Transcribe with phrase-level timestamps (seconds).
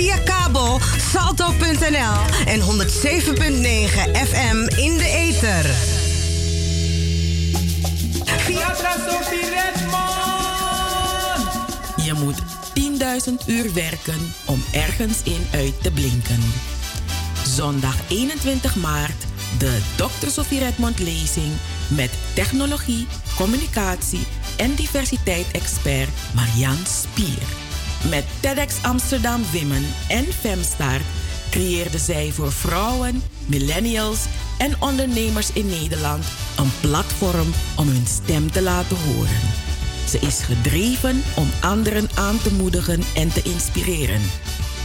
[0.00, 0.80] Via kabel
[1.12, 2.66] salto.nl en 107.9
[4.12, 5.64] FM in de ether.
[8.24, 8.74] Via
[11.96, 12.42] Je moet
[13.28, 16.52] 10.000 uur werken om ergens in uit te blinken.
[17.46, 19.24] Zondag 21 maart
[19.58, 20.28] de Dr.
[20.28, 21.52] Sofie Redmond lezing
[21.88, 23.06] met technologie,
[23.36, 24.26] communicatie
[24.56, 27.69] en diversiteit-expert Marian Spier.
[28.08, 31.04] Met TEDx Amsterdam Women en Femstart
[31.50, 34.24] creëerde zij voor vrouwen, millennials
[34.58, 36.24] en ondernemers in Nederland
[36.56, 39.40] een platform om hun stem te laten horen.
[40.08, 44.22] Ze is gedreven om anderen aan te moedigen en te inspireren.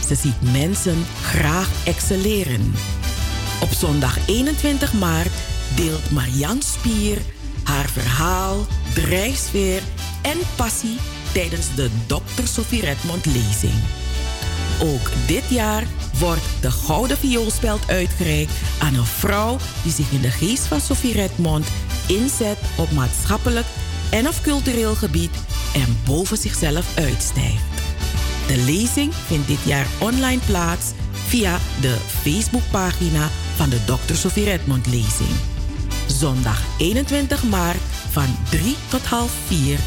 [0.08, 2.74] Ze ziet mensen graag excelleren.
[3.60, 5.32] Op zondag 21 maart
[5.76, 7.18] deelt Marianne Spier
[7.62, 9.82] haar verhaal, drijfsfeer
[10.22, 10.98] en passie
[11.32, 12.44] tijdens de Dr.
[12.44, 13.74] Sophie Redmond lezing.
[14.80, 15.86] Ook dit jaar
[16.18, 21.12] wordt de Gouden Vioolspeld uitgereikt aan een vrouw die zich in de geest van Sophie
[21.12, 21.66] Redmond
[22.06, 23.66] inzet op maatschappelijk
[24.10, 25.30] en of cultureel gebied
[25.74, 27.64] en boven zichzelf uitstijgt.
[28.46, 30.86] De lezing vindt dit jaar online plaats
[31.26, 34.14] via de Facebookpagina van de Dr.
[34.14, 35.34] Sophie Redmond lezing.
[36.06, 39.78] Zondag 21 maart van 3 tot half 4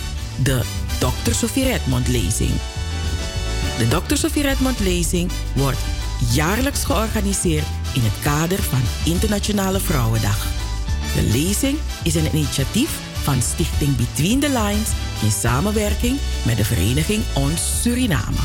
[0.44, 0.62] de
[1.00, 1.32] Dr.
[1.34, 2.52] Sophie Redmond lezing.
[3.78, 4.16] De Dr.
[4.16, 5.80] Sophie Redmond lezing wordt
[6.32, 10.48] jaarlijks georganiseerd in het kader van Internationale Vrouwendag.
[11.16, 14.90] De lezing is een initiatief van Stichting Between the Lines
[15.22, 18.38] in samenwerking met de vereniging Ons Suriname.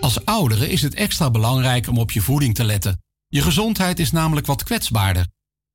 [0.00, 3.02] Als ouderen is het extra belangrijk om op je voeding te letten.
[3.28, 5.26] Je gezondheid is namelijk wat kwetsbaarder.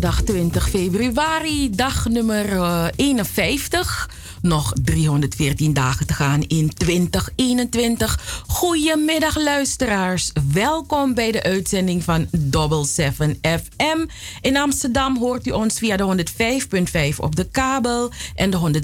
[0.00, 4.08] Zaterdag 20 februari, dag nummer 51.
[4.08, 8.42] Eh, Nog 314 dagen te gaan in 2021.
[8.46, 10.32] Goedemiddag luisteraars.
[10.52, 14.06] Welkom bij de uitzending van Double 7 FM.
[14.40, 16.24] In Amsterdam hoort u ons via de
[17.12, 18.82] 105.5 op de kabel en de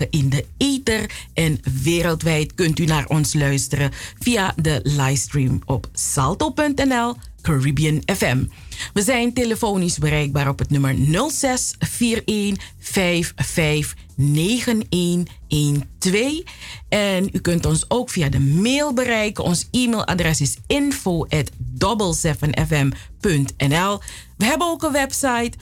[0.00, 1.10] 107.9 in de ether.
[1.34, 7.14] En wereldwijd kunt u naar ons luisteren via de livestream op salto.nl
[7.44, 8.44] Caribbean FM.
[8.92, 10.96] We zijn telefonisch bereikbaar op het nummer
[11.30, 16.42] 06 41 55 9112.
[16.88, 19.44] En u kunt ons ook via de mail bereiken.
[19.44, 24.00] Ons e-mailadres is info at 7fm.nl.
[24.36, 25.52] We hebben ook een website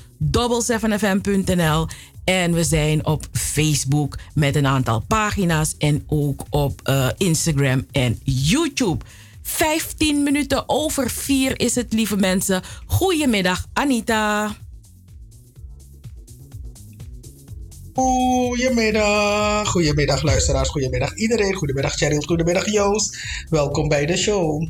[0.70, 1.86] 7fm.nl.
[2.24, 8.20] En we zijn op Facebook met een aantal pagina's en ook op uh, Instagram en
[8.24, 9.04] YouTube.
[9.52, 12.62] 15 minuten over 4 is het, lieve mensen.
[12.86, 14.56] Goedemiddag, Anita.
[17.94, 23.18] Goedemiddag, goedemiddag luisteraars, goedemiddag iedereen, goedemiddag Cheryl, goedemiddag Joost.
[23.50, 24.62] Welkom bij de show.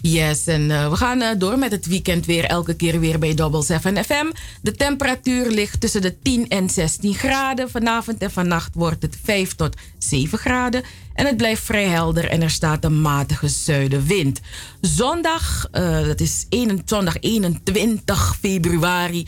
[0.00, 3.34] Yes, en uh, we gaan uh, door met het weekend weer elke keer weer bij
[3.34, 4.30] Double 7 FM.
[4.62, 7.70] De temperatuur ligt tussen de 10 en 16 graden.
[7.70, 10.82] Vanavond en vannacht wordt het 5 tot 7 graden.
[11.18, 14.40] En het blijft vrij helder en er staat een matige zuidenwind.
[14.80, 19.26] Zondag, uh, dat is 21, zondag 21 februari,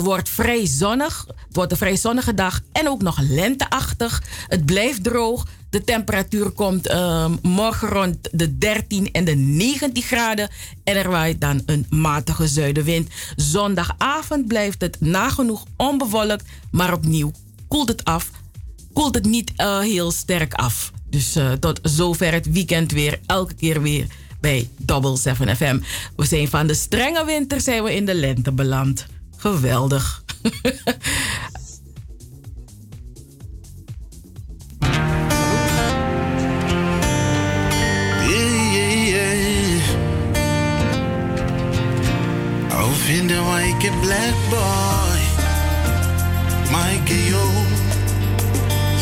[0.00, 1.24] wordt vrij zonnig.
[1.26, 4.22] Het wordt een vrij zonnige dag en ook nog lenteachtig.
[4.48, 5.46] Het blijft droog.
[5.70, 10.48] De temperatuur komt uh, morgen rond de 13 en de 19 graden.
[10.84, 13.08] En er waait dan een matige zuidenwind.
[13.36, 16.44] Zondagavond blijft het nagenoeg onbewolkt.
[16.70, 17.32] Maar opnieuw
[17.68, 18.30] koelt het af.
[18.98, 20.92] Koelt het niet uh, heel sterk af.
[21.10, 23.20] Dus uh, tot zover het weekend weer.
[23.26, 24.06] Elke keer weer
[24.40, 25.80] bij Double 7 FM.
[26.16, 29.06] We zijn van de strenge winter zijn we in de lente beland.
[29.36, 30.22] Geweldig.
[43.10, 45.18] in the white black boy,
[46.70, 47.97] Mike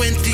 [0.00, 0.29] 50.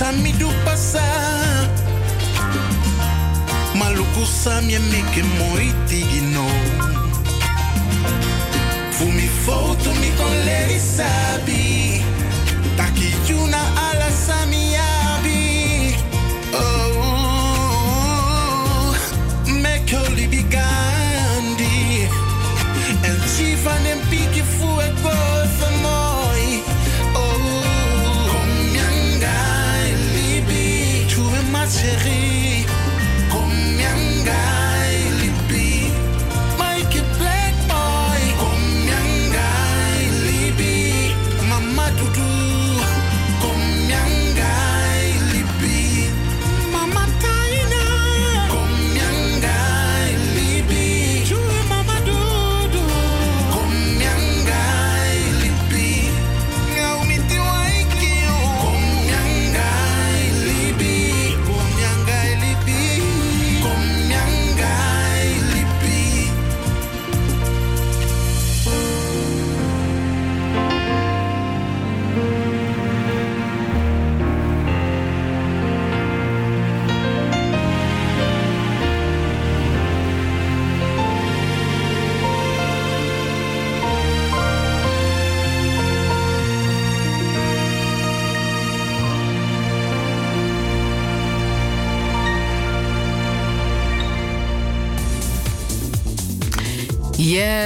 [0.00, 1.04] Sami du pasa.
[3.78, 6.46] Maluku sami meke moi tigino
[8.96, 11.59] Fumi foto mi con leri sabi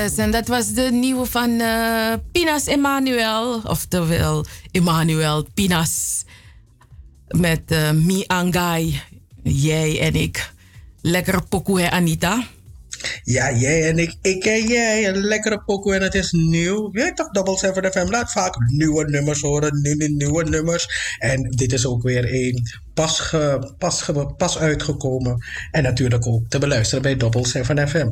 [0.05, 3.61] En dat was de nieuwe van uh, Pinas Emmanuel.
[3.61, 6.25] Oftewel Emmanuel Pinas.
[7.29, 9.01] Met uh, Mi Angai.
[9.43, 10.51] Jij en ik.
[11.01, 12.47] Lekker pokoe, Anita?
[13.23, 14.15] Ja, jij en ik.
[14.23, 15.09] Ik en jij.
[15.09, 16.91] Een lekkere pokoe en het is nieuw.
[16.91, 19.81] Weet toch, Double 7 FM laat vaak nieuwe nummers horen.
[19.83, 21.17] Nieuwe, nieuwe nummers.
[21.19, 22.63] En dit is ook weer een
[22.95, 23.35] pas,
[23.79, 25.45] pas, pas uitgekomen.
[25.71, 28.09] En natuurlijk ook te beluisteren bij Double 7 FM.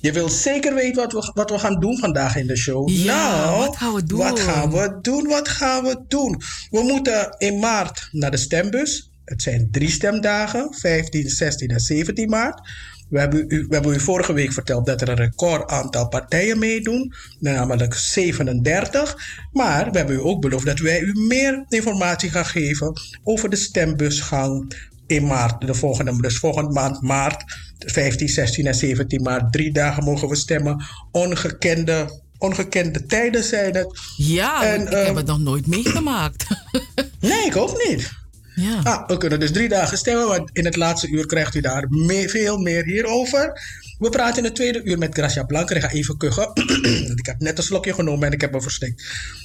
[0.00, 2.88] Je wilt zeker weten wat we, wat we gaan doen vandaag in de show.
[2.88, 4.18] Ja, nou, wat gaan we doen?
[4.18, 5.28] Wat gaan we doen?
[5.28, 6.42] Wat gaan we doen?
[6.70, 9.10] We moeten in maart naar de stembus.
[9.24, 12.60] Het zijn drie stemdagen, 15, 16 en 17 maart.
[13.08, 16.58] We hebben, u, we hebben u vorige week verteld dat er een record aantal partijen
[16.58, 19.16] meedoen, namelijk 37.
[19.52, 22.92] Maar we hebben u ook beloofd dat wij u meer informatie gaan geven
[23.24, 24.74] over de stembusgang
[25.10, 27.44] in maart, de volgende, dus volgende maand maart,
[27.78, 29.52] 15, 16 en 17 maart.
[29.52, 30.84] Drie dagen mogen we stemmen.
[31.10, 34.00] Ongekende, ongekende tijden zijn het.
[34.16, 36.46] Ja, en, ik uh, heb het nog nooit meegemaakt.
[37.20, 38.10] nee, ik ook niet.
[38.54, 38.80] Ja.
[38.82, 41.86] Ah, we kunnen dus drie dagen stemmen, want in het laatste uur krijgt u daar
[41.88, 43.60] mee, veel meer hierover.
[43.98, 45.76] We praten in het tweede uur met Gracia Blanker.
[45.76, 46.50] Ik ga even kuchen.
[47.20, 49.04] ik heb net een slokje genomen en ik heb me verstikt.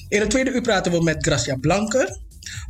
[0.10, 2.18] In het tweede uur praten we met Gracia Blanker.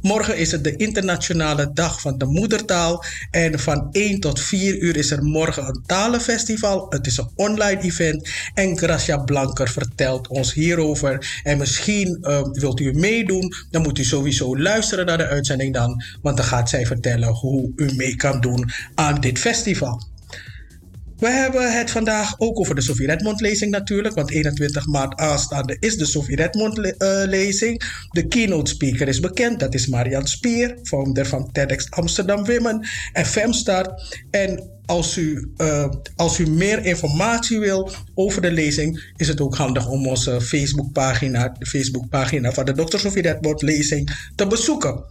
[0.02, 3.04] Morgen is het de internationale dag van de moedertaal.
[3.32, 6.86] En van 1 tot 4 uur is er morgen een talenfestival.
[6.90, 8.30] Het is een online event.
[8.54, 11.42] En Gracia Blanker vertelt ons hierover.
[11.44, 13.54] En misschien uh, wilt u meedoen.
[13.72, 16.04] Dan moet u sowieso luisteren naar de uitzending dan.
[16.22, 20.14] Want dan gaat zij vertellen hoe u mee kan doen aan dit festival.
[21.18, 25.78] We hebben het vandaag ook over de Sofie Redmond lezing natuurlijk, want 21 maart aanstaande
[25.80, 27.82] is de Sofie Redmond le uh, lezing.
[28.10, 33.26] De keynote speaker is bekend, dat is Marian Spier, founder van TEDx Amsterdam Women en
[33.26, 34.18] Femstart.
[34.32, 39.56] En als u, uh, als u meer informatie wil over de lezing, is het ook
[39.56, 42.98] handig om onze Facebookpagina, de Facebookpagina van de Dr.
[42.98, 45.04] Sofie Redmond lezing, te bezoeken.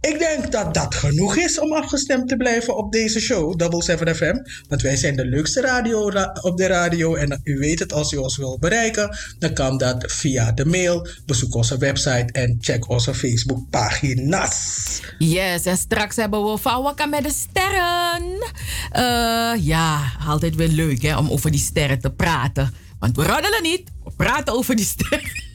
[0.00, 4.16] Ik denk dat dat genoeg is om afgestemd te blijven op deze show, Double 7
[4.16, 4.36] FM.
[4.68, 7.14] Want wij zijn de leukste radio ra op de radio.
[7.14, 11.06] En u weet het, als u ons wil bereiken, dan kan dat via de mail.
[11.26, 15.00] Bezoek onze website en check onze Facebookpagina's.
[15.18, 18.22] Yes, en straks hebben we Vauwaka met de sterren.
[18.96, 22.74] Uh, ja, altijd weer leuk hè, om over die sterren te praten.
[22.98, 25.47] Want we roddelen niet, we praten over die sterren.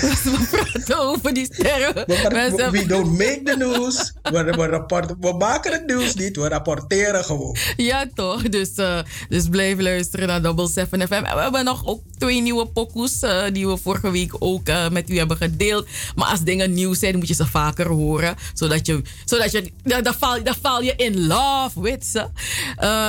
[0.24, 1.94] we praten over die sterren.
[1.94, 4.12] We, we don't make the news.
[4.22, 7.56] We, we, rapport, we maken het nieuws niet, we rapporteren gewoon.
[7.76, 8.42] Ja, toch?
[8.42, 11.12] Dus, uh, dus blijf luisteren naar Double 7 FM.
[11.12, 14.88] En we hebben nog ook twee nieuwe pokoes uh, die we vorige week ook uh,
[14.88, 15.86] met u hebben gedeeld.
[16.14, 18.36] Maar als dingen nieuw zijn, moet je ze vaker horen.
[18.54, 22.26] Zodat je, zodat je dan, val, dan val je in love, weet ze.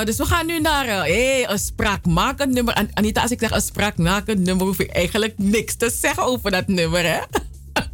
[0.05, 2.89] dus we gaan nu naar hey, een spraakmakend nummer.
[2.93, 6.67] Anita, als ik zeg een spraakmakend nummer, hoef ik eigenlijk niks te zeggen over dat
[6.67, 7.19] nummer, hè?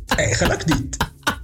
[0.08, 0.98] Eigenlijk niet.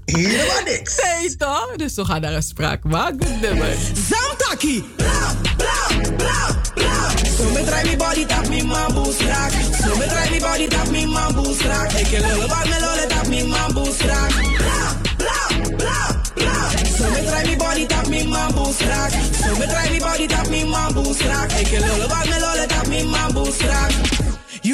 [0.05, 0.95] Helemaal niks.
[1.01, 1.75] Nee, toch?
[1.75, 3.75] Dus we gaan naar een spraakmakend nummer.
[4.09, 4.83] Zamtaki!
[4.95, 7.09] Bla, bla, bla, bla.
[7.38, 9.51] So me try me body tap me mambo strak.
[9.81, 11.91] So me try me body tap me mambo strak.
[11.91, 14.31] Ik lullen bad me lullen tap me mambo strak.
[14.57, 15.38] Bla, bla,
[15.77, 16.69] bla, bla.
[16.97, 19.12] So me try me body tap me mambo strak.
[19.43, 21.51] So me try me body tap me mambo strak.
[21.51, 23.91] Ik lullen bad me lullen tap me mambo strak.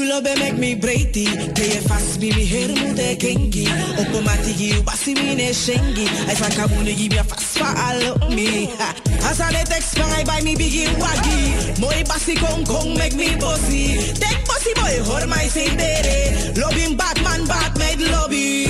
[0.09, 1.29] You love make me breity.
[1.53, 3.69] Play it fast, baby, hair mute kinky.
[3.93, 6.09] Automatic, you passy me ne shengi.
[6.25, 8.73] I say I wanna give you fast follow me.
[9.21, 11.79] As I text I buy me biggie waggy.
[11.79, 14.01] Boy, passy come come make me bossy.
[14.17, 16.57] Take bossy boy, hold my say dere.
[16.57, 18.65] Loving Batman, Batman lobby.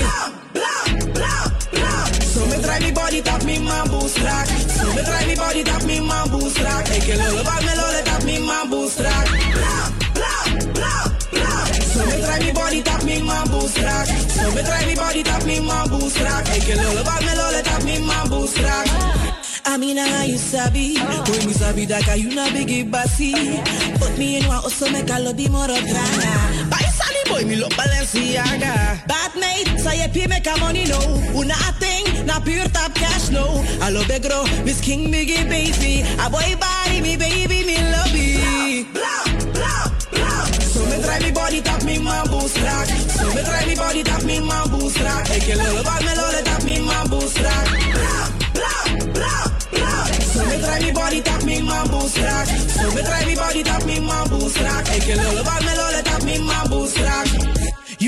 [0.52, 2.06] Blah, blah, blah.
[2.20, 4.48] So me try me body tap me man boost track.
[4.76, 6.84] So me try me body tap me man boost track.
[6.92, 9.26] Eke lolo bag me lolo tap me man boost track.
[9.30, 9.99] Blah, blah, blah.
[12.40, 14.08] So me body tap me man boost track.
[14.08, 16.48] So me try me body tap me man boost track.
[16.56, 18.88] Eke lolo bag me lolo tap me man boost track.
[19.66, 20.96] I mean, how you sabi?
[20.96, 23.34] Boy, me sabi that guy, you na biggie bossy.
[24.00, 26.70] Put me in one also make a lot the more drama.
[26.72, 29.06] Buy Sally boy, me look Balenciaga.
[29.06, 31.00] Bad mate, so you pay make a money no.
[31.36, 33.62] Una a thing, na pure top cash no.
[33.82, 36.08] I love big bro, Miss King biggie baby.
[36.24, 39.09] A boy body me baby me love it.
[41.50, 42.88] Body tap me man boost track.
[42.88, 45.30] So me try me body tap me man boost track.
[45.32, 47.66] Eke lolo bag me lolo tap me man boost track.
[47.98, 48.86] Blah,
[49.18, 50.06] blah, blah.
[50.30, 52.48] So me try me body tap me man boost track.
[52.48, 54.90] So me try me body tap me man boost track.
[54.94, 56.96] Eke lolo bag me lolo tap me man boost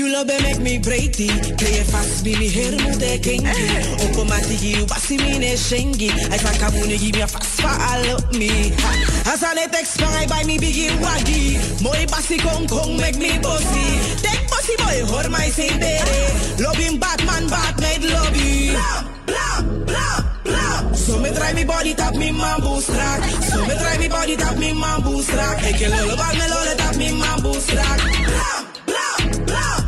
[0.02, 0.08] track.
[0.08, 1.28] You love me make me breiti.
[1.58, 4.10] Play fast me me hair mu de kengi.
[4.10, 6.10] Open my tiki you basi me ne shengi.
[6.30, 8.70] I fa kabuni give me a fast for all of me.
[8.78, 9.32] Ha.
[9.32, 11.82] As I let expand I buy me biggie waggy.
[11.82, 14.00] Moi basi kong kong make me bossy.
[14.22, 16.62] Take bossy boy hoor my say bere.
[16.62, 18.72] Lobby Batman Batman lobby.
[18.72, 20.94] Blam blam blam blam.
[20.94, 23.22] So me try me body tap me mambo strak.
[23.50, 25.62] So me try me body tap me mambo strak.
[25.62, 27.98] Ik lullen bal me lollen tap me mambo strak.
[27.98, 29.81] Blam blam blam blam.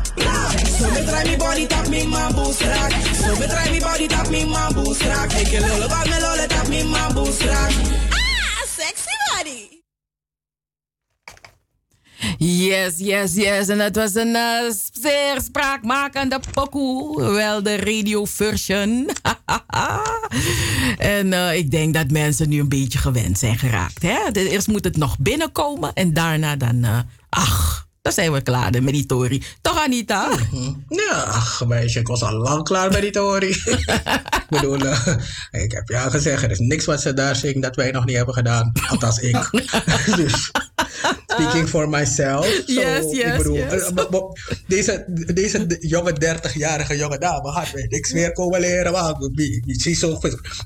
[1.07, 2.93] Try me body tap me mambo strak.
[3.14, 5.33] So me try me body tap me mambo strak.
[5.33, 7.73] Ik lullen bal me lollen tap me mambo strak.
[8.11, 9.83] Ah, sexy body.
[12.38, 13.69] Yes, yes, yes.
[13.69, 17.23] En het was een eh, zeer spraakmakende pokoe.
[17.33, 19.09] Wel de radio version.
[20.99, 24.03] en eh, ik denk dat mensen nu een beetje gewend zijn geraakt.
[24.03, 24.19] Hè?
[24.33, 26.85] Eerst moet het nog binnenkomen en daarna dan...
[26.85, 29.43] eh, ach, dan zijn we klaar met die Tori.
[29.61, 30.31] Toch Anita?
[30.88, 33.49] Ja, ach meisje, ik was al lang klaar met die Tori.
[34.35, 35.07] ik bedoel, eh,
[35.51, 38.17] ik heb ja gezegd, er is niks wat ze daar zingt dat wij nog niet
[38.17, 38.73] hebben gedaan.
[38.88, 39.51] Althans ik.
[40.17, 40.51] dus,
[41.35, 42.47] speaking for myself.
[42.66, 43.73] So, Yes, ik yes, bedoel, yes.
[43.83, 44.20] eh, maar- maar
[44.66, 48.92] deze, deze jonge 30-jarige jonge dame had mij niks meer komen leren.
[48.92, 49.14] Maar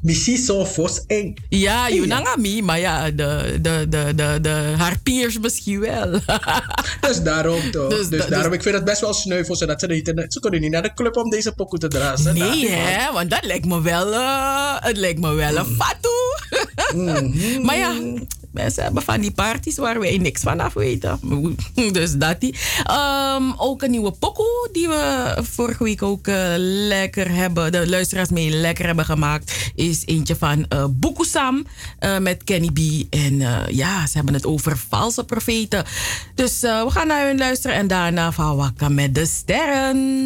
[0.03, 1.35] misschien zo fos eng.
[1.49, 6.11] Ja, Yunangami, maar ja, de, de, de, de, de, haar peers misschien wel.
[7.09, 7.89] Dus daarom toch.
[7.89, 10.13] Dus Dus, da- daarom, ik vind het best wel sneu voor ze dat ze niet,
[10.29, 12.35] ze kunnen niet naar de club om deze pokoe te dragen.
[12.35, 13.13] Nee, hè?
[13.13, 16.17] Want dat lijkt me wel, eh, het lijkt me wel een fatu.
[17.65, 17.93] maar ja,
[18.53, 21.21] mensen hebben van die parties waar wij niks van af weten.
[21.93, 22.55] Dus dat die.
[22.85, 26.53] Ehm, ook een nieuwe pokoe die we vorige week ook eh,
[26.89, 31.67] lekker hebben, de luisteraars mee lekker hebben gemaakt, is eentje van eh Boekusam
[31.99, 33.15] eh, met Kenny B.
[33.15, 35.85] En ja, ze hebben het over valse profeten.
[36.35, 40.25] Dus we gaan naar hun luisteren en daarna van Wakka met de sterren.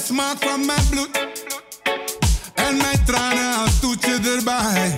[0.00, 1.28] De smaak van mijn bloed.
[2.54, 4.94] En mijn tranen als toetje erbij.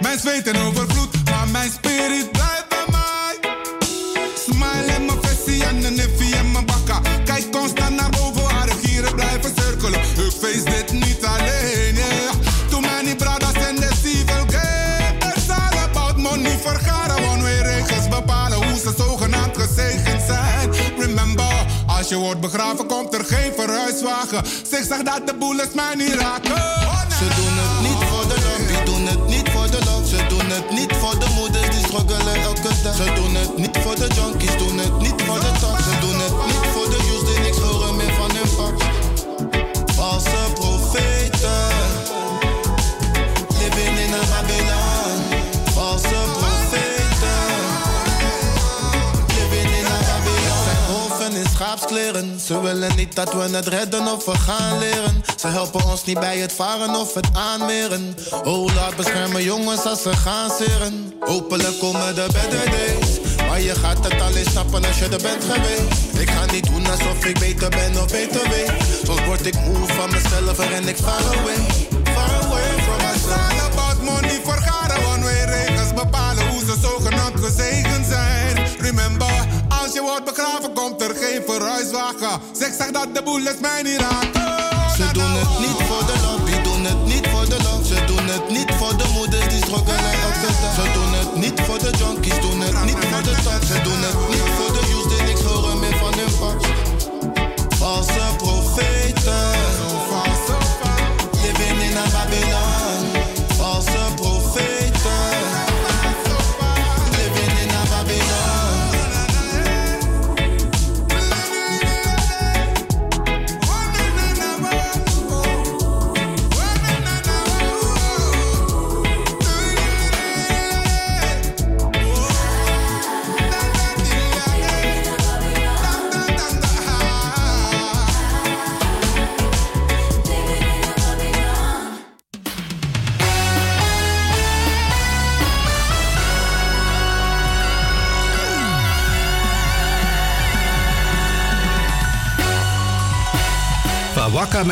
[0.00, 3.52] Mijn zweet en overvloed, maar mijn spirit blijft bij mij.
[4.46, 7.00] Smile en mijn versie en een niffie en mijn bakka.
[7.24, 10.00] Kijk constant naar boven, haar gieren blijven cirkelen.
[10.00, 12.32] Ik face dit niet alleen, yeah.
[12.70, 13.90] Too many brothers in the
[14.48, 15.32] game.
[15.36, 17.28] It's all about money, vergaren.
[17.28, 20.70] One-way regels bepalen hoe ze zogenaamd gezegend zijn.
[20.98, 22.83] Remember, als je wordt begraven,
[24.70, 26.56] Zeg, zeg dat de bullets mij niet raken.
[27.18, 30.08] Ze doen het niet voor de lobby, doen het niet voor de love.
[30.08, 32.96] Ze doen het niet voor de moeders die struggelen elke dag.
[32.96, 35.93] Ze doen het niet voor de junkies, doen het niet voor de top.
[52.46, 55.24] Ze willen niet dat we het redden of we gaan leren.
[55.36, 58.16] Ze helpen ons niet bij het varen of het aanmeren.
[58.44, 61.12] Oh, laat beschermen jongens als ze gaan zeren.
[61.20, 63.36] Hopelijk komen de better days.
[63.48, 66.18] Maar je gaat het alleen snappen als je er bent geweest.
[66.18, 68.72] Ik ga niet doen alsof ik beter ben of beter weet.
[69.04, 71.88] Soms word ik moe van mezelf en ren ik far away.
[72.14, 73.72] Far away from myself.
[73.72, 75.06] about money, vergaren.
[75.06, 78.66] One-way regels bepalen hoe ze zogenaamd gezegend zijn.
[78.80, 79.46] Remember,
[79.84, 82.40] als je wordt begraven, komt er geen verhuiswagen.
[82.52, 84.42] Zeg, zeg dat de bullets mij niet raken.
[84.96, 87.84] Ze doen het niet voor de lobby, doen het niet voor de love.
[87.92, 90.74] Ze doen het niet voor de moeders die struggelen elke dag.
[90.78, 93.62] Ze doen het niet voor de junkies, doen het niet voor de top.
[93.70, 96.58] Ze doen het niet voor de youths die niks horen meer van hun pap.
[97.78, 99.44] Valse profeten,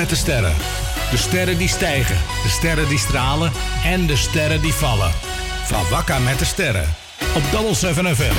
[0.03, 0.55] met de sterren.
[1.11, 3.53] De sterren die stijgen, de sterren die stralen
[3.85, 5.11] en de sterren die vallen.
[5.65, 6.95] Van Wakka met de sterren.
[7.35, 8.33] Op Double 7 FM.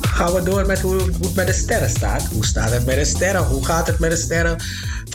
[0.00, 2.28] Gaan we door met hoe, het met de sterren staat.
[2.32, 3.44] Hoe staat het met de sterren?
[3.44, 4.56] Hoe gaat het met de sterren?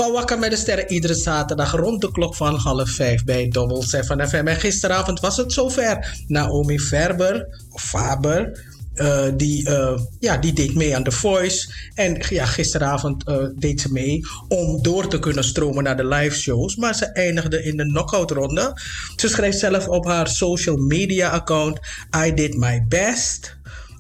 [0.02, 3.84] Van Wakker met de Sterren iedere zaterdag rond de klok van half vijf bij Double
[3.84, 4.48] 7 FM.
[4.48, 6.24] En gisteravond was het zover.
[6.28, 11.74] Naomi Verber, Faber, eh, die, eh, ja, die deed mee aan The Voice.
[11.94, 16.36] En ja, gisteravond eh, deed ze mee om door te kunnen stromen naar de live
[16.36, 16.76] shows.
[16.76, 18.82] Maar ze eindigde in de knockout ronde.
[19.16, 21.80] Ze schreef zelf op haar social media account:
[22.26, 23.58] I did my best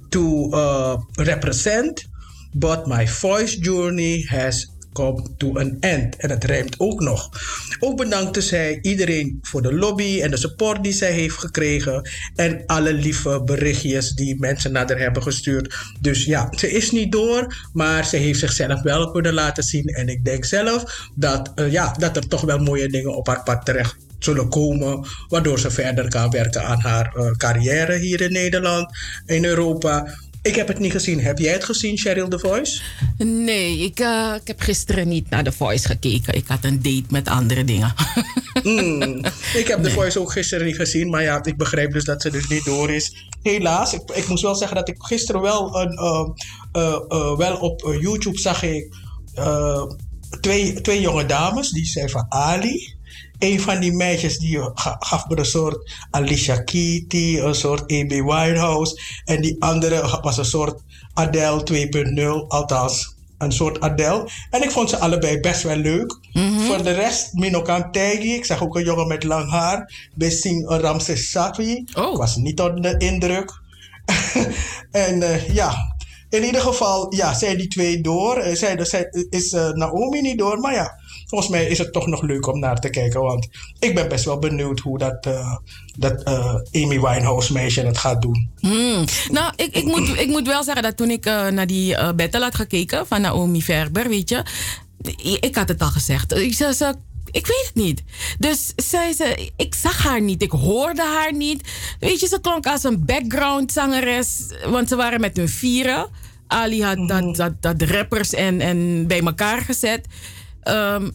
[0.10, 0.50] to
[1.12, 2.06] represent,
[2.52, 6.16] but my voice journey has come to an end.
[6.16, 7.30] En het rijmt ook nog.
[7.80, 12.10] Ook bedankte zij iedereen voor de lobby en de support die zij heeft gekregen.
[12.36, 15.76] En alle lieve berichtjes die mensen naar haar hebben gestuurd.
[16.00, 19.86] Dus ja, ze is niet door, maar ze heeft zichzelf wel kunnen laten zien.
[19.86, 23.44] En ik denk zelf dat, uh, ja, dat er toch wel mooie dingen op haar
[23.44, 28.32] pad terecht zullen komen, waardoor ze verder kan werken aan haar uh, carrière hier in
[28.32, 28.90] Nederland,
[29.26, 30.18] in Europa.
[30.42, 31.20] Ik heb het niet gezien.
[31.20, 32.82] Heb jij het gezien, Cheryl The Voice?
[33.18, 36.34] Nee, ik, uh, ik heb gisteren niet naar The Voice gekeken.
[36.34, 37.94] Ik had een date met andere dingen.
[38.64, 42.22] mm, ik heb The Voice ook gisteren niet gezien, maar ja, ik begrijp dus dat
[42.22, 43.30] ze dus niet door is.
[43.42, 46.00] Helaas, ik, ik moest wel zeggen dat ik gisteren wel, een,
[46.74, 48.96] uh, wel op YouTube zag ik
[50.42, 52.96] twee, twee jonge dames, die zijn van Ali
[53.42, 54.60] een van die meisjes die
[55.00, 58.10] gaf me een soort Alicia Keys, een soort A.B.
[58.10, 59.02] Winehouse.
[59.26, 60.82] En die andere was een soort
[61.14, 61.64] Adele
[62.44, 64.30] 2.0, althans een soort Adele.
[64.50, 66.20] En ik vond ze allebei best wel leuk.
[66.68, 68.34] Voor de rest, Minokan Tegi.
[68.34, 70.10] Ik zag ook een jongen met lang haar.
[70.16, 71.86] Besing Ramses Satwi.
[71.94, 72.12] Oh.
[72.12, 73.60] Ik was niet onder de indruk.
[74.92, 75.96] en uh, ja,
[76.30, 78.38] in ieder geval, ja, zijn die twee door.
[78.38, 81.01] Uh, zijn, zijn, is uh, Naomi niet door, maar ja
[81.32, 83.22] volgens mij is het toch nog leuk om naar te kijken.
[83.22, 83.48] Want
[83.80, 85.56] ik ben best wel benieuwd hoe dat, uh,
[85.98, 88.50] dat uh, Amy Winehouse meisje het gaat doen.
[88.60, 89.06] Hmm.
[89.32, 92.12] Nou, ik, ik, moet, ik moet wel zeggen dat toen ik uh, naar die uh,
[92.12, 94.44] battle had gekeken van Naomi Verber, weet je.
[95.42, 96.34] Ik had het al gezegd.
[96.34, 96.96] Ik, ze, ze,
[97.32, 98.04] ik weet het niet.
[98.40, 101.70] Dus zei ze, ik zag haar niet, ik hoorde haar niet.
[102.00, 106.08] Weet je, ze klonk als een background zangeres, want ze waren met hun vieren.
[106.48, 110.08] Ali had dat, dat, dat rappers en, en bij elkaar gezet.
[110.64, 111.12] Um,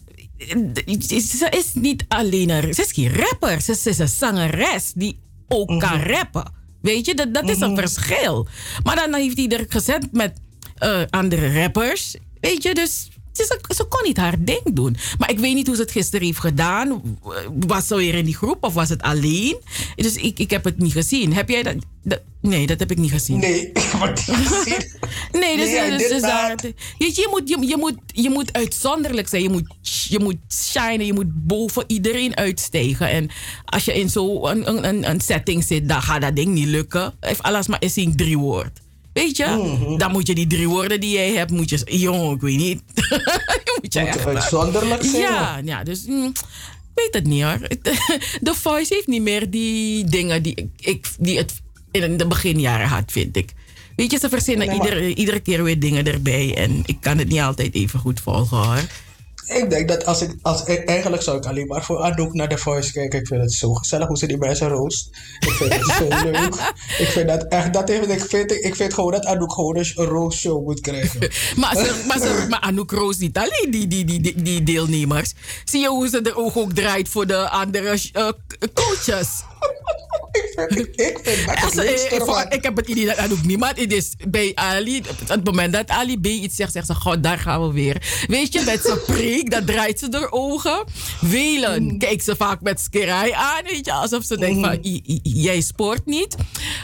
[1.29, 2.73] ze is niet alleen een...
[2.73, 3.61] Ze is geen rapper.
[3.61, 5.89] Ze, is een zangeres die ook mm -hmm.
[5.89, 6.53] kan rappen.
[6.81, 7.77] Weet je, dat, dat is een -hmm.
[7.77, 8.47] verschil.
[8.83, 10.39] Maar dan heeft hij er gezet met
[10.83, 12.15] uh, andere rappers.
[12.39, 13.09] Weet je, dus
[13.45, 14.97] ze, ze, kon niet haar ding doen.
[15.17, 17.01] Maar ik weet niet hoe ze het gisteren heeft gedaan.
[17.67, 19.57] Was ze weer in die groep of was het alleen?
[19.95, 21.33] Dus ik, ik heb het niet gezien.
[21.33, 21.75] Heb jij dat?
[22.03, 23.39] dat nee, dat heb ik niet gezien.
[23.39, 24.99] Nee, ik heb het niet gezien.
[25.41, 26.55] nee, dus, Nee, dus, dus daar,
[26.97, 29.43] je, je moet, je, je, moet, je moet uitzonderlijk zijn.
[29.43, 29.67] Je moet,
[30.09, 31.05] je moet shinen.
[31.05, 33.09] Je moet boven iedereen uitstijgen.
[33.09, 33.29] En
[33.65, 37.13] als je in zo'n een, een, een setting zit, dan gaat dat ding niet lukken.
[37.19, 38.79] Heeft alles maar eens in drie woord.
[39.23, 39.45] Weet je?
[39.45, 39.97] Mhm.
[39.97, 41.81] Dan moet je die drie woorden die jij hebt, moet je...
[41.97, 42.81] Jongen, ik weet niet.
[42.95, 44.25] je moet je Moet echt...
[44.25, 45.21] uitzonderlijk zijn.
[45.21, 46.05] Ja, ja, dus...
[46.05, 47.57] mm, ik weet het niet hoor.
[48.43, 51.53] The Voice heeft niet meer die dingen die, ik- die het
[51.91, 53.53] in de beginjaren had, vind ik.
[53.95, 56.55] Weet je, ze verzinnen Nee, iedere, iedere keer weer dingen erbij.
[56.55, 58.81] En ik kan het niet altijd even goed volgen hoor.
[59.47, 62.57] Ik denk dat als ik, als eigenlijk zou ik alleen maar voor Anouk naar de
[62.57, 63.19] Voice kijken.
[63.19, 65.09] Ik vind het zo gezellig hoe ze die mensen roost.
[65.39, 66.73] Ik vind het zo leuk.
[66.97, 69.93] Ik vind dat echt, dat heeft, ik, vind, ik vind gewoon dat Anouk gewoon een
[69.93, 71.19] roostshow moet krijgen.
[71.55, 75.33] Maar, ze, maar, ze, maar Anouk Roos niet alleen die, die, die, die, die deelnemers.
[75.65, 78.29] Zie je hoe ze de oog ook draait voor de andere eh,
[78.73, 79.27] coaches?
[80.31, 83.43] ik vind, ik vind dat Als, het eh, ik, ik heb het idee dat Anouk
[83.43, 83.79] niemand.
[83.79, 87.23] Het is bij Ali, op het moment dat Ali B iets zegt, zegt ze: God,
[87.23, 88.25] daar gaan we weer.
[88.27, 90.83] Weet je, met zijn preek, dan draait ze haar ogen.
[91.21, 91.97] Welen Mm.
[91.97, 95.61] kijkt ze vaak met skerij aan, weet je, alsof ze denkt: van, "I- I- Jij
[95.61, 96.35] sport niet.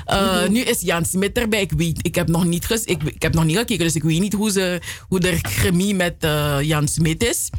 [0.08, 0.52] Uh, Mm-hmm.
[0.54, 1.62] Nu is Jan Smit erbij.
[1.62, 4.20] Ik, weet, ik, heb nog niet ik, ik heb nog niet gekeken, dus ik weet
[4.20, 7.50] niet hoe, ze, hoe de chemie met eh, Jan Smit is.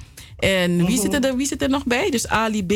[0.45, 0.87] En Mm-hmm.
[0.87, 2.11] wie, zit er, wie zit er nog bij?
[2.11, 2.73] Dus Ali B,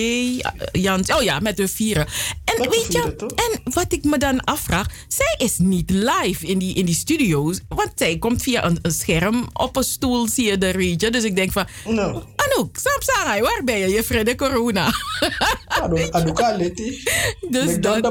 [0.72, 1.04] Jan.
[1.16, 2.06] Oh ja, met de vieren.
[2.44, 3.30] En Met weet je, toch?
[3.30, 7.60] en wat ik me dan afvraag, zij is niet live in die, in die studio's.
[7.68, 11.10] Want zij komt via een, een scherm op een stoel, zie je de weet je.
[11.10, 13.88] Dus ik denk van, Nou, Anouk, Samsara, waar ben je?
[13.88, 14.90] Je vrede corona.
[15.82, 17.02] Anouk- Aleti.
[17.50, 18.02] Dus dat,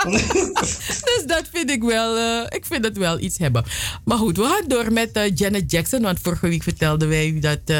[1.08, 3.64] dus dat vind ik wel, eh, ik vind dat wel iets hebben.
[4.04, 6.02] Maar goed, we gaan door met eh, Janet Jackson.
[6.02, 7.79] Want vorige week vertelden wij u dat, eh,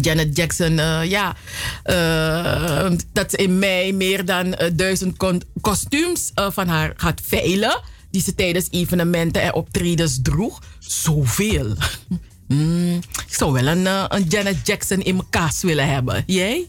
[0.00, 1.36] Janet Jackson, eh, ja,
[1.82, 5.16] eh, dat ze in mei meer dan eh, duizend
[5.60, 7.80] kostuums eh, van haar gaat veilen.
[8.10, 10.62] Die ze tijdens evenementen en optredens droeg.
[10.78, 11.74] Zoveel.
[12.48, 16.22] Mm, ik zou wel een, eh, een Janet Jackson in mijn kaas willen hebben.
[16.26, 16.66] Jij?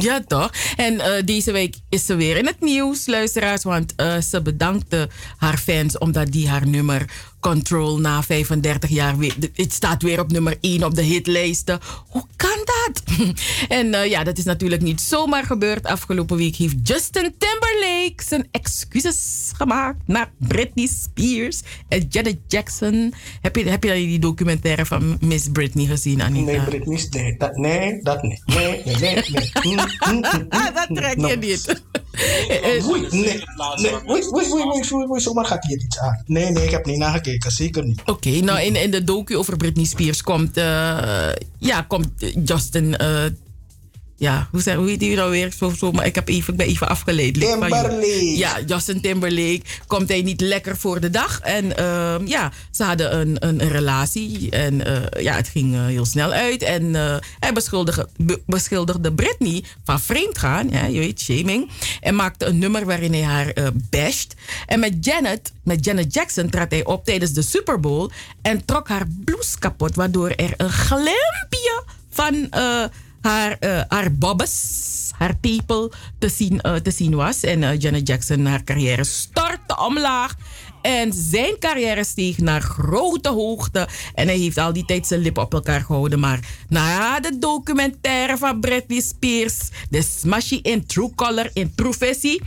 [0.00, 0.50] Ja, toch?
[0.76, 3.62] En eh, deze week is ze weer in het nieuws, luisteraars.
[3.62, 7.10] Want eh, ze bedankte haar fans omdat die haar nummer
[7.46, 9.14] Control na 35 jaar
[9.54, 11.78] Het staat weer op nummer 1 op de hitlijsten.
[12.08, 13.02] Hoe kan dat?
[13.78, 15.86] en eh, ja, dat is natuurlijk niet zomaar gebeurd.
[15.86, 23.14] Afgelopen week heeft Justin Timberlake zijn excuses gemaakt naar Britney Spears en Janet Jackson.
[23.40, 26.50] Heb je, heb je die documentaire van Miss Britney gezien, Anita?
[26.50, 28.42] Nee, Britney, nee, dat, nee, dat niet.
[28.46, 29.50] Nee, nee, nee, nee.
[29.62, 31.82] Mm, mm, mm, mm, dat trek je niet.
[32.88, 33.42] Oei, nee,
[34.08, 36.22] oei, oei, oei, oei, zomaar gaat hier iets aan.
[36.26, 38.02] Nee, nee, ik heb niet nagekeken, zeker niet.
[38.04, 42.08] Oké, nou in, in de docu over Britney Spears komt, eh, ja, komt
[42.44, 43.24] Justin, eh,
[44.18, 45.52] ja, hoe, zeg, hoe heet die nou weer?
[45.58, 47.34] Zo, zo, maar ik, heb even, ik ben even afgeleid.
[47.34, 48.36] Timberlake.
[48.36, 49.60] Ja, Justin Timberlake.
[49.86, 51.40] Komt hij niet lekker voor de dag?
[51.40, 54.50] En ehm, ja, ze hadden een, een, een relatie.
[54.50, 56.62] En eh, ja, het ging eh, heel snel uit.
[56.62, 60.68] En eh, hij beschuldigde, be- beschuldigde Britney van vreemdgaan.
[60.70, 61.70] Ja, je weet, shaming.
[62.00, 63.52] En maakte een nummer waarin hij haar
[63.90, 64.34] basht.
[64.66, 68.10] En met Janet, met Janet Jackson trad hij op tijdens de Super Bowl.
[68.42, 69.94] En trok haar blouse kapot.
[69.94, 72.48] Waardoor er een glimpje van
[73.26, 77.40] haar, eh, haar bobbes, haar tepel te zien, eh, te zien was.
[77.40, 80.34] En eh, Janet Jackson, haar carrière stortte omlaag.
[80.82, 83.88] En zijn carrière steeg naar grote hoogte.
[84.14, 86.20] En hij heeft al die tijd zijn lippen op elkaar gehouden.
[86.20, 89.58] Maar na de documentaire van Britney Spears,
[89.90, 92.42] de Smashy in True Color, in Professie.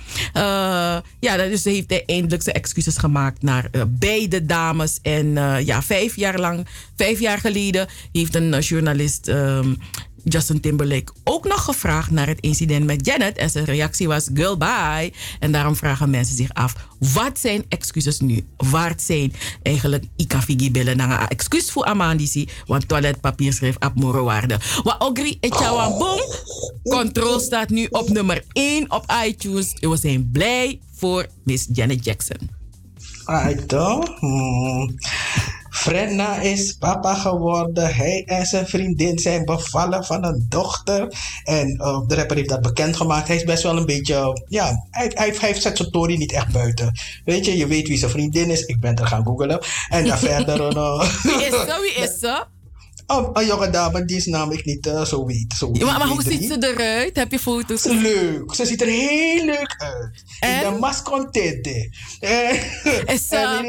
[1.20, 5.00] ja, dus heeft hij eindelijk zijn excuses gemaakt naar beide dames.
[5.02, 5.34] En
[5.66, 9.28] ja, vijf jaar lang, vijf jaar geleden, heeft een journalist.
[9.28, 9.74] ehm,
[10.24, 13.38] Justin Timberlake ook nog gevraagd naar het incident met Janet.
[13.38, 15.14] En zijn reactie was girl bye.
[15.40, 18.46] En daarom vragen mensen zich af, wat zijn excuses nu?
[18.58, 22.48] Waard zijn eigenlijk ikafigi billen naar excuus voor Amandisi.
[22.66, 24.60] Want toiletpapier schreef op waarde.
[24.84, 26.22] Wa ogri etjawan boom.
[26.84, 29.74] Control staat nu op nummer 1 op iTunes.
[29.80, 32.50] We zijn blij voor Miss Janet Jackson.
[33.26, 34.04] Aito.
[34.20, 34.98] Hmm.
[35.70, 37.96] Frenna is papa geworden.
[37.96, 41.14] Hij en zijn vriendin zijn bevallen van een dochter.
[41.44, 43.28] En eh, de rapper heeft dat bekendgemaakt.
[43.28, 44.44] Hij is best wel een beetje.
[44.48, 46.92] Ja, hij, hij, hij zet zijn story niet echt buiten.
[47.26, 48.62] Weet je, je weet wie zijn vriendin is.
[48.62, 49.60] Ik ben er gaan googlen.
[49.90, 50.58] En dan verder.
[51.24, 51.78] Wie is ze?
[51.82, 52.46] Wie is ze?
[53.12, 55.54] Oh, een jonge dame, die is namelijk niet eh, zo weet.
[55.58, 57.16] Zo Ja, maar, maar hoe ziet ze eruit?
[57.16, 57.84] Heb je foto's?
[57.84, 58.56] Leuk.
[58.56, 60.24] Ze ziet er heel leuk uit.
[60.40, 61.90] Ik ben mas contente.
[62.20, 63.62] Eh, Is ze,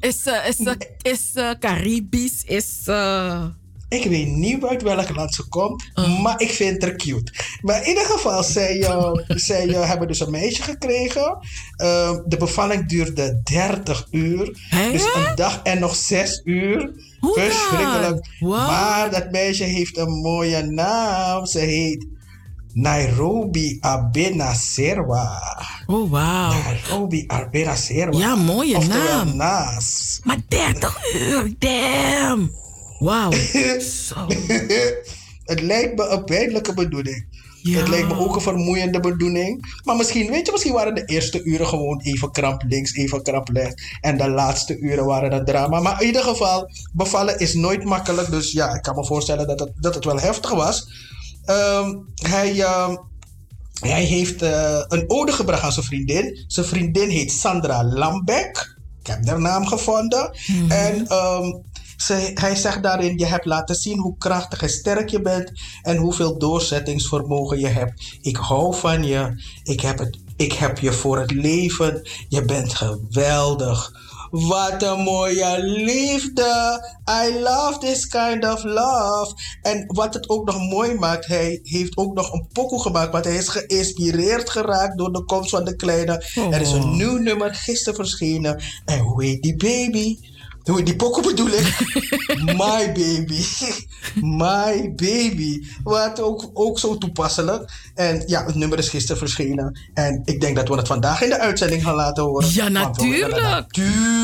[0.00, 2.42] is ze, is ze, is ze Caribisch?
[2.44, 3.50] Is ze...
[3.88, 5.84] Ik weet niet uit welk land ze komt,
[6.22, 7.32] maar ik vind haar cute.
[7.62, 9.12] Maar in ieder geval, zij, eh,
[9.48, 11.38] zij eh, hebben dus een meisje gekregen.
[11.76, 14.44] Eh, de bevalling duurde 30 uur.
[14.92, 16.90] Dus een dag en nog 6 uur.
[17.20, 18.28] Verschrikkelijk.
[18.40, 21.46] Maar dat meisje heeft een mooie naam.
[21.46, 22.06] Ze heet
[22.72, 25.62] Nairobi Abena Serwa.
[25.86, 26.52] Oh, wauw.
[26.52, 28.18] Nairobi Abena Serwa.
[28.18, 29.80] Ja, mooie Oftewel naam.
[30.24, 32.50] Maar 30 uur, damn.
[32.98, 33.30] Wauw.
[35.44, 37.26] het lijkt me een pijnlijke bedoeling.
[37.62, 39.80] Het lijkt me ook een vermoeiende bedoeling.
[39.84, 43.48] Maar misschien, weet je, misschien waren de eerste uren gewoon even kramp links, even kramp
[43.48, 43.82] rechts.
[44.00, 45.80] En de laatste uren waren het drama.
[45.80, 48.30] Maar in ieder geval, bevallen is nooit makkelijk.
[48.30, 50.88] Dus ja, ik kan me voorstellen dat het, dat het wel heftig was.
[51.44, 52.96] Ehm, hij, ehm,
[53.80, 56.44] hij heeft eh, een ode gebracht aan zijn vriendin.
[56.46, 58.76] Zijn vriendin heet Sandra Lambeck.
[59.00, 60.30] Ik heb haar naam gevonden.
[60.68, 61.52] En ehm,
[61.98, 65.52] ze, hij zegt daarin: Je hebt laten zien hoe krachtig en sterk je bent.
[65.82, 68.18] En hoeveel doorzettingsvermogen je hebt.
[68.20, 69.42] Ik hou van je.
[69.62, 72.08] Ik heb, het, ik heb je voor het leven.
[72.28, 73.92] Je bent geweldig.
[74.30, 76.82] Wat een mooie liefde.
[77.10, 79.34] I love this kind of love.
[79.62, 83.12] En wat het ook nog mooi maakt, hij heeft ook nog een pokoe gemaakt.
[83.12, 86.24] Want hij is geïnspireerd geraakt door de komst van de kleine.
[86.50, 88.62] Er is een nieuw nummer gisteren verschenen.
[88.84, 90.18] En hoe heet die baby?
[90.76, 91.78] Heet die pokoe bedoel ik?
[92.60, 93.42] My baby.
[94.14, 95.66] My baby.
[95.82, 97.70] Wat ook, ook zo toepasselijk.
[97.94, 99.80] En ja, het nummer is gisteren verschenen.
[99.94, 102.52] En ik denk dat we het vandaag in de uitzending gaan laten horen.
[102.52, 103.76] Ja, natuurlijk.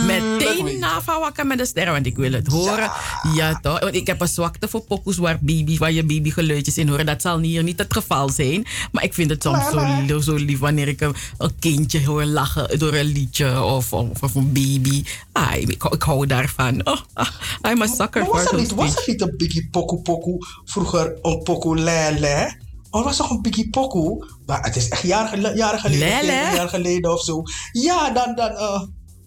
[0.06, 2.90] Meteen na van wakker met de sterren, want ik wil het horen.
[3.34, 3.80] Ja, toch?
[3.80, 7.06] Want ik heb een zwakte voor pokoes waar, baby, waar je babygeluidjes in horen.
[7.06, 8.66] Dat zal hier niet het geval zijn.
[8.92, 9.64] Maar ik vind het soms
[10.08, 11.14] zo, zo lief wanneer ik een,
[11.58, 15.04] kindje hoor lachen door een liedje of, of, of een baby.
[15.32, 16.86] Ah, ik, ik hou daarvan.
[16.86, 17.28] Oh, ah,
[17.70, 19.96] I'm a sucker Maar for was er those niet, was er niet een Biggie Poku
[19.96, 22.56] Poku vroeger een Poku Lele?
[22.90, 24.26] Oh, was toch een Biggie Poku?
[24.46, 26.32] Maar het is echt jaren, jaren geleden, Lele?
[26.32, 27.42] 40 jaar geleden of zo.
[27.72, 28.82] Ja, dan, dan, eh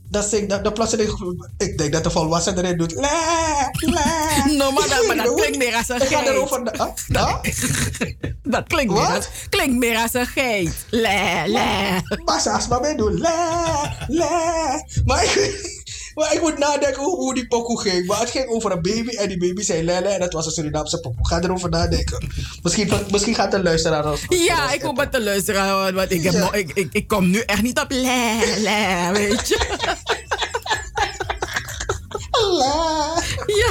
[0.10, 1.12] dan zing dat, dan plotseling,
[1.58, 2.92] ik denk dat de volwassen erin doet.
[2.92, 3.10] Le,
[3.72, 4.02] le.
[4.58, 6.28] No, maar dat, maar dat klinkt meer als een Ik ga geit.
[6.28, 7.44] erover, na- ah?
[8.44, 10.86] Dat klinkt meer, als, klinkt meer als een geit.
[10.90, 12.18] Le, le.
[12.26, 13.14] Maar zelfs maar doen.
[13.14, 13.36] Le,
[14.08, 15.02] le.
[15.06, 15.87] Maar ik,
[16.18, 18.06] maar ik moet nadenken hoe, hoe die pokoe ging.
[18.08, 20.52] Maar het ging over een baby en die baby zei lele en dat was een
[20.52, 21.28] Surinaamse pokoe.
[21.28, 22.28] Ga erover nadenken.
[22.62, 24.18] Misschien, misschien gaat de luisteraar.
[24.30, 26.40] Ja, ik hoop het te luisteren, want ik, heb Ja.
[26.40, 29.76] nog- ik, ik, ik kom nu echt niet op le, le, weet je.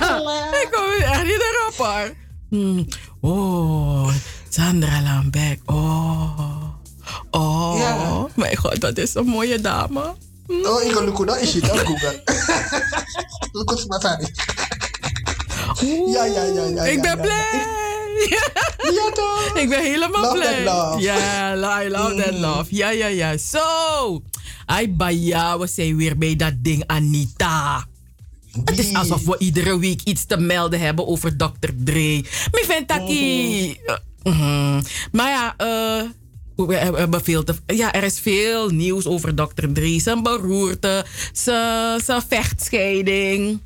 [0.00, 0.16] Ja,
[0.62, 2.14] ik kom nu echt niet erop hoor.
[2.50, 2.87] Hmm.
[3.20, 4.09] Oh,
[4.48, 5.61] Sandra Lambeck.
[5.66, 6.62] Oh,
[7.30, 7.74] oh.
[7.78, 8.26] Ja.
[8.35, 10.14] Mijn god, dat is een mooie dame.
[10.46, 11.27] Oh, ik ga lukken.
[11.27, 11.64] Dat is het.
[11.64, 12.23] Dat Google.
[13.52, 14.33] Look at my family.
[16.12, 16.83] Ja, ja, ja, ja.
[16.85, 17.66] ik ben blij.
[18.92, 19.50] Ja, toch?
[19.62, 20.62] Ik ben helemaal Love blij.
[21.02, 22.40] Ja, I love that Mm.
[22.40, 22.64] love.
[22.77, 23.37] Ja, ja, ja.
[23.37, 24.23] Zo.
[24.66, 27.85] Ai, baya, we zijn weer bij dat ding Anita.
[28.64, 31.68] Het is alsof we iedere week iets te melden hebben over Dr.
[31.85, 32.25] Dre.
[32.52, 34.83] Mi vindt dat die- eh, mhm.
[35.12, 36.02] Maar ja, eh,
[36.57, 39.67] we we hebben veel te, ja, er is veel nieuws over Dr.
[39.73, 40.00] Dre.
[40.00, 43.61] Zijn beroerte, zijn, zijn vechtscheiding.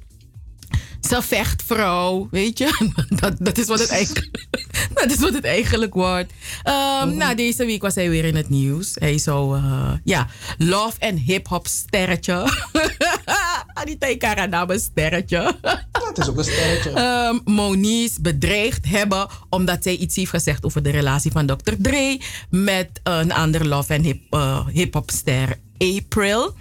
[1.01, 2.95] Zijn vechtvrouw, weet je?
[3.21, 4.31] Dat, dat, is wat het eigenlijk,
[4.95, 6.33] dat is wat het eigenlijk wordt.
[6.63, 8.93] Ehm, Nou, deze week was hij weer in het nieuws.
[8.95, 10.27] Hij zou, eh, ja,
[10.59, 12.35] love en hip-hop sterretje.
[13.81, 15.59] Anita Ikaraname sterretje.
[15.93, 16.91] Het is ook een sterretje.
[17.01, 21.73] Ehm, Moniz bedreigd hebben omdat zij iets heeft gezegd over de relatie van Dr.
[21.79, 22.21] Dre
[22.51, 26.55] met een ander love en hip, eh, hip-hop ster April.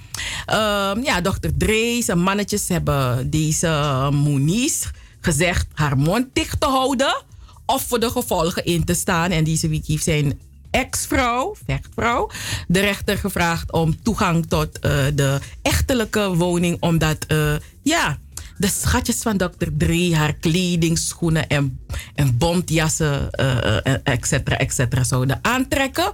[0.45, 1.47] Ehm, ja, Dr.
[1.57, 4.85] Dre, zijn mannetjes hebben deze Moniz
[5.19, 7.23] gezegd haar mond dicht te houden
[7.65, 9.31] of voor de gevolgen in te staan.
[9.31, 10.39] En deze week heeft zijn
[10.71, 12.29] ex-vrouw, vechtvrouw,
[12.67, 18.17] de rechter gevraagd om toegang tot eh, de echtelijke woning, omdat, eh, ja,
[18.57, 19.67] de schatjes van Dr.
[19.77, 21.79] Dre, haar kleding, schoenen en,
[22.15, 26.11] en bontjassen, eh, et cetera, et cetera, zouden aantrekken.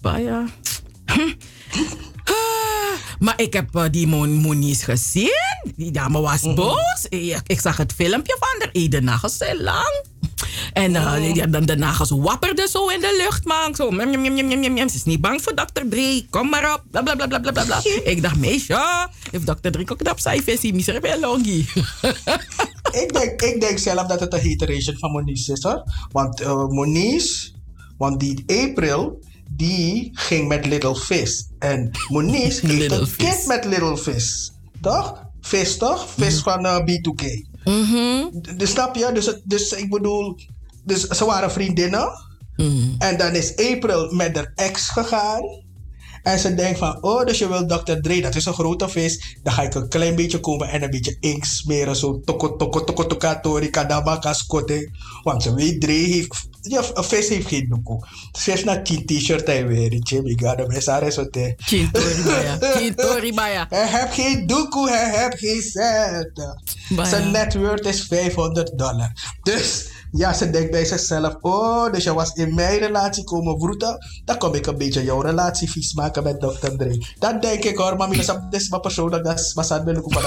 [0.00, 0.44] Maar ja.
[1.04, 1.16] Ah,
[3.18, 5.72] Maar ik heb die Moniz gezien.
[5.76, 7.06] Die dame was boos.
[7.08, 9.02] Ik, ik zag het filmpje van haar.
[9.02, 10.04] Nagels zijn lang.
[10.72, 13.74] En eh, die- de, de nagels wapperden zo in de lucht, man.
[13.74, 14.88] Zo, mjam, mjam, mjam.
[14.88, 15.82] Ze is niet bang voor Dr.
[15.90, 16.26] Dre.
[16.30, 16.82] Kom maar op.
[16.90, 17.80] Bla, bla, bla, bla, bla, bla.
[18.12, 19.70] Ik dacht, meisje, if Dr.
[19.70, 21.68] Dre ook op zijn visie, miser wel longie.
[23.02, 25.82] ik, denk, ik denk zelf dat het een hateration van Moniz is hoor.
[26.12, 27.52] Want eh Moniz,
[27.98, 29.18] want die April,
[29.50, 31.40] die ging met Little Fish.
[31.58, 34.48] En Moniz heeft een kind met Little Fish.
[34.80, 35.24] Toch?
[35.40, 36.06] Vis toch?
[36.18, 37.46] Vis van eh, B2K.
[38.42, 39.10] D- Dus snap je?
[39.14, 40.36] Dus, dus ik bedoel,
[40.84, 42.08] dus ze waren vriendinnen.
[42.98, 45.42] En dan is April met haar ex gegaan.
[46.22, 47.92] En ze denkt van, oh, dus je wil Dr.
[48.00, 49.38] Dre, dat is een grote vis.
[49.42, 51.96] Dan ga ik een klein beetje komen en een beetje ink smeren.
[51.96, 54.90] Zo toko toko toko toka tori kadama kaskote.
[55.22, 58.06] Want ze weet, Dre heeft, ja, een vis heeft geen doekoe.
[58.32, 59.94] Ze heeft naar 10 t-shirt en weer.
[59.94, 61.54] Jimmy God, de messare zo te.
[61.56, 63.66] Chintori Baya.
[63.68, 66.56] Hij heeft geen doekoe, hij heeft geen cent.
[67.08, 69.12] Zijn net worth is 500 dollar.
[69.42, 73.98] Dus ja, ze denkt bij zichzelf: Oh, dus je was in mijn relatie komen vroeten.
[74.24, 76.76] Dan kom ik een beetje jouw relatie vies maken met Dr.
[76.76, 77.06] Dre.
[77.18, 79.24] Dat denk ik hoor, maar dat is mijn persoonlijk.
[79.24, 80.22] Dat is maar ben ik van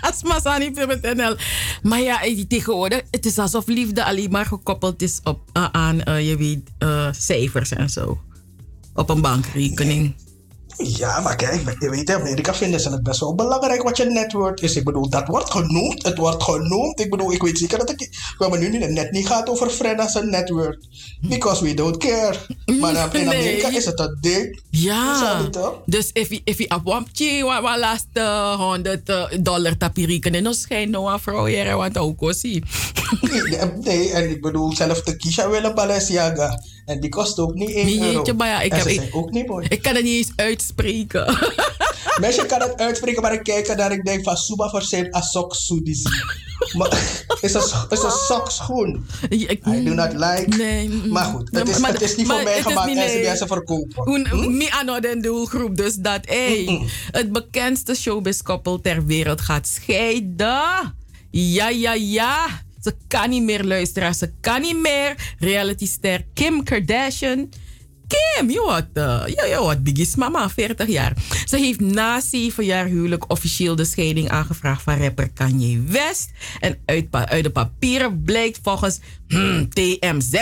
[0.00, 0.70] Asma Sani
[1.14, 1.36] NL.
[1.82, 6.02] Maar ja, eh, tegenwoordig, het is alsof liefde alleen maar gekoppeld is op, eh, aan,
[6.02, 6.70] eh, je weet,
[7.16, 8.20] cijfers en zo.
[8.94, 10.14] Op een bankrekening.
[10.78, 14.04] Ja, maar kijk, je weet, in Amerika vinden ze het best wel belangrijk wat je
[14.04, 14.76] network is.
[14.76, 16.04] Ik bedoel, dat wordt genoemd.
[16.04, 17.00] Het wordt genoemd.
[17.00, 17.98] Ik bedoel, ik weet zeker dat ik.
[17.98, 20.84] We hebben nu niet- net niet gaat over Fred als een network.
[21.20, 22.36] Because we don't care.
[22.80, 23.36] Maar in Nee.
[23.38, 24.60] Amerika is het een ding.
[24.70, 25.48] Ja.
[25.86, 30.54] Dus if je, if je op wampje, wat laatste 100 eh, dollar tapi rekenen, dan
[30.54, 32.20] schijnt aan vrouw hier, want ook
[33.80, 36.62] nee, en ik bedoel, zelf de Kisha willen Balenciaga.
[36.88, 38.12] En die kost ook niet 1 Nee, euro.
[38.12, 39.66] jeetje, maar ja, ik en heb- ze ik- ook niet mooi.
[39.68, 41.38] Ik kan het niet eens uitspreken.
[42.20, 45.20] Mensen kan het uitspreken, maar ik kijk naar ik denk van Suba voor zijn a
[45.20, 46.08] sok sudisi.
[46.76, 46.88] Maar
[47.40, 49.06] is een, is een sokschoen.
[49.28, 50.44] Ik, I do not like.
[50.56, 50.88] Nee.
[50.88, 53.18] Maar goed, het is, Maar- het is niet maar voor mij gemaakt niet- en ze
[53.18, 54.02] mensen verkopen.
[54.04, 55.76] Hoe Mi aan den doelgroep.
[55.76, 60.94] Dus dat hey, het bekendste showbiz-koppel ter wereld gaat scheiden.
[61.30, 62.46] Ja, ja, ja.
[62.80, 64.14] Ze kan niet meer luisteren.
[64.14, 65.34] Ze kan niet meer.
[65.38, 67.48] Realityster Kim Kardashian
[68.08, 71.12] Kim, je wordt, uh, je, wordt Biggie's mama, 40 jaar.
[71.44, 76.30] Ze heeft na 7 jaar huwelijk officieel de scheiding aangevraagd van rapper Kanye West.
[76.60, 80.32] En uit, uit de papieren blijkt volgens hmm, TMZ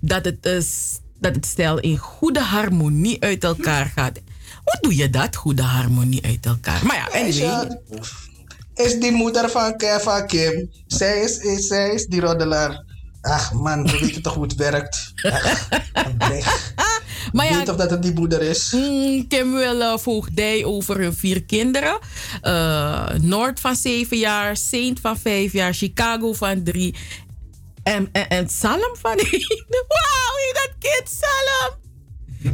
[0.00, 4.20] dat het, is, dat het stel in goede harmonie uit elkaar gaat.
[4.64, 6.86] Hoe doe je dat, goede harmonie uit elkaar?
[6.86, 7.80] Maar ja, anyway.
[8.76, 10.70] Is die moeder van Keva Kim.
[10.86, 12.84] Zij is, is, zij is die roddelaar.
[13.20, 15.12] Ach man, we weten toch hoe het werkt.
[15.22, 15.68] Ach,
[17.32, 18.72] maar ja, weet toch dat het die moeder is?
[18.72, 21.98] Mm, Kim wil uh, voogdij over hun vier kinderen.
[22.42, 26.94] Uh, Noord van zeven jaar, Saint van vijf jaar, Chicago van drie.
[27.82, 29.66] En, en, en Salem van één.
[29.68, 31.84] Wauw, dat kind Salem.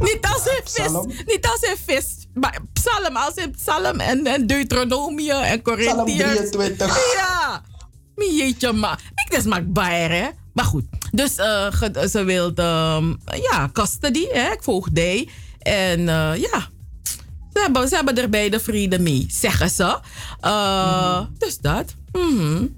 [0.01, 1.25] Niet als een vis.
[1.27, 2.22] Niet als een vis.
[2.35, 6.51] Maar psalm, als een psalm en, en Deuteronomie en Corinthians.
[6.51, 7.15] Psalm 23.
[7.15, 7.63] Ja.
[8.15, 9.01] Jeetje, maar.
[9.25, 9.65] Ik des maak
[10.11, 10.29] hè.
[10.53, 10.85] Maar goed.
[11.11, 13.21] Dus uh, ze wilde, um,
[13.51, 15.29] ja, custody, hè, voogdij.
[15.59, 16.69] En uh, ja,
[17.53, 19.99] ze hebben, ze hebben er beide vrede mee, zeggen ze.
[20.45, 21.35] Uh, mm -hmm.
[21.39, 21.95] Dus dat.
[22.13, 22.77] Mm -hmm.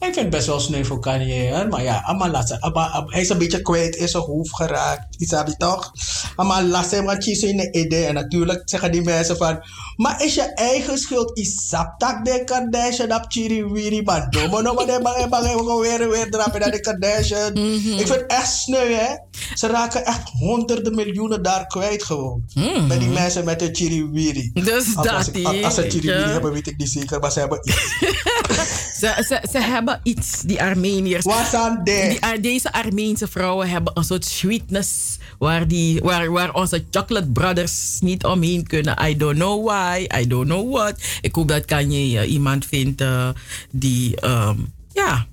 [0.00, 2.58] Ik vind het best wel sneu voor Kanye, maar ja, allemaal laat
[3.06, 5.06] Hij is een beetje kwijt in zijn hoofd geraakt.
[5.18, 5.92] Je toch?
[6.36, 8.06] Allemaal laat hem wat je in de idee.
[8.06, 9.62] En natuurlijk zeggen die mensen van,
[9.96, 11.38] maar is je eigen schuld?
[11.38, 16.10] Isap tak de Kardashian dat chiri wiri, maar domme no, maar de bang bang weer
[16.10, 17.56] weer drapen naar de Kardashian.
[17.56, 19.14] Ik vind het echt sneu, hè?
[19.54, 22.44] Ze raken echt honderden miljoenen daar kwijt gewoon.
[22.54, 24.50] Mm Bij die mensen met de chiri wiri.
[24.54, 27.38] Dus als, dat als, als, ze chiri wiri hebben, weet ik niet zeker, maar ze
[27.38, 28.88] hebben iets.
[29.00, 31.24] ze, ze, ze hebben iets, die Armeniërs.
[31.24, 36.84] Wat aan die, Deze Armeense vrouwen hebben een soort sweetness waar, die, waar, waar onze
[36.90, 39.08] chocolate brothers niet omheen kunnen.
[39.08, 41.02] I don't know why, I don't know what.
[41.20, 43.28] Ik hoop dat kan je uh, iemand vindt uh,
[43.70, 45.26] die, um, ja,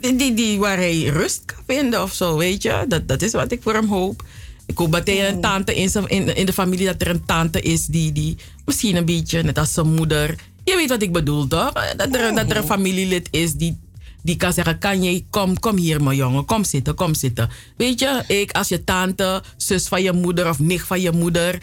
[0.00, 2.84] die, die, die, waar hij rust kan vinden of zo, weet je.
[2.88, 4.24] Dat, dat is wat ik voor hem hoop.
[4.66, 7.60] Ik hoop dat hij een tante in, in, in de familie, dat er een tante
[7.60, 10.34] is die, die misschien een beetje, net als zijn moeder,
[10.64, 11.72] je weet wat ik bedoel, toch?
[11.72, 13.78] Dat er, dat er een familielid is die,
[14.22, 17.50] die kan zeggen: Kan je, kom, kom hier, mijn jongen, kom zitten, kom zitten.
[17.76, 21.58] Weet je, ik als je tante, zus van je moeder of nicht van je moeder.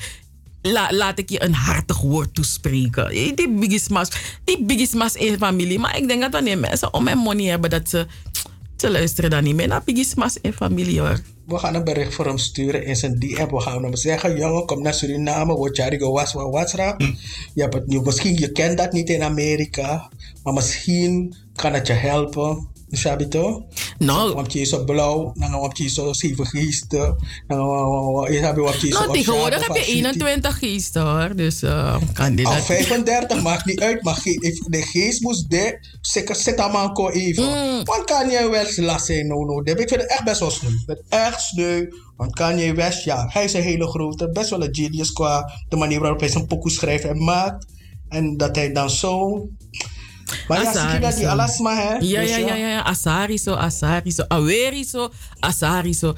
[0.89, 3.35] laat ik je een hartig woord toespreken.
[3.35, 4.09] Die bigismas,
[4.43, 5.79] die bigismas in familie.
[5.79, 8.07] Maar ik denk dat wanneer mensen om mijn money hebben, dat ze,
[8.82, 11.01] ze luisteren dan niet meer naar bigismas in familie.
[11.45, 13.47] We gaan een bericht voor hem sturen in zijn DM.
[13.47, 15.53] We gaan hem zeggen: jongen, kom naar Suriname.
[15.53, 18.01] Word je was wat Je hebt het nu.
[18.01, 20.09] Misschien je kent dat niet in Amerika.
[20.43, 22.67] Maar misschien kan het je helpen.
[22.91, 23.65] Sabi to?
[23.97, 24.33] No.
[24.33, 27.15] Want je zo blauw, dan want je zo zeven geesten.
[27.47, 28.99] Dan heb je wat je zo.
[28.99, 31.35] Nou, tegenwoordig heb je 21 geesten hoor.
[31.35, 32.45] Dus uh, kan dit.
[32.45, 35.89] Al 35 maakt niet uit, maar de geest moest de.
[36.01, 37.43] Zeker zit aan ko even.
[37.43, 37.83] Mm.
[37.83, 39.61] Want kan je wel lassen, no, no.
[39.63, 40.69] Ik vind het echt best wel sneu.
[40.69, 41.87] Ik vind het echt sneu.
[42.17, 45.75] Want Kanye West, ja, hij is een hele grote, best wel een genius qua de
[45.75, 47.65] manier waarop hij zijn pokoe schrijft en maakt.
[48.09, 49.47] En dat hij dan zo
[50.47, 51.95] maar ja, zie je die alasma, hè?
[51.99, 52.82] Ja, ja, ja, ja.
[52.82, 55.09] Asari zo, asari zo, aweri zo,
[55.39, 56.13] asari zo.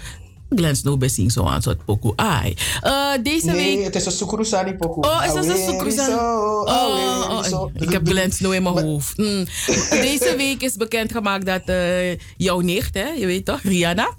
[0.55, 2.13] Glenn Snow bezing zo aan soort pokoe.
[2.15, 2.55] Ai.
[2.83, 3.85] Uh, deze nee, week...
[3.85, 5.05] Het is een Sukurusani pokoe.
[5.05, 6.13] Oh, is dat een Sukurusani?
[6.13, 9.17] Oh, oh, oh, ik heb Glenn Snow in mijn hoofd.
[9.17, 9.45] Mm.
[9.89, 14.09] Deze week is bekendgemaakt dat uh, jouw nicht, hè, je weet toch, Rihanna,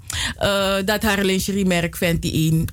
[0.43, 2.65] uh, dat haar lingeriemerk Fenty 1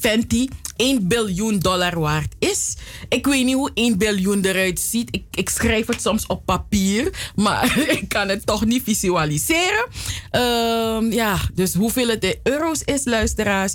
[0.00, 2.76] Fenty 1 biljoen dollar waard is.
[3.08, 5.08] Ik weet niet hoe 1 biljoen eruit ziet.
[5.14, 9.88] Ik, ik schrijf het soms op papier, maar ik kan het toch niet visualiseren.
[10.32, 13.74] Um, ja, dus hoeveel het in euro's is, luisteraars.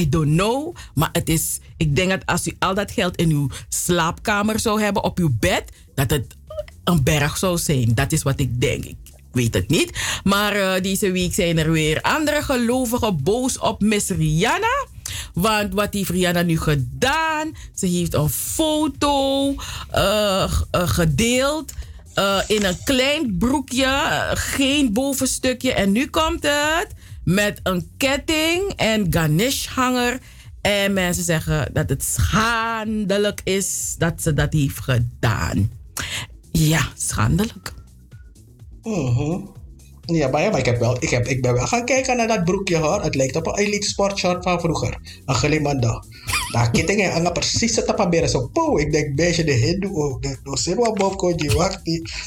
[0.00, 0.74] I don't know.
[0.94, 4.82] Maar het is, ik denk dat als u al dat geld in uw slaapkamer zou
[4.82, 6.36] hebben, op uw bed, dat het
[6.84, 7.94] een berg zou zijn.
[7.94, 8.84] Dat is wat ik denk.
[8.84, 8.96] Ik
[9.32, 9.90] weet het niet.
[10.24, 14.86] Maar uh, deze week zijn er weer andere gelovigen boos op Miss Rihanna.
[15.34, 17.52] Want wat heeft Rihanna nu gedaan?
[17.74, 19.54] Ze heeft een foto
[19.94, 21.72] uh, gedeeld.
[22.18, 25.72] Uh, in een klein broekje, geen bovenstukje.
[25.72, 26.88] En nu komt het
[27.24, 30.18] met een ketting en garnishhanger.
[30.60, 35.70] En mensen zeggen dat het schandelijk is dat ze dat heeft gedaan.
[36.52, 37.72] Ja, schandelijk.
[38.82, 39.55] Mm
[40.06, 42.26] ja, maar, ja, maar ik, heb wel, ik, heb, ik ben wel gaan kijken naar
[42.26, 43.02] dat broekje hoor.
[43.02, 44.98] Het lijkt op een elite sportshort van vroeger.
[45.24, 46.04] Een gelimanda.
[46.52, 48.48] Daar kitting en anga precies het tapaberen zo.
[48.52, 50.22] Po, ik denk beetje de hindoe ook.
[50.22, 51.80] De dosewa bobko je wacht.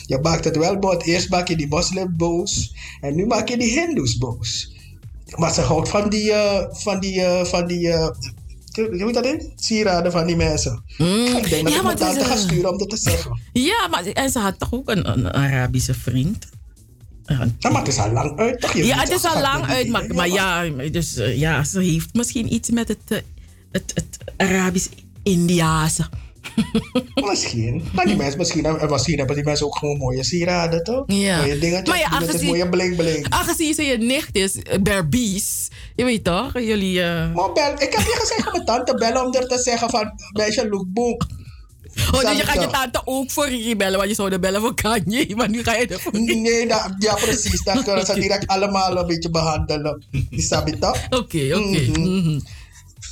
[0.06, 1.04] Je maakt het wel boos.
[1.04, 2.76] Eerst maak je die moslim boos.
[3.02, 4.78] En nu maak je die hindoes boos.
[5.36, 8.08] Maar ze houdt van die, uh, van die, uh, van die, uh,
[8.74, 9.52] hoe heet dat in?
[9.56, 10.84] Sieraden van die mensen.
[10.98, 11.26] Mm.
[11.26, 13.40] Ik denk dat ja, ik mijn tante ga sturen om dat te zeggen.
[13.54, 16.48] Ja, maar en ze had toch ook een, een Arabische vriend?
[17.60, 18.74] Ja, maar het is al lang uit, toch?
[18.74, 21.64] Je ja, het is toch, al lang uit, maar, dingen, maar ja, dus, eh, ja,
[21.64, 23.18] ze heeft misschien iets met het, eh,
[23.72, 26.04] het, het Arabisch-Indiaanse.
[27.30, 27.84] Misschien.
[27.94, 31.04] Maar die mensen, misschien, en misschien hebben die mensen ook gewoon mooie sieraden, toch?
[31.08, 31.38] Ja.
[31.38, 33.26] Mooie dingetjes, Maar ja, aangezien- mooie bling bling.
[33.30, 37.00] Aangezien ze je nicht is, eh, Berbies, je weet toch, jullie...
[37.02, 40.12] Maar bel, ik heb je gezegd aan mijn tante bellen om er te zeggen van,
[40.34, 41.26] meisje, lookbook.
[42.12, 44.62] Oh, dus je gaat je tante ook voor Riri bellen, want je zou de bellen
[44.62, 47.64] voor Kanye, maar nu ga je voor Nee, dat, ja precies.
[47.64, 50.06] Dan kunnen ze direct allemaal een beetje behandelen.
[50.32, 50.98] Snap je toch?
[51.10, 52.00] Oké, oké.
[52.00, 52.40] Mhm.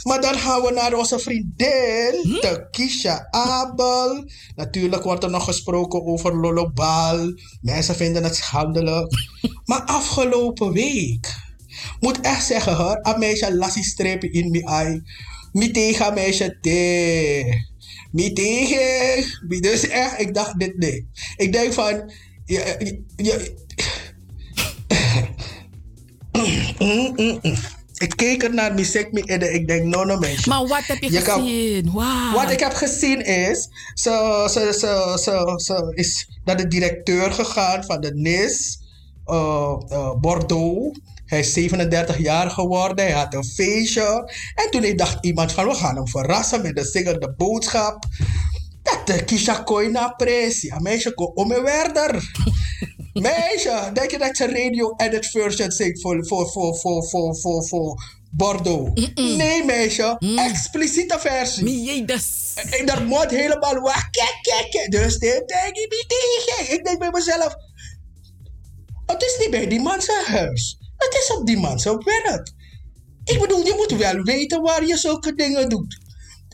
[0.04, 2.30] Maar dan gaan we naar onze vriendin, Hm?
[2.30, 4.26] de Kisha Abel.
[4.56, 7.34] Natuurlijk wordt er nog gesproken over Lolobal.
[7.62, 9.14] Mensen vinden het schandelijk.
[9.66, 11.36] maar afgelopen week,
[12.00, 15.04] moet echt zeggen hoor, een meisje lassie strepen in mijn eye.
[15.52, 17.66] Mi tegen meisje te.
[18.18, 19.26] Mi tegen.
[19.62, 21.08] Dus echt, ik dacht dit nee.
[21.36, 22.12] Ik denk van,
[22.46, 23.66] je, je, je-
[26.32, 27.56] Mm, mm, mm.
[27.98, 30.50] Ik keek er naar muziek en ik denk, no, no, meisje.
[30.50, 31.92] Maar wat heb je, Je kan- gezien?
[31.94, 32.34] Wauw.
[32.34, 37.84] Wat ik heb gezien is, ze, ze, ze, ze, ze is naar de directeur gegaan
[37.84, 38.80] van de NIS,
[39.26, 41.00] eh, eh, Bordeaux.
[41.28, 44.34] Hij is 37 jaar geworden, hij had een feestje.
[44.56, 48.06] En toen dacht iemand van, we gaan hem verrassen met een zingende boodschap.
[48.84, 50.14] Dat de Kisha Koina.
[50.18, 52.32] Een meisje kon om me werder.
[53.14, 57.68] Meisje, denk je dat je radio edit version zingt voor, voor, voor, voor, voor, voor,
[57.68, 59.12] voor Bordeaux?
[59.16, 60.18] Nee, meisje.
[60.36, 61.64] Expliciete versie.
[61.64, 62.22] Nee, dat
[62.70, 64.10] En daar moet helemaal weg.
[64.10, 64.92] Kijk, kijk, kijk.
[64.92, 66.74] Dus dit denk ik niet tegen.
[66.74, 67.56] Ik denk bij mezelf.
[69.06, 70.78] Het is niet bij die man zijn huis.
[70.98, 72.52] Het is op die man zijn werk.
[73.24, 75.98] Ik bedoel, je moet wel weten waar je zulke dingen doet.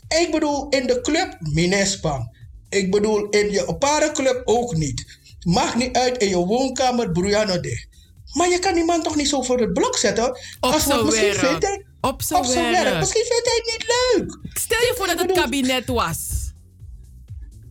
[0.08, 2.30] Ik bedoel, in de club, Minespa.
[2.68, 5.18] Ik bedoel, in je parenclub ook niet.
[5.40, 7.86] Mag niet uit in je woonkamer, Bruyano de.
[8.32, 10.28] Maar je kan die man toch niet zo voor het blok zetten?
[10.28, 11.38] Op Als wat misschien werk.
[11.38, 12.98] vindt hij, Op zijn werk.
[12.98, 14.38] Misschien vindt hij het niet leuk.
[14.58, 16.18] Stel je voor dat het kabinet was.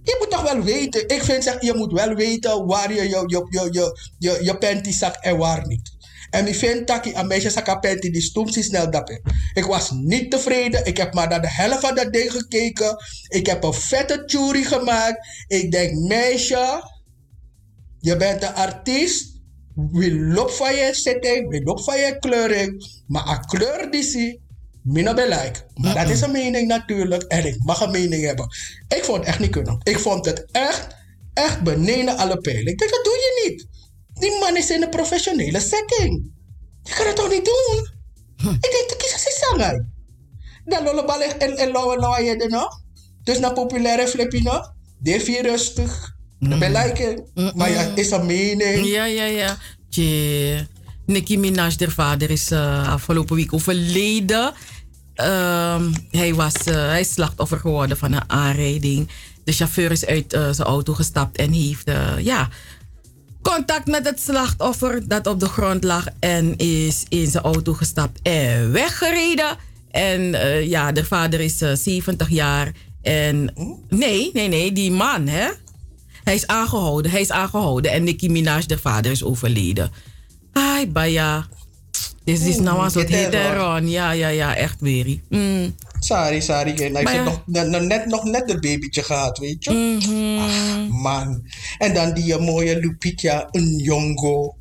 [0.04, 1.08] Je moet toch wel weten.
[1.08, 4.58] Ik vind zeg, je moet wel weten waar je je, je, je, je, je, je
[4.58, 5.92] panty zakt en waar niet.
[6.34, 9.20] En ik vind dat een meisje zak panty die stoemt snel dat
[9.54, 10.86] Ik was niet tevreden.
[10.86, 12.98] Ik heb maar naar de helft van dat ding gekeken.
[13.28, 15.28] Ik heb een vette jury gemaakt.
[15.48, 16.90] Ik denk, meisje,
[18.00, 19.42] je bent een artiest.
[19.92, 23.02] We lopen van je setting, we lopen van je kleuring.
[23.08, 24.42] Maar een kleur die zie,
[24.84, 25.66] minder belangrijk.
[25.74, 27.24] Maar dat is een mening natuurlijk.
[27.24, 28.48] En ik mag een mening hebben.
[28.88, 29.80] Ik vond het echt niet kunnen.
[29.84, 30.88] Ik vond het echt,
[31.34, 32.72] echt beneden alle pijlen.
[32.72, 33.68] Ik denk, dat doe je niet.
[34.24, 36.32] Die man is in een professionele setting.
[36.84, 37.88] Je kan het toch niet doen?
[38.38, 39.86] Ik denk, de kies is zanger.
[40.66, 42.82] Dan lollebal en en lauwe lauwe je nog.
[43.24, 44.62] Dus naar populaire flippino.
[45.00, 46.16] Deef rustig.
[46.40, 47.32] Dat ben lijken.
[47.56, 48.86] Maar ja, is een mening.
[48.86, 49.58] Ja, ja, ja.
[49.90, 50.68] Tje.
[51.06, 54.54] Nicki Minaj, de vader, is eh, afgelopen week overleden.
[55.14, 59.10] Ehm, hij, was, eh, hij is slachtoffer geworden van een aanrijding.
[59.44, 62.50] De chauffeur is uit eh, zijn auto gestapt en heeft ja,
[63.44, 66.06] contact met het slachtoffer dat op de grond lag.
[66.20, 69.58] En is in zijn auto gestapt en weggereden.
[69.92, 72.72] En eh, ja, de vader is eh, 70 jaar.
[73.02, 73.54] En
[73.90, 75.50] nee, nee, nee, die man, hè?
[76.24, 77.92] Hij is aangehouden, hij is aangehouden.
[77.92, 79.92] En Nicki Minaj, de vader, is overleden.
[80.52, 81.48] Ai, baya.
[82.24, 83.64] Dit is nou een soort dit hit terror.
[83.64, 83.90] and run.
[83.90, 85.20] Ja, ja, ja, echt weer.
[85.30, 85.76] Mm.
[86.04, 86.72] Sorry, sorry.
[86.72, 87.42] Ik heb nog,
[87.82, 89.72] net, nog net, een babytje gehad, weet je.
[89.72, 90.38] Mhm.
[90.40, 91.48] Ach, man.
[91.78, 94.56] En dan die eh, mooie Lupita Nyong'o.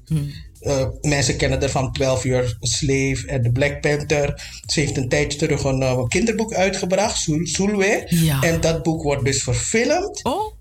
[0.61, 4.43] Eh, mensen kennen haar van 12 uur Slave en de Black Panther.
[4.66, 8.07] Ze heeft een tijdje terug een eh, kinderboek uitgebracht, Sul- Sulwe.
[8.09, 8.43] Ja.
[8.43, 10.24] En dat boek wordt dus verfilmd.
[10.24, 10.55] Oh.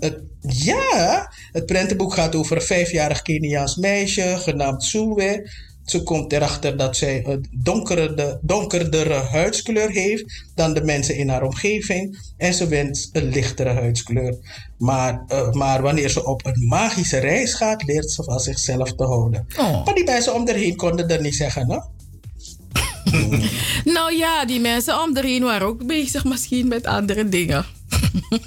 [0.00, 5.50] Het, ja, het prentenboek gaat over een vijfjarig Keniaans meisje genaamd Sulwe.
[5.86, 11.42] Ze komt erachter dat zij een donkere, donkerdere huidskleur heeft dan de mensen in haar
[11.42, 12.18] omgeving.
[12.36, 14.36] En ze wenst een lichtere huidskleur.
[14.78, 19.04] Maar, eh, maar wanneer ze op een magische reis gaat, leert ze van zichzelf te
[19.04, 19.46] houden.
[19.58, 19.84] Oh.
[19.84, 21.78] Maar die mensen om haar heen konden dat niet zeggen, hè?
[23.96, 27.64] Nou ja, die mensen om erheen waren ook bezig misschien met andere dingen.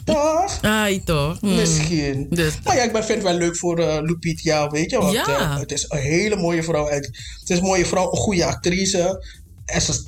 [0.05, 0.57] Toch?
[0.61, 1.41] Ai, toch?
[1.41, 1.55] Mm.
[1.55, 2.27] Misschien.
[2.29, 4.97] Dus, Maar ja, ik ben- vind het wel leuk voor eh Lupita, weet je.
[4.97, 5.27] Want Ja.
[5.27, 6.87] eh, het is een hele mooie vrouw.
[6.87, 6.97] En
[7.39, 9.25] Het is een mooie vrouw, een goede actrice.
[9.65, 10.03] En ze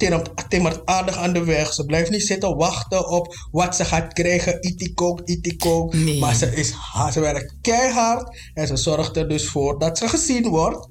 [0.48, 1.74] timmert, aardig aan de weg.
[1.74, 4.58] Ze blijft niet zitten wachten op wat ze gaat krijgen.
[4.68, 5.94] Itikook, itikook.
[6.20, 6.74] Maar ze, is,
[7.14, 8.38] ze werkt keihard.
[8.54, 10.88] En ze zorgt er dus voor dat ze gezien wordt.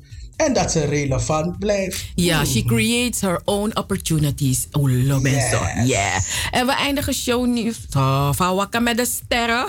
[0.47, 2.05] En dat ze relevant blijft.
[2.15, 4.67] Ja, she creates her own opportunities.
[4.73, 5.51] Oh, lo Yes.
[5.85, 6.21] Yeah.
[6.51, 9.67] En we eindigen show nu oh, van Wakka met de sterren.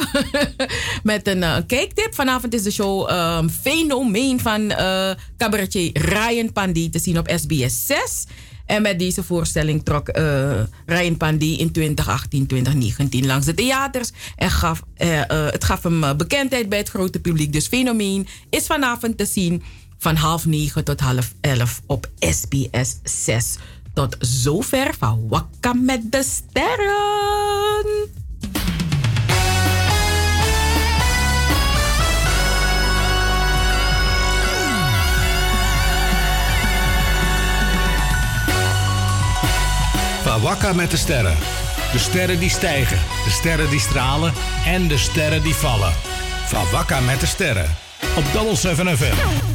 [1.03, 2.15] met een eh, kijktip.
[2.15, 7.85] Vanavond is de show ehm, Fenomeen van eh cabaretier Ryan Pandy te zien op SBS
[7.85, 8.25] 6.
[8.65, 14.11] En met deze voorstelling trok eh, Ryan Pandy in 2018, 2019 langs de theaters.
[14.35, 14.81] En gaf,
[15.51, 17.53] het gaf hem bekendheid bij het grote publiek.
[17.53, 19.63] Dus Fenomeen is vanavond te zien
[20.01, 23.57] van half negen tot half elf op SBS 6.
[23.93, 28.09] Tot zover van Wakka met de sterren.
[40.23, 41.37] Van Wakka met de sterren.
[41.91, 44.33] De sterren die stijgen, de sterren die stralen
[44.65, 45.93] en de sterren die vallen.
[46.47, 47.75] Van Wakka met de sterren.
[48.15, 49.49] Op Double 7 FM.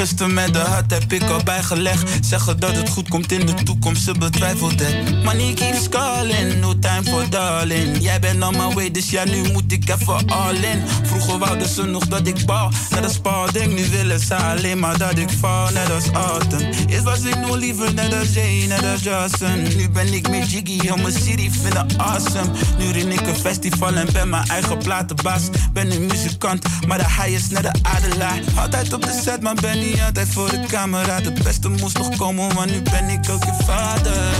[0.00, 2.26] Gisteren met de had heb ik al bijgelegd.
[2.26, 5.24] Zeggen dat het goed komt in de toekomst, ze betwijfelt het.
[5.24, 8.02] Money keeps calling, no time for darling.
[8.02, 10.82] Jij bent on my way, dus ja, nu moet ik even all in.
[11.02, 13.74] Vroeger wouden ze nog dat ik bal, net als Spalding.
[13.74, 16.72] Nu willen ze alleen maar dat ik val, net als Autumn.
[16.88, 19.62] Eerst was ik nog liever net als Jay, net als Johnson.
[19.76, 22.50] Nu ben ik met Jiggy, heel mijn city vinden awesome.
[22.78, 25.42] Nu rin ik een festival en ben mijn eigen platenbaas.
[25.72, 28.40] Ben een muzikant, maar de high is net de adelaar.
[28.56, 31.20] Altijd op de set, maar ben niet altijd voor de camera.
[31.20, 34.32] De beste moest nog komen, maar nu ben ik ook je vader.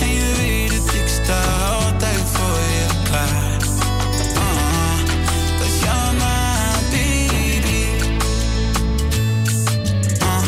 [0.00, 1.40] En je weet het, ik sta
[1.72, 3.56] altijd voor je klaar.
[4.36, 4.98] Ah,
[5.58, 7.84] 'cause you're my baby.
[10.18, 10.46] Ah,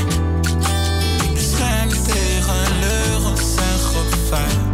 [1.25, 4.66] ik bescherm tegen leugens en gevaar.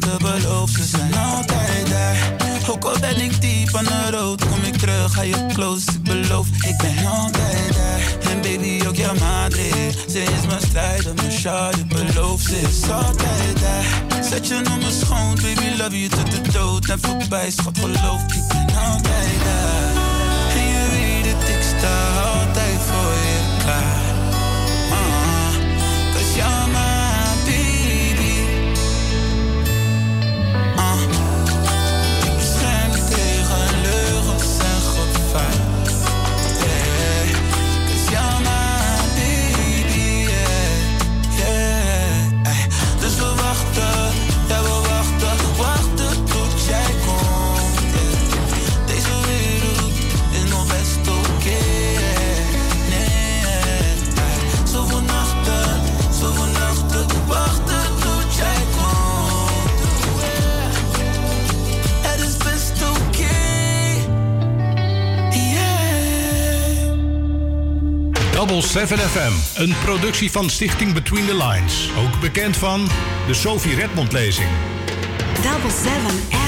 [0.00, 2.32] Ze zijn altijd daar.
[2.68, 6.02] Ook al ben ik diep aan de rood, kom ik terug, ga je close, ik
[6.02, 8.30] beloof, ik ben altijd daar.
[8.30, 12.90] En baby, ook jouw madre, ze is mijn strijder, mijn shot, ik beloof, ze is
[12.90, 14.24] altijd daar.
[14.24, 16.86] Zet je nummer schoon, baby, love you tot de dood.
[16.86, 19.92] En voorbij, schat, geloof, ik ben altijd daar.
[20.56, 22.33] En je weet het, ik sta
[68.46, 71.88] Double 7 FM, een productie van Stichting Between the Lines.
[71.98, 72.88] Ook bekend van
[73.26, 74.48] de Sophie Redmond lezing.
[75.42, 75.94] Double 7
[76.28, 76.43] Where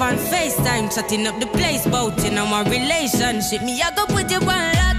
[0.00, 3.62] on FaceTime, chatting up the place, bout on my relationship.
[3.62, 4.95] Me, I go put you on lockdown.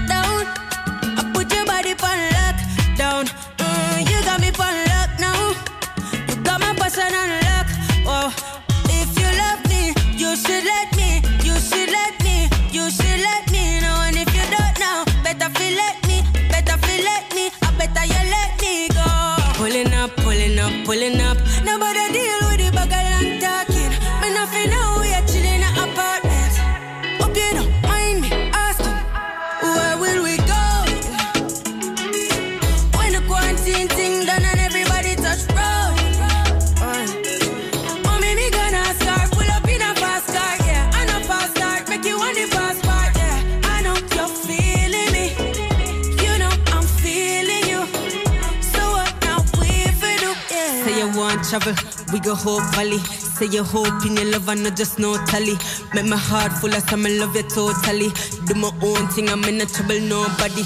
[52.38, 52.98] We hope valley.
[52.98, 55.56] Say you hope in your love and not just no tally.
[55.94, 58.10] Make my heart full of some love you totally.
[58.46, 60.62] Do my own thing, I'm in no trouble, nobody.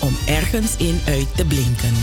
[0.00, 1.94] Om ergens in uit te blinken.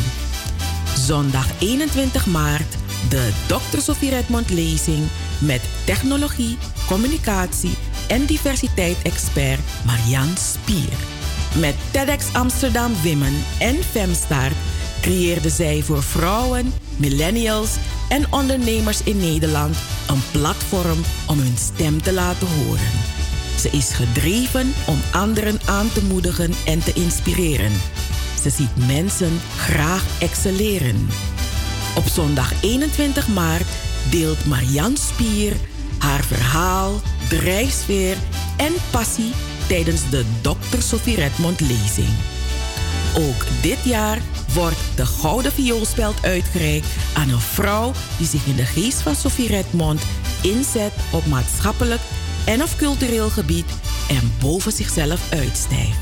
[0.98, 2.76] Zondag 21 maart
[3.10, 3.80] de Dr.
[3.80, 5.08] Sofie Redmond lezing
[5.42, 7.78] met technologie, communicatie
[8.08, 10.98] en diversiteit-expert Marianne Spier.
[11.60, 14.56] Met TEDx Amsterdam Women en Femstart
[15.02, 17.76] creëerde zij voor vrouwen, millennials
[18.10, 19.78] en ondernemers in Nederland
[20.08, 23.17] een platform om hun stem te laten horen.
[23.60, 27.72] Ze is gedreven om anderen aan te moedigen en te inspireren.
[28.42, 31.08] Ze ziet mensen graag excelleren.
[31.96, 33.68] Op zondag 21 maart
[34.10, 35.54] deelt Marianne Spier
[35.98, 38.18] haar verhaal, drijfsfeer
[38.58, 39.32] en passie
[39.68, 40.80] tijdens de Dr.
[40.80, 42.10] Sophie Redmond lezing.
[43.16, 44.22] Ook dit jaar
[44.54, 49.48] wordt de Gouden Vioolspeld uitgereikt aan een vrouw die zich in de geest van Sophie
[49.48, 50.02] Redmond
[50.42, 52.02] inzet op maatschappelijk
[52.48, 53.66] en of cultureel gebied
[54.10, 55.98] en boven zichzelf uitstijgt.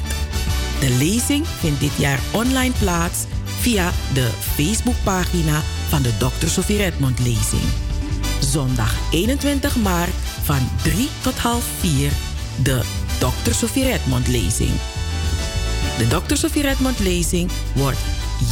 [0.80, 3.24] De lezing vindt dit jaar online plaats
[3.60, 6.48] via de Facebookpagina van de Dr.
[6.48, 7.64] Sophie Redmond lezing.
[8.40, 12.12] Zondag 21 maart van 3 tot half 4
[12.64, 12.82] de
[13.18, 13.52] Dr.
[13.52, 14.72] Sophie Redmond lezing.
[15.98, 16.36] De Dr.
[16.36, 18.00] Sophie Redmond lezing wordt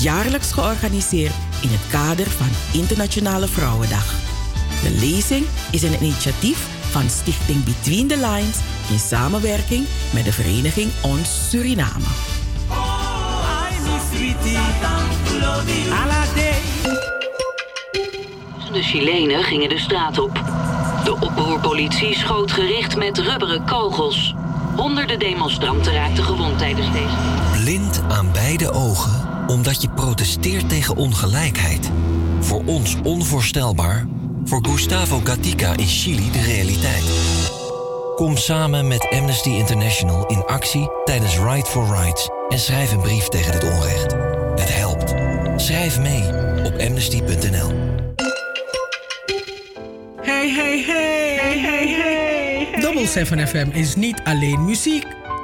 [0.01, 4.13] jaarlijks georganiseerd in het kader van Internationale Vrouwendag.
[4.83, 8.57] De lezing is een initiatief van Stichting Between the Lines
[8.89, 12.05] in samenwerking met de vereniging Ons Suriname.
[18.71, 20.33] De Chilenen gingen de straat op.
[21.03, 24.35] De oproerpolitie schoot gericht met rubberen kogels.
[24.75, 27.15] Honderden demonstranten raakten gewond tijdens deze.
[27.63, 31.91] Blind aan beide ogen omdat je protesteert tegen ongelijkheid.
[32.39, 34.07] Voor ons onvoorstelbaar,
[34.45, 37.03] voor Gustavo Gatica in Chili de realiteit.
[38.15, 43.27] Kom samen met Amnesty International in actie tijdens Right for Rights en schrijf een brief
[43.27, 44.11] tegen dit onrecht.
[44.55, 45.13] Het helpt.
[45.61, 46.23] Schrijf mee
[46.63, 47.71] op amnesty.nl.
[50.21, 52.81] Hey, hey, hey, hey, hey, hey.
[52.81, 55.22] Double 7 FM is niet alleen muziek.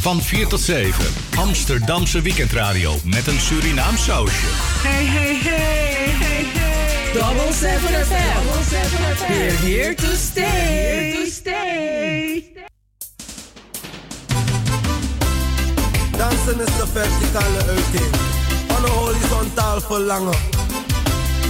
[0.01, 1.05] Van 4 tot 7.
[1.37, 4.45] Amsterdamse weekendradio met een Surinaam sausje.
[4.83, 7.13] Hey, hey, hey, hey, hey.
[7.13, 8.33] Double 7 FM.
[8.33, 9.31] Double 7 FM.
[9.31, 10.43] We're here to stay.
[10.43, 12.43] Here to stay.
[16.17, 18.15] Dansen is de verticale uiting
[18.67, 20.37] van een horizontaal verlangen.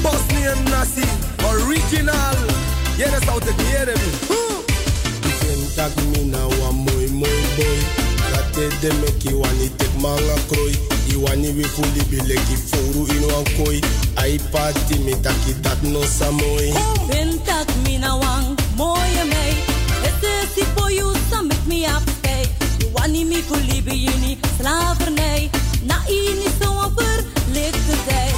[0.02, 1.08] Bosnian Nasi,
[1.46, 2.36] original.
[2.98, 4.40] Jij zou het leren me.
[5.76, 8.01] tak mina wa moi
[8.62, 10.74] said they make you want it take manga kroi.
[11.10, 13.82] You want it with fully be like it you in one koi.
[14.18, 16.02] I party me taki dat no
[17.46, 19.54] that me mina wang mooie mei.
[20.06, 22.46] Het is ik voor you sam met me up stay.
[22.80, 25.50] You want it me fully be uni slavernij.
[25.84, 28.30] Na ini zo over lichte zij.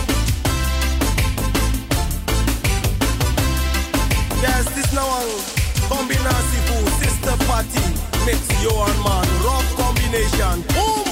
[4.41, 5.53] Yes, this now
[5.89, 7.85] combinatie food, sister party,
[8.25, 9.82] mix your man, rock
[10.13, 10.61] combination.
[10.73, 11.05] Boom!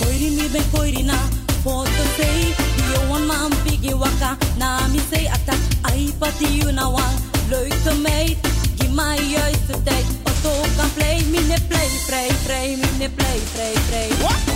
[0.00, 1.18] Koiri mi ben koiri na
[1.62, 2.54] foto sei.
[2.92, 7.16] Yo one man biggie waka na mi say attack Ai pati you na wang
[7.50, 8.36] leuke meid
[8.78, 11.22] Give my juiste tijd Otto kan play.
[11.30, 14.08] Mi ne play vrij vrij mi ne play vrij vrij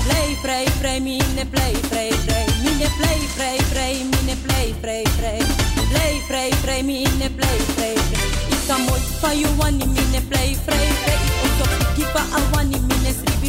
[0.04, 4.36] Play vrij vrij mi ne play vrij vrij Mi ne play vrij vrij mi ne
[4.44, 5.40] play vrij vrij
[5.90, 10.02] Play vrij vrij mi ne play vrij vrij Ik kan mooi van you one mi
[10.12, 11.64] ne play vrij vrij Otto
[11.96, 12.83] kipa awani mi ne sribi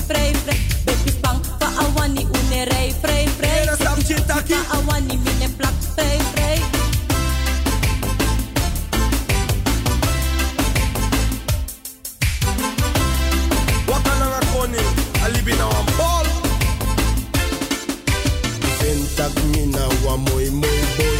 [0.07, 3.65] vrij vrij Baby spang pa awani une rij vrij vrij
[4.47, 6.59] Pa awani mi ne plak vrij vrij
[13.87, 14.83] Wakananga koni,
[15.23, 16.27] alibi na wan ball.
[18.79, 21.17] Ventak mina wa moi moi boy.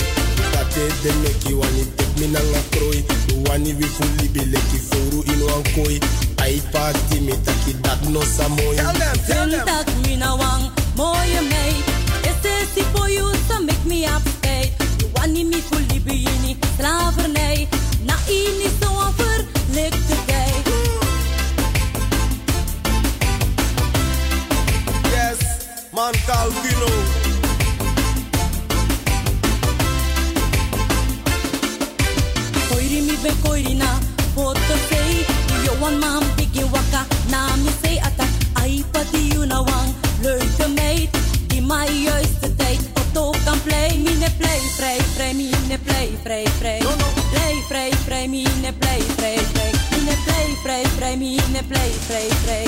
[0.51, 3.05] Tate de meki wani tek mina nga kroi
[3.47, 5.63] Wani wi fuli bileki foru ino an
[6.45, 8.75] koi Ai party me taki dat no sa moi
[9.27, 11.83] Zintak mi na wang mooie meid
[12.29, 14.71] Is is die for you so make me upstate.
[15.01, 17.67] You want me fully bini slavernij
[18.05, 20.53] Na ini zo een verlikte day
[25.13, 25.39] Yes,
[25.91, 26.89] man Calvino.
[32.69, 33.89] Koiri mi be koiri na
[34.35, 35.25] foto sei
[35.65, 36.24] Yo one man biggie
[46.25, 46.45] vrij
[47.31, 52.63] Play vrij vrij ne play vrij vrij Mi ne play vrij play vrij vrij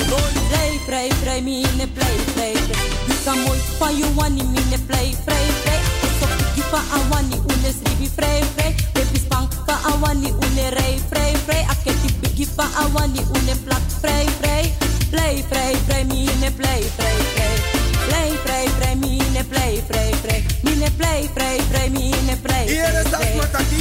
[0.48, 4.42] Play vrij vrij mi ne play vrij vrij You kan mooi van you wani
[4.86, 10.28] play vrij vrij Osso piki van awani une sribi vrij vrij Baby spang van awani
[10.28, 14.74] une rij vrij vrij Aketi piki van awani une plak vrij vrij
[15.10, 17.37] Play vrij vrij mi ne play vrij vrij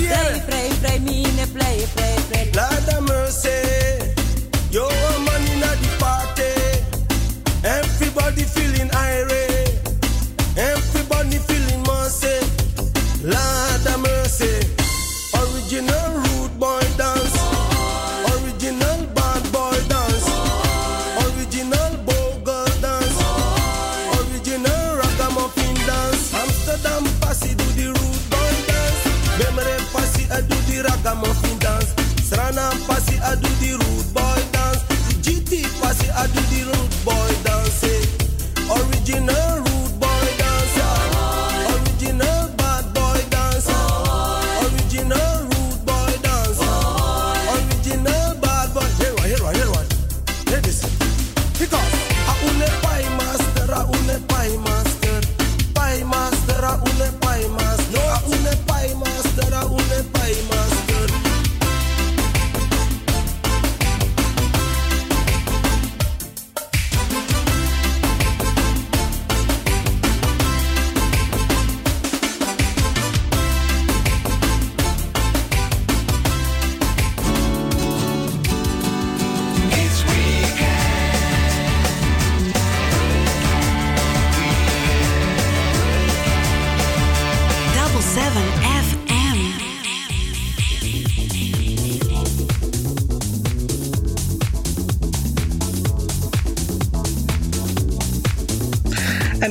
[0.07, 0.43] mataki, hier.
[0.45, 2.16] Play vrij vrij mi ne play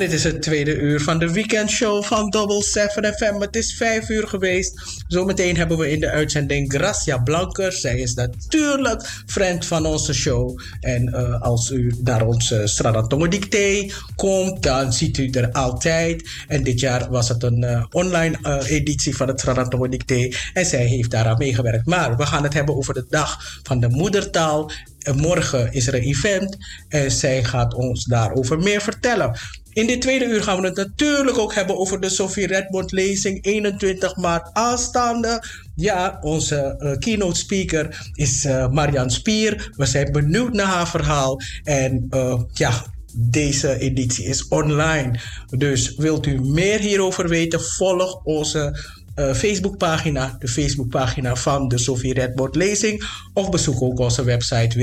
[0.06, 3.40] dit is het tweede uur van de weekendshow van Double 7 FM.
[3.40, 5.02] Het is vijf uur geweest.
[5.06, 7.72] Zometeen hebben we in de uitzending Gracia Blanker.
[7.72, 10.60] Zij is natuurlijk friend van onze show.
[10.80, 16.28] En eh, als u naar onze Stradantongo Dicté komt, dan ziet u er altijd.
[16.48, 20.28] En dit jaar was het een eh, online eh, editie van het Stradantongo Dicté.
[20.52, 21.86] En zij heeft daaraan meegewerkt.
[21.86, 24.70] Maar we gaan het hebben over de dag van de moedertaal.
[24.98, 26.56] En morgen is er een event
[26.88, 29.38] en zij gaat ons daarover meer vertellen.
[29.76, 33.44] In dit tweede uur gaan we het natuurlijk ook hebben over de Sophie Redmond lezing
[33.44, 35.42] 21 maart aanstaande.
[35.74, 39.72] Ja, onze eh, keynote speaker is eh Marian Spier.
[39.76, 41.40] We zijn benieuwd naar haar verhaal.
[41.64, 45.18] En eh, ja, deze editie is online.
[45.46, 48.94] Dus wilt u meer hierover weten, volg onze
[49.34, 53.08] Facebookpagina, de Facebookpagina van de Sophie Redmond lezing.
[53.32, 54.78] Of bezoek ook onze website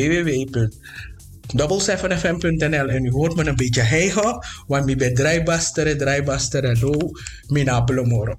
[1.52, 7.12] double7fm.nl en u hoort me een beetje hijgen, want ik ben drijbasteren, drijbasteren, lo,
[7.48, 8.36] mina blomoro.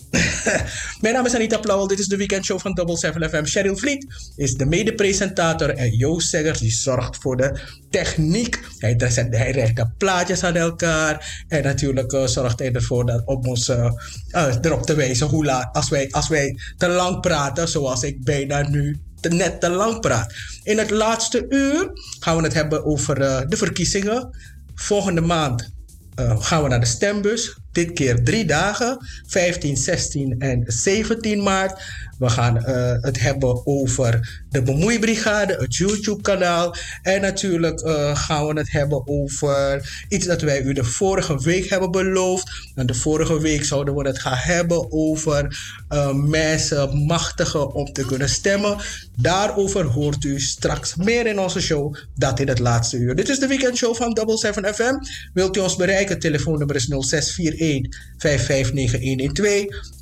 [1.01, 3.45] Mijn naam is Anita Plauwel, dit is de weekendshow van Double 7 FM.
[3.45, 8.61] Cheryl Vliet is de mede-presentator en Joost die zorgt voor de techniek.
[8.79, 8.95] Hij,
[9.31, 13.69] hij reikt de plaatjes aan elkaar en natuurlijk eh, zorgt hij ervoor dat om ons
[13.69, 13.91] eh,
[14.31, 18.69] eh, erop te wijzen hoe als wij, als wij te lang praten, zoals ik bijna
[18.69, 18.99] nu
[19.29, 20.33] net te lang praat.
[20.63, 24.37] In het laatste uur gaan we het hebben over eh, de verkiezingen.
[24.75, 25.73] Volgende maand
[26.15, 27.57] eh, gaan we naar de stembus.
[27.75, 31.83] Dit keer drie dagen, 15, 16 en 17 maart.
[32.19, 36.75] We gaan eh, het hebben over de bemoeibrigade, het YouTube-kanaal.
[37.03, 41.69] En natuurlijk eh, gaan we het hebben over iets dat wij u de vorige week
[41.69, 42.51] hebben beloofd.
[42.75, 45.59] En de vorige week zouden we het gaan hebben over
[45.89, 48.77] eh, mensen machtigen om te kunnen stemmen.
[49.17, 51.97] Daarover hoort u straks meer in onze show.
[52.15, 53.15] Dat in het laatste uur.
[53.15, 54.95] Dit is de weekendshow van Double 7 FM.
[55.33, 56.19] Wilt u ons bereiken?
[56.19, 57.64] Telefoonnummer is 0641 559112.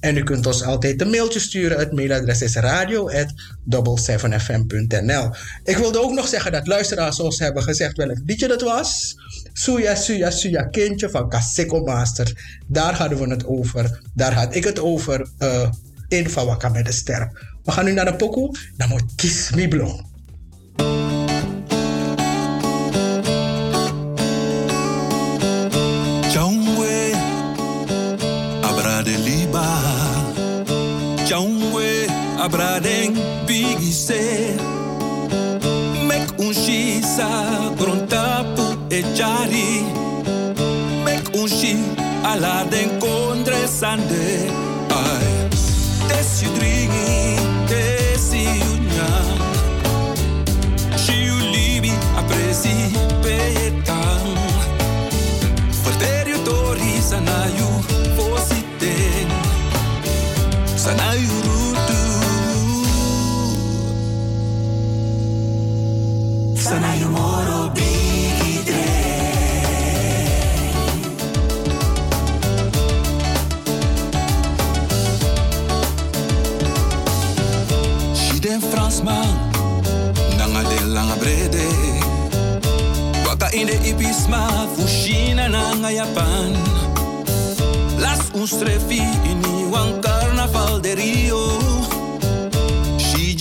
[0.01, 1.79] En u kunt ons altijd een mailtje sturen.
[1.79, 5.31] Het mailadres is radio@double7fm.nl.
[5.65, 9.17] Ik wilde ook nog zeggen dat luisteraars ons hebben gezegd welk liedje dat was.
[9.53, 12.59] Suya, Suya, Suya, kindje van Kaseko Master.
[12.67, 14.01] Daar hadden we het over.
[14.15, 15.71] Daar had ik het over eh,
[16.09, 17.51] in Van Wakka met de Ster.
[17.65, 18.57] We gaan nu naar de pokoe.
[18.77, 20.01] Dan moet Kiss Me.
[32.43, 33.15] Abradeng
[33.47, 34.57] bigise.
[36.09, 37.31] Mek un shisa
[37.79, 39.87] grontapu e jari.
[41.05, 41.77] Mek un shi
[42.25, 44.51] ala den kondre sande.
[44.91, 45.31] Ai,
[46.09, 47.39] desi dringi,
[47.71, 49.41] desi unyang.
[51.03, 52.77] Shi u libi apresi
[53.23, 54.27] petang.
[55.85, 57.72] Verterio tori sanayu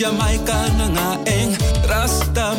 [0.02, 1.54] Jamaica nanga eng
[1.86, 2.51] Rastaman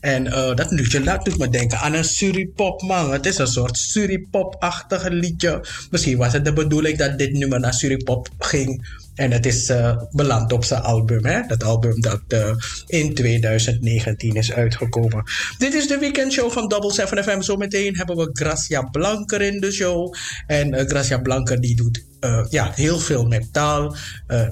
[0.00, 3.12] En eh, dat liedje laat doet me denken aan een suripop, man.
[3.12, 5.64] Het is een soort suripop-achtig liedje.
[5.90, 9.02] Misschien was het de bedoeling dat dit nummer naar suripop ging.
[9.14, 11.40] En het is eh, beland op zijn album, hè?
[11.46, 12.50] dat album dat eh,
[12.86, 15.22] in 2019 is uitgekomen.
[15.58, 17.40] Dit is de weekendshow van Double 7 FM.
[17.40, 20.14] Zometeen hebben we Gracia Blanker in de show.
[20.46, 22.12] En eh, Gracia Blanker die doet
[22.50, 23.96] ja, heel veel met taal,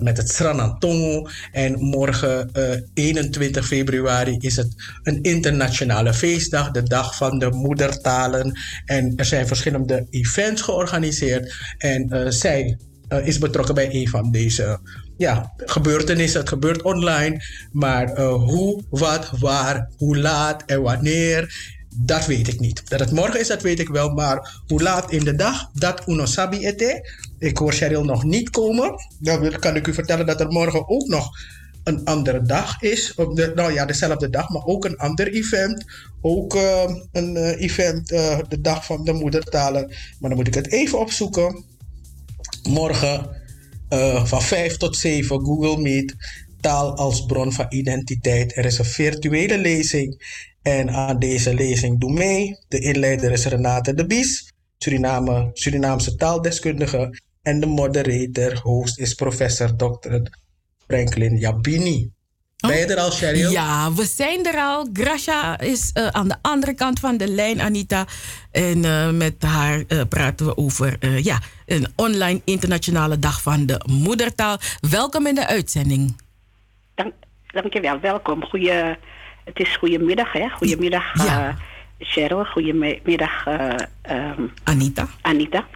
[0.00, 1.28] met het Sranantongo.
[1.52, 2.50] En morgen
[2.94, 8.58] 21 februari is het een internationale feestdag, de dag van de moedertalen.
[8.84, 11.54] En er zijn verschillende events georganiseerd.
[11.78, 12.76] En zij
[13.12, 14.78] uh, is betrokken bij een van deze
[15.16, 16.40] ja, gebeurtenissen.
[16.40, 21.54] Het gebeurt online, maar uh, hoe, wat, waar, hoe laat en wanneer,
[21.96, 22.88] dat weet ik niet.
[22.88, 26.02] Dat het morgen is, dat weet ik wel, maar hoe laat in de dag, dat
[26.06, 27.10] uno sabi ete.
[27.38, 28.94] Ik hoor Cheryl nog niet komen.
[29.18, 31.30] Dan kan ik u vertellen dat er morgen ook nog
[31.84, 33.14] een andere dag is.
[33.14, 35.84] Op de, nou ja, dezelfde dag, maar ook een ander event.
[36.20, 36.82] Ook uh,
[37.12, 38.08] een event,
[38.48, 39.88] de dag van de moedertalen.
[39.88, 41.64] Maar dan moet ik het even opzoeken.
[42.62, 43.30] Morgen
[43.90, 46.14] uh, van 5 tot 7 Google Meet.
[46.60, 48.56] Taal als bron van identiteit.
[48.56, 50.22] Er is een virtuele lezing.
[50.62, 52.58] En aan deze lezing doe mee.
[52.68, 57.20] De inleider is Renate de Bies, Suriname, Surinaamse taaldeskundige.
[57.42, 60.16] En de moderator, host, is professor Dr.
[60.86, 62.10] Franklin Jabini.
[62.68, 63.50] Ben je er al, Cheryl?
[63.50, 64.88] Ja, we zijn er al.
[64.92, 68.06] Gracia is uh, aan de andere kant van de lijn, Anita.
[68.50, 73.80] En uh, met haar uh, praten we over ja, een online internationale dag van de
[73.90, 74.58] moedertaal.
[74.90, 76.16] Welkom in de uitzending.
[76.94, 77.12] Dank,
[77.46, 78.44] dankjewel, welkom.
[78.44, 78.96] Goeie,
[79.44, 80.48] het is goedemiddag, hè?
[80.48, 81.56] Goedemiddag, ja.
[81.98, 82.44] Cheryl.
[82.44, 85.08] Goedemiddag, um, Anita.
[85.20, 85.66] Anita.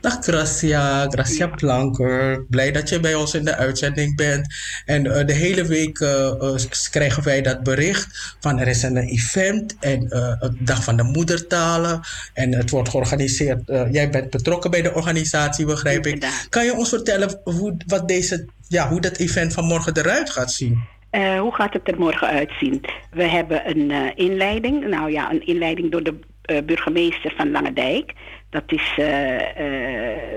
[0.00, 2.44] Dag Gracia, Gracia Planker.
[2.48, 4.54] Blij dat je bij ons in de uitzending bent.
[4.84, 6.08] En uh, de hele week uh,
[6.40, 6.54] uh,
[6.90, 10.06] krijgen wij dat bericht van er is een event en
[10.38, 12.00] het Dag van de Moedertalen.
[12.34, 13.62] En het wordt georganiseerd.
[13.90, 16.28] jij bent betrokken bij de organisatie, begrijp ik.
[16.48, 20.52] Kan je ons vertellen hoe, wat deze, ja, hoe dat event van morgen eruit gaat
[20.52, 20.96] zien?
[21.40, 22.84] hoe gaat het er morgen uitzien?
[23.10, 24.86] We hebben een inleiding.
[24.86, 26.18] Nou ja, een inleiding door de
[26.64, 28.12] burgemeester van Langendijk.
[28.50, 29.40] Dat is uh, uh,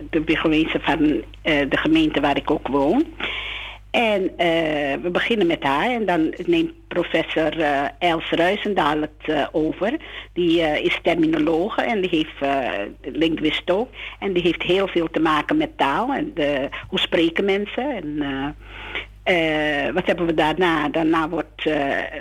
[0.09, 3.05] de burgemeester van uh, de gemeente waar ik ook woon.
[3.91, 4.31] En
[5.01, 7.53] we beginnen met haar en dan neemt professor
[7.99, 9.97] Els Ruisendaal het over.
[10.33, 12.55] Die is terminologe en die heeft
[13.01, 13.89] linguist ook.
[14.19, 17.95] En die heeft heel veel te maken met taal en de, hoe spreken mensen.
[19.23, 20.89] En, wat hebben we daarna?
[20.89, 21.65] Daarna wordt,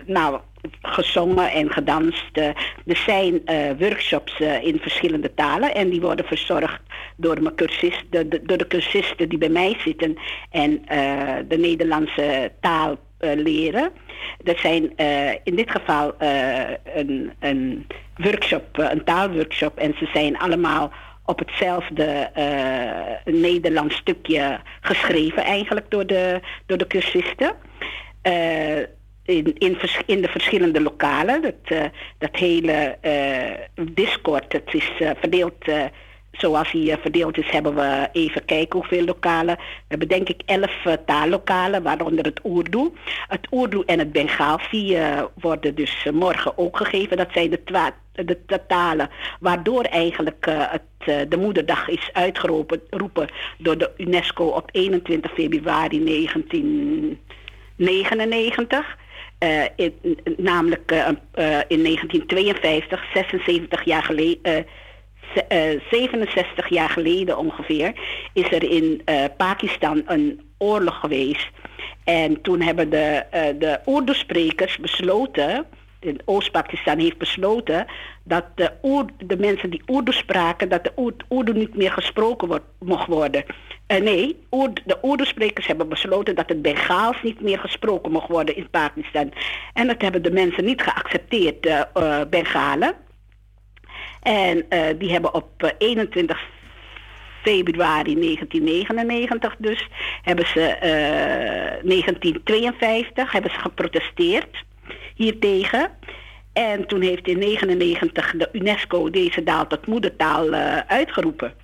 [0.06, 0.40] nou,
[0.82, 2.36] gezongen en gedanst.
[2.86, 6.80] er zijn uh, workshops uh, in verschillende talen en die worden verzorgd
[7.16, 7.54] door, mijn
[8.10, 10.18] de, door de cursisten die bij mij zitten
[10.50, 10.82] en
[11.48, 13.90] de Nederlandse taal leren.
[14.42, 14.96] Dat zijn
[15.44, 16.14] in dit geval
[16.94, 20.92] een, een workshop, een taalworkshop en ze zijn allemaal
[21.24, 22.30] op hetzelfde
[23.24, 27.52] Nederlands stukje geschreven eigenlijk door de, door de cursisten
[29.30, 31.42] in, in, in de verschillende lokalen.
[31.42, 31.84] Dat, uh,
[32.18, 35.64] dat hele uh, Discord, het is uh, verdeeld
[36.30, 39.56] zoals hij verdeeld is, hebben we even kijken hoeveel lokalen.
[39.56, 42.90] We hebben denk ik elf taallokalen, waaronder het Urdu.
[43.28, 44.98] Het Urdu en het Bengaals, die
[45.34, 47.16] worden dus morgen ook gegeven.
[47.16, 47.88] Dat zijn de,
[48.46, 50.82] de talen waardoor eigenlijk het,
[51.30, 53.28] de moederdag is uitgeroepen roepen
[53.58, 58.98] door de UNESCO op 21 februari 1999.
[59.44, 59.94] Uh, in,
[60.36, 64.66] namelijk uh, uh, in 1952, 76 jaar geleden,
[65.90, 67.92] 67 jaar geleden ongeveer,
[68.32, 69.04] is er in
[69.36, 71.48] Pakistan een oorlog geweest.
[72.04, 73.24] En toen hebben de,
[73.58, 73.80] de
[74.80, 75.66] besloten,
[76.00, 77.86] in Oost-Pakistan heeft besloten,
[78.24, 78.72] dat de,
[79.24, 83.44] de mensen die Urdu spraken, dat de Urdu niet meer gesproken wordt, mocht worden.
[83.90, 84.36] Uh, nee,
[84.84, 89.32] de Urdu-sprekers hebben besloten dat het Bengaals niet meer gesproken mocht worden in Pakistan.
[89.72, 92.94] En dat hebben de mensen niet geaccepteerd, de uh, Bengalen.
[94.22, 94.66] En
[94.98, 96.40] die hebben op 21
[97.42, 99.88] februari 1999 dus,
[100.22, 100.76] hebben ze
[101.82, 104.64] 1952 hebben ze geprotesteerd
[105.14, 105.90] hiertegen.
[106.52, 110.52] En toen heeft in 1999 de UNESCO deze taal tot moedertaal
[110.86, 111.59] uitgeroepen.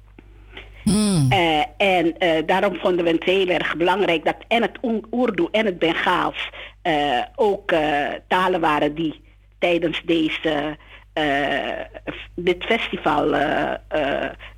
[0.91, 1.29] Hmm.
[1.33, 4.79] Uh, en uh, daarom vonden we het heel erg belangrijk dat en het
[5.13, 6.51] Urdu en het Bengaals
[6.83, 7.73] uh, ook
[8.29, 9.21] talen waren die
[9.59, 10.77] tijdens deze,
[12.35, 13.35] dit festival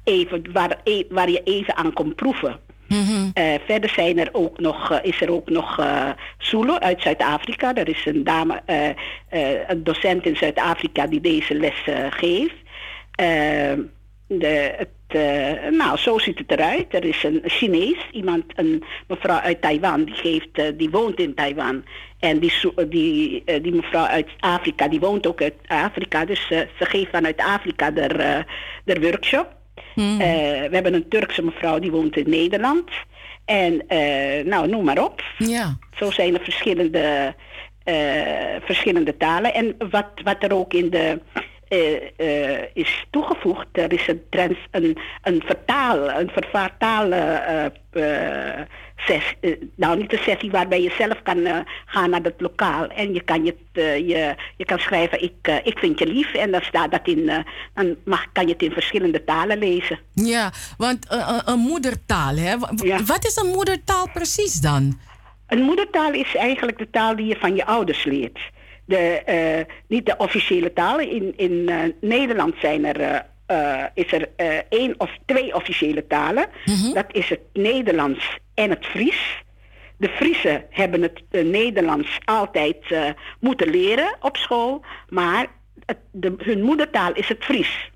[0.04, 2.58] even, waar, e, waar je even aan kon proeven.
[2.88, 3.32] Mm-hmm.
[3.66, 5.86] verder zijn er ook nog, is er ook nog
[6.38, 7.74] Zulu uit Zuid-Afrika.
[7.74, 8.62] Er is een dame,
[9.68, 12.56] een docent in Zuid-Afrika die deze les geeft.
[14.26, 16.94] De, het eh, nou, zo ziet het eruit.
[16.94, 21.34] Er is een Chinees, iemand, een mevrouw uit Taiwan, die, geeft, eh, die woont in
[21.34, 21.84] Taiwan.
[22.18, 26.24] En die, zo- die, eh, die mevrouw uit Afrika, die woont ook uit Afrika.
[26.24, 28.38] Dus eh, ze geeft vanuit Afrika de, eh,
[28.84, 29.56] de workshop.
[29.94, 30.20] Hmm.
[30.20, 30.26] Eh,
[30.68, 32.90] we hebben een Turkse mevrouw die woont in Nederland.
[33.44, 35.22] En eh, nou, noem maar op.
[35.38, 35.76] Ja.
[35.96, 37.34] Zo zijn er verschillende,
[37.84, 37.94] eh,
[38.64, 39.54] verschillende talen.
[39.54, 41.42] En wat, wat er ook in de eh, eh,
[42.74, 48.60] is toegevoegd, er is een, trans, een, een vertaal, een vervaartaal eh, eh,
[48.96, 52.86] ses- eh, nou niet een sessie waarbij je zelf kan eh, gaan naar het lokaal
[52.86, 56.34] en je kan, je, eh, je, je kan schrijven ik, eh, ik vind je lief
[56.34, 57.38] en dan staat dat in, eh,
[57.74, 59.98] dan mag, kan je het in verschillende talen lezen.
[60.12, 62.58] Ja, want eh, eh, een moedertaal, hè?
[62.58, 62.70] Wa-
[63.06, 64.98] Wat is een moedertaal precies dan?
[65.46, 68.38] Een moedertaal is eigenlijk de taal die je van je ouders leert.
[68.88, 71.10] De, eh, niet de officiële talen.
[71.10, 74.28] In, in eh, Nederland zijn er, eh, is er
[74.68, 76.46] één of twee officiële talen.
[76.94, 79.42] Dat is het Nederlands en het Fries.
[79.96, 82.76] De Friesen hebben het Nederlands altijd
[83.40, 84.84] moeten leren op school.
[85.08, 85.46] Maar
[85.86, 87.90] het, de, hun moedertaal is het Fries.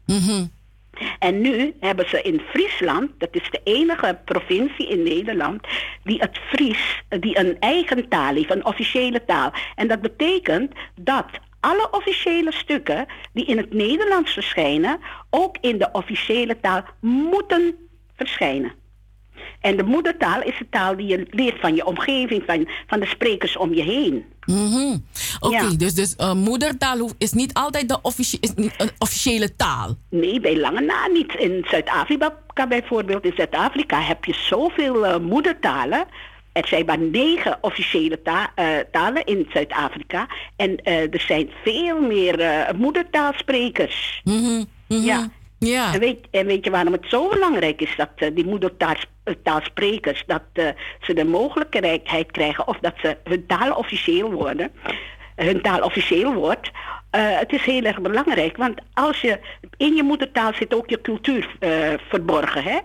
[1.18, 5.66] En nu hebben ze in Friesland, dat is de enige provincie in Nederland,
[6.04, 9.52] die het Fries, die een eigen taal heeft, een officiële taal.
[9.74, 11.26] En dat betekent dat
[11.60, 15.00] alle officiële stukken die in het Nederlands verschijnen,
[15.30, 17.76] ook in de officiële taal moeten
[18.16, 18.81] verschijnen.
[19.60, 23.06] En de moedertaal is de taal die je leert van je omgeving, van, van de
[23.06, 24.24] sprekers om je heen.
[24.46, 24.96] Mhm.
[25.40, 29.96] Oké, dus, dus eh, moedertaal is niet altijd de officie- is niet een officiële taal.
[30.10, 31.34] Nee, bij lange na niet.
[31.34, 36.04] In Zuid-Afrika bijvoorbeeld, in Zuid-Afrika heb je zoveel eh, moedertalen.
[36.52, 40.26] Er zijn maar negen officiële ta- eh, talen in Zuid-Afrika.
[40.56, 42.36] En eh, er zijn veel meer
[42.76, 44.20] moedertaalsprekers.
[44.86, 45.28] Ja.
[45.64, 45.92] Ja.
[45.94, 50.42] En, weet, en weet je waarom het zo belangrijk is dat eh, die moedertaalsprekers dat
[50.52, 50.68] eh,
[51.00, 54.70] ze de mogelijkheid krijgen of dat ze hun taal officieel worden,
[55.36, 56.70] hun taal officieel wordt.
[57.10, 59.38] Eh, het is heel erg belangrijk, want als je
[59.76, 62.78] in je moedertaal zit ook je cultuur eh, verborgen, hè?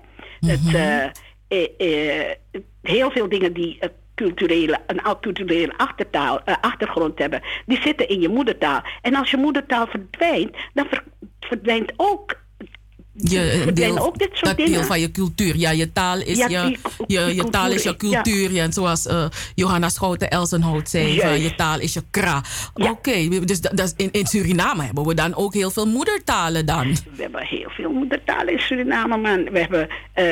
[0.74, 1.04] Eh,
[1.48, 7.82] eh, eh, heel veel dingen die eh, culturele, een culturele achtertaal, eh, achtergrond hebben, die
[7.82, 8.82] zitten in je moedertaal.
[9.02, 11.04] En als je moedertaal verdwijnt, dan ver-
[11.40, 12.46] verdwijnt ook
[13.20, 14.72] Je, verdwijnen deel, ook dit soort dat dingen.
[14.72, 15.56] deel van je cultuur.
[15.56, 16.48] Ja, je taal is Ja,
[17.08, 18.64] je, je, taal is je cultuur, ja.
[18.64, 19.26] En zoals eh,
[19.56, 22.44] Johanna Schouten-Elsenhout zei, van, je taal is je kra.
[22.74, 26.66] Oké, dus dat, dat is in, in Suriname hebben we dan ook heel veel moedertalen
[26.66, 26.96] dan.
[27.16, 29.44] We hebben heel veel moedertalen in Suriname, man.
[29.44, 30.26] We hebben, eh,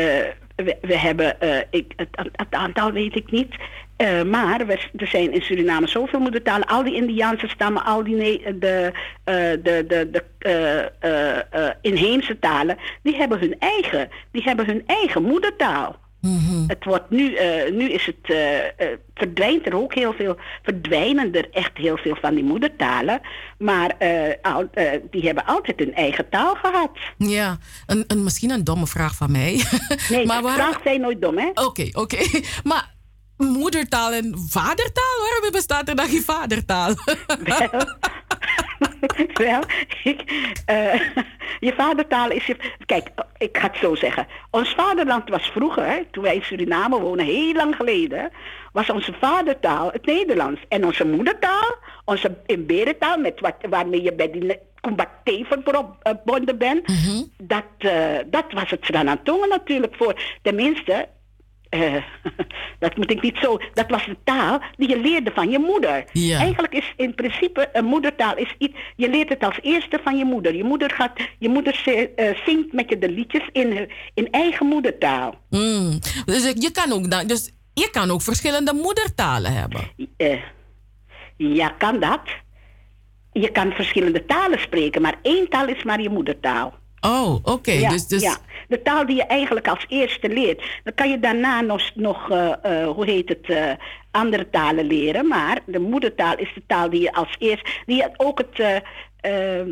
[0.56, 3.56] we, we hebben eh, ik, het, het aantal weet ik niet.
[3.98, 6.68] Eh, maar er zijn in Suriname zoveel moedertalen.
[6.68, 8.92] Al die Indiaanse stammen, al die ne- de,
[9.24, 14.66] eh, de, de, de eh, eh, eh, inheemse talen, die hebben hun eigen, die hebben
[14.66, 16.04] hun eigen moedertaal.
[16.68, 21.34] Het wordt nu, eh, nu is het, eh, eh, verdwijnt er ook heel veel, verdwijnen
[21.34, 23.22] er echt heel veel van die moedertalen.
[23.58, 26.90] Maar eh, al, eh, die hebben altijd hun eigen taal gehad.
[27.18, 29.62] Ja, een, een, misschien een domme vraag van mij.
[30.10, 30.62] Nee, maar waarom...
[30.62, 31.50] vragen zijn nooit dom, hè?
[31.54, 32.18] Oké, oké.
[32.64, 32.94] Maar
[33.38, 36.94] moedertaal en vadertaal, waarom bestaat er dan geen vadertaal?
[39.34, 39.62] Wel,
[40.04, 40.22] ik,
[40.66, 40.94] eh,
[41.60, 42.56] je vadertaal is je...
[42.86, 43.08] Kijk,
[43.38, 44.28] ik ga het zo zeggen.
[44.50, 48.30] Ons vaderland was vroeger, hè, toen wij in Suriname wonen, heel lang geleden,
[48.72, 50.62] was onze vadertaal het Nederlands.
[50.68, 51.76] En onze moedertaal,
[52.06, 55.46] onze Imberentaal, met wat, waarmee je bij die Kumbaté
[56.04, 56.86] verbonden bent,
[57.38, 60.22] dat, eh, dat was het Sranantongen natuurlijk voor.
[60.42, 61.08] Tenminste,
[61.82, 62.04] eh,
[62.80, 63.58] dat moet ik niet zo.
[63.74, 66.06] Dat was de taal die je leerde van je moeder.
[66.12, 66.40] Ja.
[66.40, 68.78] Eigenlijk is in principe een moedertaal is iets.
[68.96, 70.56] Je leert het als eerste van je moeder.
[70.56, 71.82] Je moeder gaat, je moeder
[72.16, 75.36] eh, zingt met je de liedjes in, in eigen moedertaal.
[75.50, 79.82] Mm, dus je kan ook dan, dus je kan ook verschillende moedertalen hebben.
[80.18, 80.40] Eh,
[81.38, 82.22] ja, kan dat?
[83.32, 86.74] Je kan verschillende talen spreken, maar één taal is maar je moedertaal.
[87.06, 87.72] Oh, oké.
[87.72, 88.38] ja, dus, dus, ja,
[88.68, 90.64] de taal die je eigenlijk als eerste leert.
[90.84, 93.72] Dan kan je daarna nog, nog eh, eh, hoe heet het, eh,
[94.12, 95.28] andere talen leren.
[95.28, 98.76] Maar de moedertaal is de taal die je als eerste, die je ook het, eh,
[99.60, 99.70] ehm,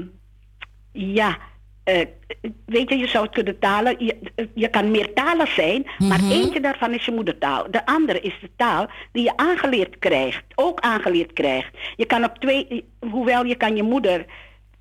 [0.92, 1.38] ja,
[1.84, 2.06] eh,
[2.66, 3.96] weet je, je zou het kunnen talen.
[4.06, 4.18] Je,
[4.54, 6.32] je kan meer talen zijn, maar Mhm.
[6.32, 7.72] eentje daarvan is je moedertaal.
[7.72, 11.70] De andere is de taal die je aangeleerd krijgt, ook aangeleerd krijgt.
[11.96, 14.26] Je kan op twee, hoewel je kan je moeder,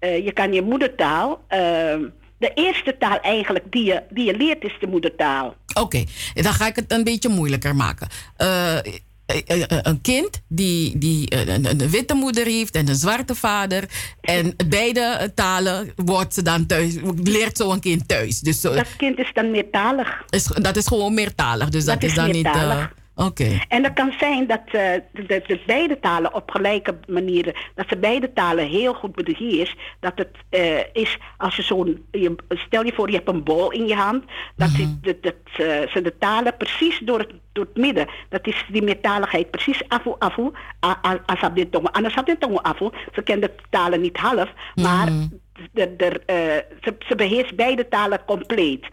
[0.00, 1.44] je kan je moedertaal.
[2.42, 5.54] De eerste taal eigenlijk die je, die je leert is de moedertaal.
[5.74, 6.04] Oké,
[6.34, 8.08] dan ga ik het een beetje moeilijker maken.
[8.36, 8.84] Eh, eh,
[9.26, 13.84] eh, een kind die, die een, witte moeder heeft en een zwarte vader.
[14.20, 18.40] En beide talen wordt ze dan thuis, leert zo'n kind thuis.
[18.40, 20.22] Dus Dat kind is dan meertalig.
[20.30, 21.68] is, dat is gewoon meertalig.
[21.68, 22.46] Dus dat, Dat is is dan niet.
[22.46, 22.84] eh,
[23.68, 24.72] En dat kan zijn dat eh,
[25.12, 29.76] de, de, de beide talen op gelijke manieren, dat ze beide talen heel goed beheerst.
[30.00, 32.06] Dat het eh, is als je zo'n,
[32.48, 34.24] stel je voor je hebt een bol in je hand,
[34.56, 38.46] dat, ze, dat, dat, eh, ze de talen precies door het, door het midden, dat
[38.46, 40.50] is die meertaligheid precies afu afu,
[40.86, 42.90] a- a- asab dit tongen, anders had dit tongen afu.
[43.14, 45.08] Ze kent de talen niet half, maar
[45.72, 46.36] de, de, eh,
[46.82, 48.86] ze, ze beheerst beide talen compleet.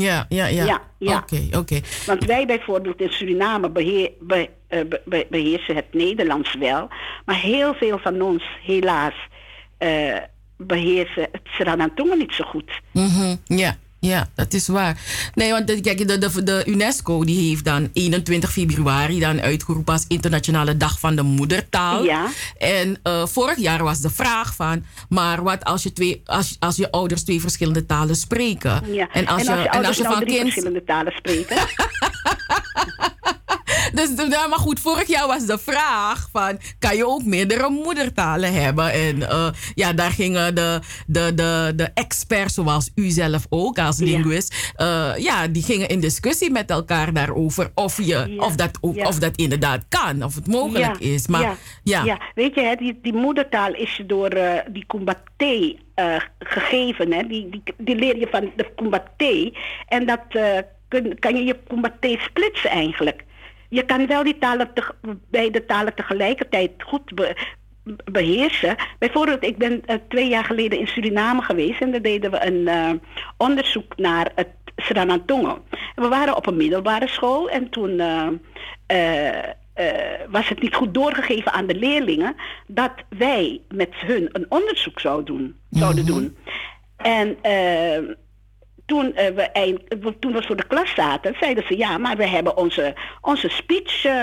[0.00, 0.64] Ja, ja, ja.
[0.64, 1.16] Ja, ja.
[1.18, 1.80] Oké, oké.
[2.06, 6.88] Want wij bijvoorbeeld in Suriname beheer, be- eh, be- be- beheersen het Nederlands wel.
[7.24, 9.14] Maar heel veel van ons, helaas,
[9.78, 10.16] eh,
[10.56, 12.70] beheersen het Sranantongen niet zo goed.
[12.92, 14.96] Mhm, Ja, ja, dat is waar.
[15.34, 19.92] Nee, want de, kijk, de, de, de UNESCO die heeft dan 21 februari dan uitgeroepen
[19.92, 22.04] als Internationale Dag van de Moedertaal.
[22.04, 22.28] Ja.
[22.58, 26.76] En eh, vorig jaar was de vraag van, maar wat als je, twee, als, als
[26.76, 28.82] je ouders twee verschillende talen spreken?
[28.92, 29.08] Ja.
[29.12, 30.48] En als je, en als je nou van drie kind...
[30.48, 31.56] verschillende talen spreken.
[33.94, 36.58] Dus, ja, maar goed, vorig jaar was de vraag van...
[36.78, 38.92] kan je ook meerdere moedertalen hebben?
[38.92, 43.98] En eh, ja, daar gingen de, de, de, de experts, zoals u zelf ook als
[43.98, 44.72] linguist...
[44.76, 47.70] eh, ja, die gingen in discussie met elkaar daarover...
[47.74, 49.06] of, je, of, dat, ook, ja.
[49.06, 51.26] of dat inderdaad kan, of het mogelijk Ja, is.
[51.26, 52.20] Maar ja, ja, ja.
[52.34, 57.12] weet je, hè, die, die moedertaal is je door eh, die Kumbaté eh, gegeven.
[57.12, 57.26] Hè?
[57.26, 59.52] Die, die, die leer je van de Kumbaté.
[59.88, 60.20] En dat
[60.88, 63.24] kun, kan je je Kumbaté splitsen eigenlijk.
[63.74, 64.82] Je kan wel die talen te,
[65.30, 67.36] beide talen tegelijkertijd goed be-
[68.04, 68.76] beheersen.
[68.98, 72.68] Bijvoorbeeld, ik ben eh, twee jaar geleden in Suriname geweest en daar deden we een
[72.68, 72.90] eh,
[73.36, 75.62] onderzoek naar het Sranantongo.
[75.94, 78.28] En we waren op een middelbare school en toen eh,
[80.28, 82.34] was het niet goed doorgegeven aan de leerlingen
[82.66, 85.56] dat wij met hun een onderzoek zouden doen.
[85.70, 86.36] Zouden doen.
[86.96, 87.36] En
[88.86, 89.80] toen, eh, we eind,
[90.20, 94.04] toen we voor de klas zaten, zeiden ze ja, maar we hebben onze, onze speech.
[94.04, 94.20] eh,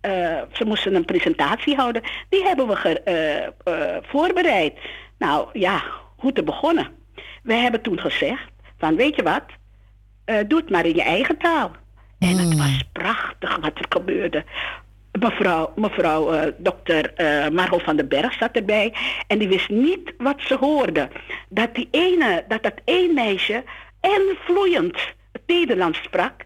[0.00, 2.02] eh, ze moesten een presentatie houden.
[2.28, 4.78] Die hebben we ge- voorbereid.
[5.18, 5.82] Nou ja,
[6.16, 6.88] hoe te begonnen.
[7.42, 8.44] We hebben toen gezegd:
[8.78, 9.44] van weet je wat,
[10.48, 11.70] doe het maar in je eigen taal.
[12.18, 14.44] En het was prachtig wat er gebeurde.
[15.20, 18.94] Mevrouw, mevrouw dokter eh Margot van den Berg zat erbij.
[19.26, 21.08] En die wist niet wat ze hoorde.
[21.48, 23.64] Dat die ene, dat dat één meisje
[24.14, 24.96] en vloeiend
[25.32, 26.44] het Nederlands sprak.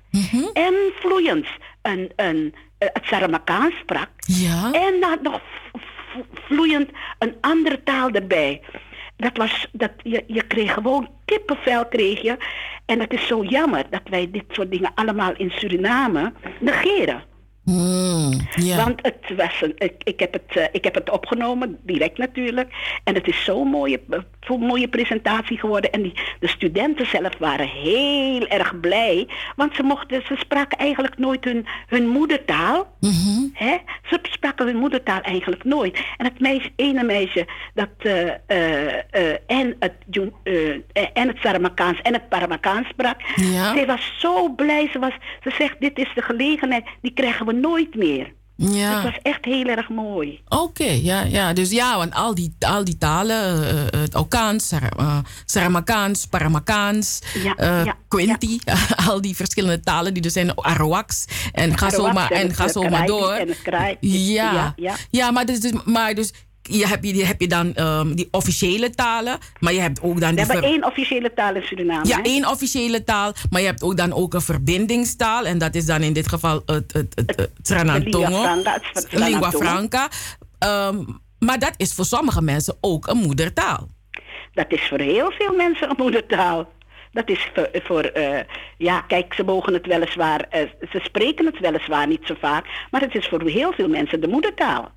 [0.53, 1.47] En vloeiend
[1.83, 4.09] een, een, eh, het Saramakaans sprak.
[4.19, 4.73] Ja.
[4.73, 5.41] En dan nog
[6.35, 8.61] vloeiend een andere taal erbij.
[9.17, 12.37] Dat was, dat, je, je kreeg gewoon kippenvel kreeg je.
[12.87, 17.30] En het is zo jammer dat wij dit soort dingen allemaal in Suriname negeren.
[17.71, 18.77] Mm, ja.
[18.85, 22.73] Want het was een, ik, ik, heb het, eh, ik heb het opgenomen, direct natuurlijk.
[23.05, 25.93] En het is zo'n mooie, eh, zo'n mooie presentatie geworden.
[25.93, 29.29] En die, de studenten zelf waren heel erg blij.
[29.57, 32.97] Want ze, mochten, ze spraken eigenlijk nooit hun, hun moedertaal.
[33.53, 33.77] Hè?
[34.09, 36.01] Ze spraken hun moedertaal eigenlijk nooit.
[36.17, 39.95] En het meisje, ene meisje dat eh, eh, eh, en, het,
[40.43, 43.21] eh, eh, en het Saramakaans en het Paramakaans sprak.
[43.75, 44.89] Zij was zo blij.
[44.93, 48.33] Ze, was, ze zegt, dit is de gelegenheid, die krijgen we nooit meer.
[48.69, 48.95] Ja.
[48.95, 50.41] Het was echt heel erg mooi.
[50.49, 51.53] Oké, ja, ja.
[51.53, 57.55] Dus ja, want al die, al die talen, eh, het Okaans, eh, Saramakaans, Paramakaans, Ja,
[57.85, 58.61] ja, Quinti,
[59.09, 62.83] al die verschillende talen die er zijn, Arawaks, en ga zo maar, en ga zo
[62.83, 63.33] maar door.
[63.33, 63.57] en
[64.01, 64.97] ja, ja.
[65.11, 66.33] ja, maar dus, dus, maar dus
[66.71, 70.35] je heb je, heb je dan ehm, die officiële talen, maar je hebt ook dan
[70.35, 72.07] We hebben één officiële taal in Suriname.
[72.07, 72.23] ja, hè?
[72.23, 75.47] één officiële taal, maar je hebt ook dan ook een verbindingstaal.
[75.47, 78.63] En dat is dan in dit geval het, het, het, het Sranantongo.
[79.11, 80.09] lingua franca.
[80.59, 81.05] Ehm,
[81.39, 83.89] maar dat is voor sommige mensen ook een moedertaal.
[84.55, 86.69] Dat is voor heel veel mensen een moedertaal.
[87.13, 88.41] Dat is voor, voor eh,
[88.77, 90.61] ja, kijk, ze mogen het weliswaar, eh,
[90.91, 94.29] ze spreken het weliswaar niet zo vaak, maar het is voor heel veel mensen de
[94.29, 94.91] moedertaal.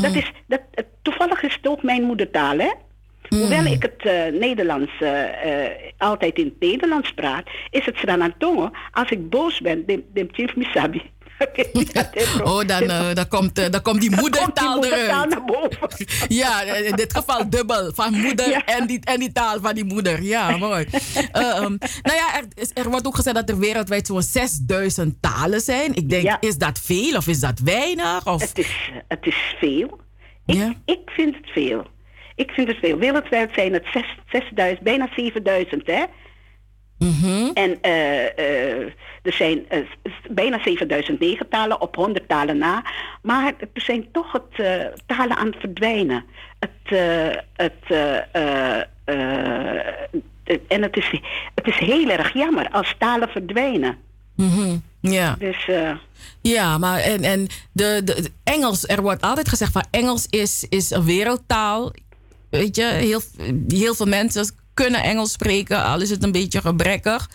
[0.00, 2.70] Dat is, dat, eh, toevallig is het ook mijn moedertaal, hè?
[3.28, 5.24] Hoewel ik het eh, Nederlands eh,
[5.98, 8.70] altijd in het Nederlands praat, is het Sranantongo.
[8.92, 11.02] Als ik boos ben, dem dem chif misabi.
[12.50, 15.36] Oh, dan, eh, dan, komt, eh, dan komt die moedertaal eruit.
[16.28, 17.92] Ja, in dit geval dubbel.
[17.94, 20.22] Van moeder en, die, en die taal van die moeder.
[20.22, 20.86] Ja, mooi.
[21.32, 25.60] Eh, ehm, nou ja, er, er wordt ook gezegd dat er wereldwijd zo'n 6000 talen
[25.60, 25.94] zijn.
[25.94, 28.26] Ik denk, is dat veel of is dat weinig?
[28.26, 28.40] Of...
[28.40, 30.00] Het is, het is veel.
[30.46, 31.86] Ik, ik vind het veel.
[32.34, 32.98] Ik vind het veel.
[32.98, 36.04] Wereldwijd zijn het zes- 6000, bijna 7000, hè?
[37.00, 37.50] Mhm.
[37.54, 39.78] En eh, eh, Er zijn eh,
[40.30, 42.84] bijna 7009 talen op 100 talen na.
[43.22, 44.54] Maar er zijn toch het,
[45.06, 46.24] talen aan het verdwijnen.
[46.58, 46.98] Het,
[47.56, 47.96] het,
[50.68, 51.10] en het is,
[51.54, 53.96] het is heel erg jammer als talen verdwijnen.
[54.36, 55.36] Mhm, Ja.
[55.38, 55.68] Dus,
[56.40, 60.66] Ja, maar en, en de, de, de Engels, er wordt altijd gezegd van Engels is,
[60.68, 61.92] is een wereldtaal.
[62.50, 63.20] Weet je, heel,
[63.68, 64.44] heel veel mensen
[64.82, 67.30] kunnen Engels spreken, al is het een beetje gebrekkig.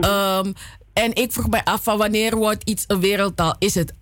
[0.00, 0.52] Ehm,
[0.92, 3.56] en ik vroeg mij af van wanneer wordt iets een wereldtaal?
[3.58, 3.92] Is het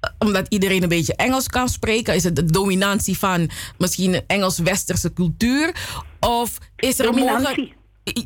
[0.00, 2.14] eh, omdat iedereen een beetje Engels kan spreken?
[2.14, 5.74] Is het de dominantie van misschien een Engels-westerse cultuur?
[6.20, 7.72] Of is er een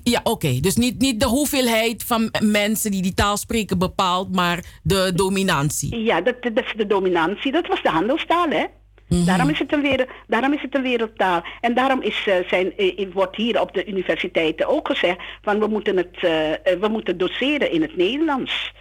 [0.03, 0.61] Ja, oké.
[0.61, 5.99] Dus niet, niet de hoeveelheid van mensen die die taal spreken bepaalt, maar de dominantie.
[5.99, 7.53] Ja, dat, dat is de dominantie.
[7.53, 8.65] Dat was de handelstaal, hè?
[9.09, 9.25] Mhm.
[9.25, 11.43] Daarom, is het een wereld, daarom is het een wereldtaal.
[11.61, 15.19] En daarom is, eh, zijn, eh, wordt hier op de universiteiten ook gezegd...
[15.43, 18.73] van we moeten, het, eh, we moeten doseren in het Nederlands.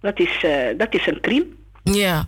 [0.00, 0.44] Dat is,
[0.76, 1.46] dat is een crime.
[1.82, 2.26] Ja.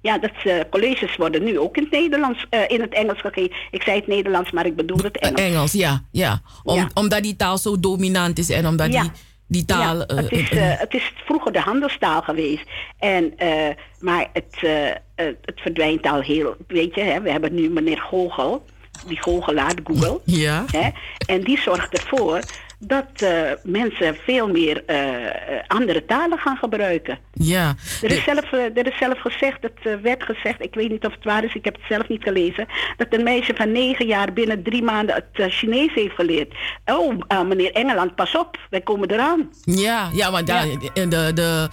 [0.00, 3.56] Ja, dat colleges worden nu ook in het Nederlands, in het Engels gegeven.
[3.70, 5.40] Ik zei het Nederlands, maar ik bedoel het Engels.
[5.40, 6.02] Engels, ja.
[6.10, 6.40] ja.
[6.64, 6.88] Om, Ja.
[6.94, 9.02] Omdat die taal zo dominant is en omdat Ja.
[9.02, 9.10] die,
[9.46, 9.96] die taal...
[9.96, 12.64] Ja, eh, het, is, eh, eh, het is vroeger de handelstaal geweest.
[12.98, 13.68] En, eh,
[13.98, 16.56] maar het, eh, eh, het verdwijnt al heel...
[16.66, 18.60] Weet je, hè, we hebben nu meneer Google.
[19.06, 20.20] Die goochelaar, Google.
[20.24, 20.64] Ja.
[20.70, 20.88] Hè,
[21.26, 22.40] en die zorgt ervoor
[22.78, 25.32] dat eh, mensen veel meer eh, eh,
[25.66, 27.18] andere talen gaan gebruiken.
[27.32, 27.74] ja.
[28.02, 31.24] Er is, zelf, er is zelf gezegd, het werd gezegd, ik weet niet of het
[31.24, 32.66] waar is, ik heb het zelf niet gelezen,
[32.96, 36.54] dat een meisje van negen jaar binnen drie maanden het Chinees heeft geleerd.
[36.84, 39.50] Oh, meneer Engeland, pas op, wij komen eraan.
[39.64, 41.68] Ja, ja, maar daar, de, de, de,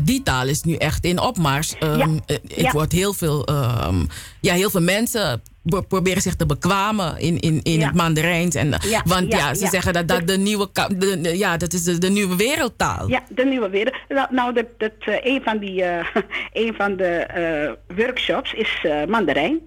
[0.00, 1.74] die taal is nu echt in opmars.
[1.78, 2.72] Ehm, Ja, eh, Ik ja.
[2.72, 4.04] word heel veel, ehm,
[4.40, 5.42] ja, heel veel mensen
[5.88, 7.86] proberen zich te bekwamen in, in, in Ja.
[7.86, 8.54] het Mandarijns.
[8.54, 11.84] En, Ja, want ja, ja, ze zeggen dat dat de nieuwe, de, ja, dat is
[11.84, 13.08] de, de nieuwe wereldtaal.
[13.08, 13.94] Ja, de nieuwe wereld.
[14.08, 16.06] Nou, nou dat, dat, eh, een van, die, eh,
[16.66, 19.60] een van de eh, workshops is eh, Mandarijn.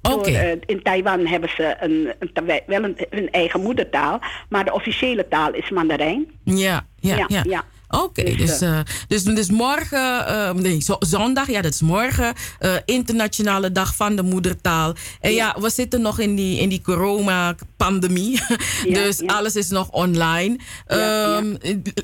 [0.00, 0.58] Door, Oké.
[0.66, 5.52] in Taiwan hebben ze een, een, wel een, hun eigen moedertaal, maar de officiële taal
[5.54, 6.26] is Mandarijn.
[6.44, 7.24] Ja, ja, ja.
[7.28, 7.64] Ja, ja.
[8.02, 12.34] Oké, Dus, dus, eh, dus, dus morgen, eh, nee, zo- zondag, ja, dat is morgen,
[12.58, 14.94] eh, internationale dag van de moedertaal.
[15.20, 18.40] En ja, we zitten nog in die, in die corona-pandemie,
[19.02, 20.56] dus alles is nog online.
[20.86, 21.54] Ehm,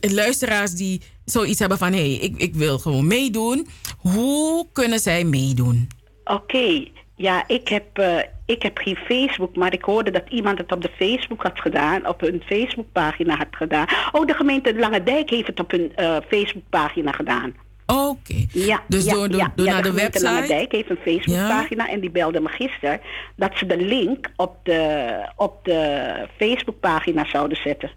[0.00, 3.68] Luisteraars die zoiets hebben van, hé, hey, ik, ik wil gewoon meedoen.
[3.98, 5.88] Hoe kunnen zij meedoen?
[6.24, 6.84] Oké,
[7.20, 8.16] ja, ik heb, eh,
[8.47, 12.06] ik heb geen Facebook, maar ik hoorde dat iemand het op de Facebook had gedaan,
[12.09, 13.86] op hun Facebookpagina had gedaan.
[14.12, 17.55] Oh, de gemeente Lange Dijk heeft het op hun eh, Facebookpagina gedaan.
[17.86, 18.47] Oké.
[18.52, 20.55] Ja, Dus ja, door- door- ja, door ja, naar de gemeente Lange website?
[20.59, 23.01] Dijk heeft een Facebookpagina en die belde me gisteren
[23.36, 27.90] dat ze de link op de, op de Facebookpagina zouden zetten.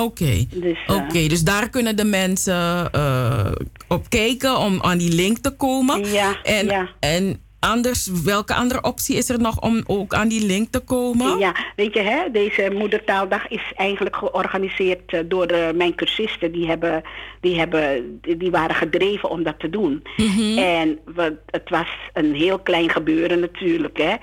[0.00, 3.52] Oké, Dus, eh, Oké, dus daar kunnen de mensen eh,
[3.88, 6.04] op kijken om aan die link te komen.
[6.12, 6.88] Ja, en, ja.
[7.00, 11.38] en anders, welke andere optie is er nog om ook aan die link te komen?
[11.38, 16.52] Ja, weet je, hè, deze moedertaaldag is eigenlijk georganiseerd eh, door eh, mijn cursisten.
[16.52, 17.02] Die, hebben,
[17.40, 20.02] die, hebben, die waren gedreven om dat te doen.
[20.16, 20.58] Mhm.
[20.58, 23.98] En we, het was een heel klein gebeuren natuurlijk.
[23.98, 24.14] Hè.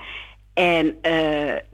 [0.54, 0.96] En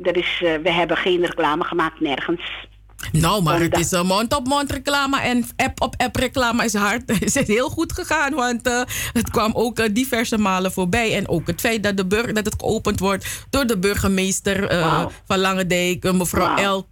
[0.02, 2.66] er is, we hebben geen reclame gemaakt nergens.
[3.12, 7.10] Nou, maar het Omdat- is een mond-op-mond reclame en app-op-app reclame is hard.
[7.20, 8.80] is het heel goed gegaan, want eh,
[9.12, 11.14] het kwam ook eh, diverse malen voorbij.
[11.16, 15.06] En ook het feit dat, de burger, dat het geopend wordt door de burgemeester eh,
[15.26, 16.88] van Langendijk, eh, mevrouw L.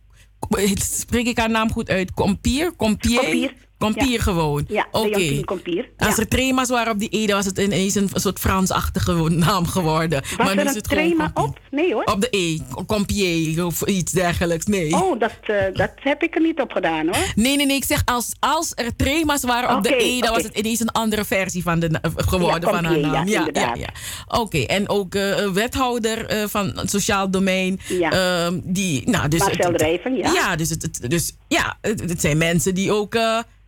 [1.00, 2.12] Spreek ik haar naam goed uit?
[2.14, 2.72] Kompier?
[2.72, 3.54] Kompier.
[3.78, 4.22] Kompier Ja.
[4.22, 4.64] gewoon.
[4.68, 5.40] Ja, Oké.
[5.44, 5.90] Kompier.
[5.96, 10.22] Als er trema's waren op die Ede, was het ineens een, soort Fransachtige naam geworden.
[10.36, 11.54] Was maar nu is het gewoon trema Kompier.
[11.54, 11.60] op?
[11.70, 12.04] Nee hoor.
[12.04, 14.66] Op de E, Compier of iets dergelijks.
[14.66, 14.92] Nee.
[14.94, 17.32] Oh, dat, eh, dat heb ik er niet op gedaan hoor.
[17.34, 17.76] Nee, nee, nee.
[17.76, 20.92] Ik zeg als, als er trema's waren op de E, dan was het ineens een
[20.92, 23.26] andere versie van de, eh, geworden Ja, van haar naam.
[23.28, 23.88] ja, Ja, ja.
[24.28, 27.80] Oké, en ook een wethouder van het sociaal domein.
[27.88, 28.10] Ja.
[28.10, 30.32] ehm, die, nou, dus Marcel het- Drijven, ja.
[30.32, 33.14] Ja, dus, het, dus ja, het, het zijn mensen die ook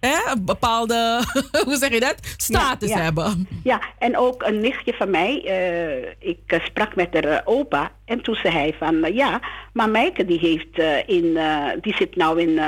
[0.06, 1.22] hè, een bepaalde,
[1.66, 3.02] hoe zeg je dat, status Ja, ja.
[3.02, 3.48] hebben.
[3.64, 7.90] Ja, en ook een nichtje van mij, eh, ik eh, sprak met haar eh, opa
[8.04, 9.40] en toen zei hij van ja,
[9.72, 11.38] maar Meike die heeft in,
[11.80, 12.60] die zit nou in,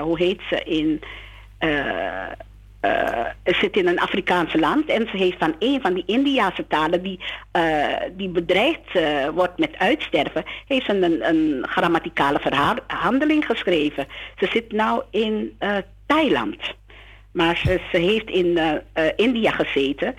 [0.00, 1.00] hoe heet ze, in,
[2.80, 7.02] eh, zit in een Afrikaanse land en ze heeft van een van die Indiase talen
[7.02, 7.20] die,
[8.16, 8.98] die bedreigd
[9.34, 14.06] wordt met uitsterven, heeft ze een, een grammaticale verhandeling geschreven.
[14.38, 15.56] Ze zit nou in
[16.14, 16.56] Thailand.
[17.32, 20.14] Maar ze, ze heeft in eh, eh, India gezeten.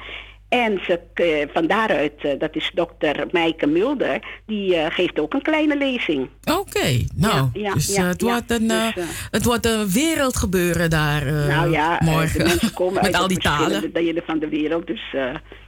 [0.50, 5.78] En ze, eh, van daaruit, dat is dokter Meike Mulder, die geeft ook een kleine
[5.78, 6.30] lezing.
[6.44, 8.94] Oké, nou, Ja, ja, dus ja, het, wordt een, Dus,
[9.32, 12.40] het wordt een wereldgebeuren daar nou ja, morgen.
[12.40, 13.94] de mensen komen Met uit al die talen.
[13.94, 14.88] delen van de wereld.
[14.88, 15.16] Dus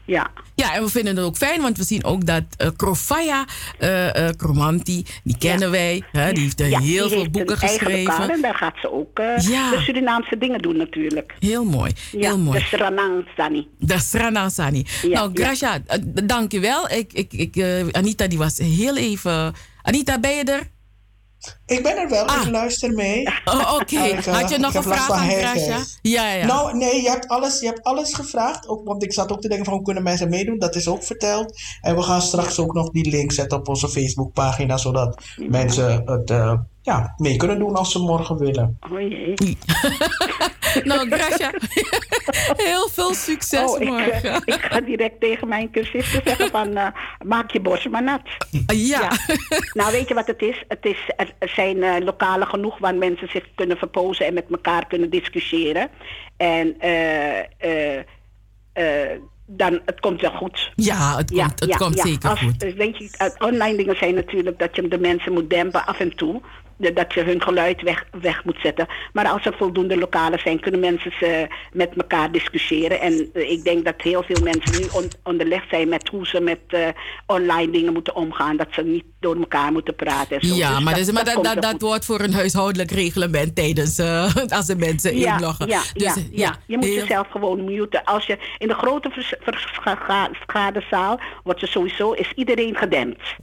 [0.05, 0.31] ja.
[0.55, 3.45] Ja, en we vinden het ook fijn, want we zien ook dat eh Krofaya
[3.79, 6.03] eh, eh, Kromanti, die kennen wij.
[6.11, 8.29] Hè, die heeft Ja, heel die veel heeft boeken een eigen geschreven.
[8.29, 9.71] en daar gaat ze ook Ja.
[9.71, 11.35] de Surinaamse dingen doen natuurlijk.
[11.39, 12.59] Heel mooi, heel mooi.
[12.59, 13.67] de Sranang Sani.
[13.79, 16.89] De nou, Gracia, eh, dank je wel.
[16.91, 19.53] Ik, ik, ik, Anita, die was heel even...
[19.81, 20.73] Anita, ben je er?
[21.65, 23.27] Ik ben er wel, ik luister mee.
[23.45, 23.93] Oh, oké.
[24.25, 25.29] Eh, Had je nog een vraag van aan.
[25.29, 25.77] Gracia?
[26.01, 26.45] Ja, ja.
[26.45, 28.67] Nou, nee, je hebt alles, je hebt alles gevraagd.
[28.67, 30.59] Ook, want ik zat ook te denken van hoe kunnen mensen meedoen.
[30.59, 31.59] Dat is ook verteld.
[31.81, 34.77] En we gaan straks ook nog die link zetten op onze Facebookpagina.
[34.77, 36.53] Zodat mensen het eh,
[36.85, 38.77] ja, mee kunnen doen als ze morgen willen.
[38.91, 39.57] Oh jee.
[40.89, 41.51] nou, Gracia,
[42.71, 44.41] heel veel succes Oh, ik, eh, morgen.
[44.55, 46.87] ik ga direct tegen mijn cursisten zeggen van eh,
[47.25, 48.21] maak je borst maar nat.
[48.67, 49.11] Ja.
[49.73, 50.63] Nou, weet je wat het is?
[50.67, 54.87] Het is er zijn eh, lokalen genoeg waar mensen zich kunnen verpozen en met elkaar
[54.87, 55.89] kunnen discussiëren.
[56.37, 57.99] En eh,
[59.47, 60.71] dan, het komt wel goed.
[60.75, 62.73] Ja, het komt, het komt zeker Als- goed.
[62.73, 66.41] Weet je, online dingen zijn natuurlijk dat je de mensen moet dempen af en toe.
[66.77, 68.87] Dat je hun geluid weg, weg moet zetten.
[69.13, 72.99] Maar als er voldoende lokalen zijn, kunnen mensen ze met elkaar discussiëren.
[72.99, 76.39] En eh, ik denk dat heel veel mensen nu on, onderlegd zijn met hoe ze
[76.41, 76.87] met eh,
[77.25, 78.57] online dingen moeten omgaan.
[78.57, 80.39] Dat ze niet door elkaar moeten praten.
[80.39, 80.55] En zo.
[80.55, 84.35] Ja, Dus maar, dus, maar dat, dat, dat wordt voor een huishoudelijk reglement tijdens eh,
[84.57, 85.67] als de mensen inloggen.
[85.67, 86.55] Ja, Dus, ja, ja.
[86.65, 88.03] je moet heel- jezelf gewoon muten.
[88.03, 89.09] Als je in de grote
[90.45, 93.35] vergaderzaal wordt er sowieso is iedereen gedempt.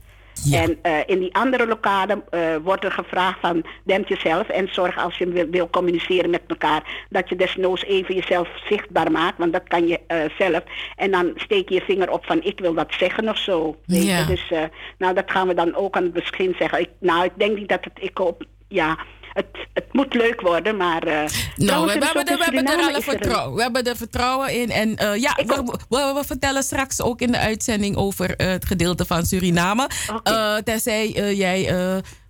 [0.52, 4.98] En eh, in die andere lokalen eh, wordt er gevraagd van demp jezelf en zorg
[4.98, 9.52] als je wil, wil communiceren met elkaar dat je desnoods even jezelf zichtbaar maakt, want
[9.52, 10.62] dat kan je eh, zelf.
[10.96, 13.76] En dan steek je je vinger op van ik wil dat zeggen of zo.
[13.86, 14.18] Weet Ja.
[14.18, 14.26] je?
[14.26, 14.62] Dus eh,
[14.98, 16.80] nou dat gaan we dan ook aan het begin zeggen.
[16.80, 18.98] Ik, nou ik denk niet dat het ik op ja
[19.32, 21.02] het, het moet leuk worden, maar.
[21.02, 21.24] eh,
[21.56, 23.56] Nou, we, hebben, er, in we hebben er alle er vertrouwen.
[23.56, 24.70] We hebben er vertrouwen in.
[24.70, 28.64] En eh, ja, we, we, we vertellen straks ook in de uitzending over eh, het
[28.64, 29.88] gedeelte van Suriname.
[30.22, 31.70] Eh, tenzij jij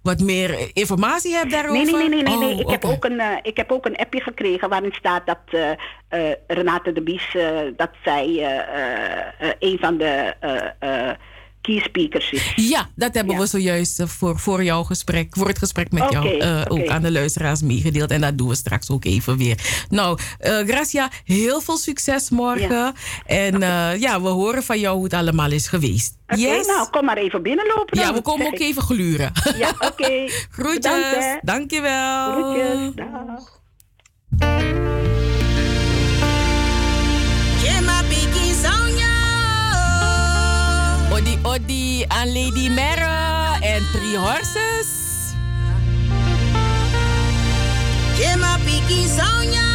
[0.02, 1.84] wat meer informatie hebt daarover.
[1.84, 2.54] Nee, nee, nee, nee, nee.
[2.54, 5.38] Oh, Ik, heb ook een, ik heb ook een appje gekregen waarin staat dat
[6.46, 7.36] Renate de Bies,
[7.76, 8.26] dat zij
[9.58, 10.34] een van de
[11.62, 12.54] key speakers.
[12.56, 16.38] Ja, dat hebben we zojuist eh, voor, voor jouw gesprek, voor het gesprek met jou
[16.38, 18.10] eh, ook aan de luisteraars meegedeeld.
[18.10, 19.58] En dat doen we straks ook even weer.
[19.88, 22.94] Nou, eh, Gracia, heel veel succes morgen.
[23.26, 23.60] En
[23.98, 26.16] ja, we horen van jou hoe het allemaal is geweest.
[26.26, 26.66] Oké, yes?
[26.66, 27.98] nou, kom maar even binnenlopen.
[27.98, 29.32] Ja, we komen ook even gluren.
[29.56, 30.26] Ja, oké.
[30.56, 31.10] Groetjes.
[31.10, 31.46] Bedankt.
[31.46, 32.32] Dankjewel.
[32.32, 32.94] Groetjes.
[32.94, 33.60] Dag.
[41.12, 44.88] Odi Odi aan Lady Mera en Three Horses.
[48.16, 49.71] Jema piki saunya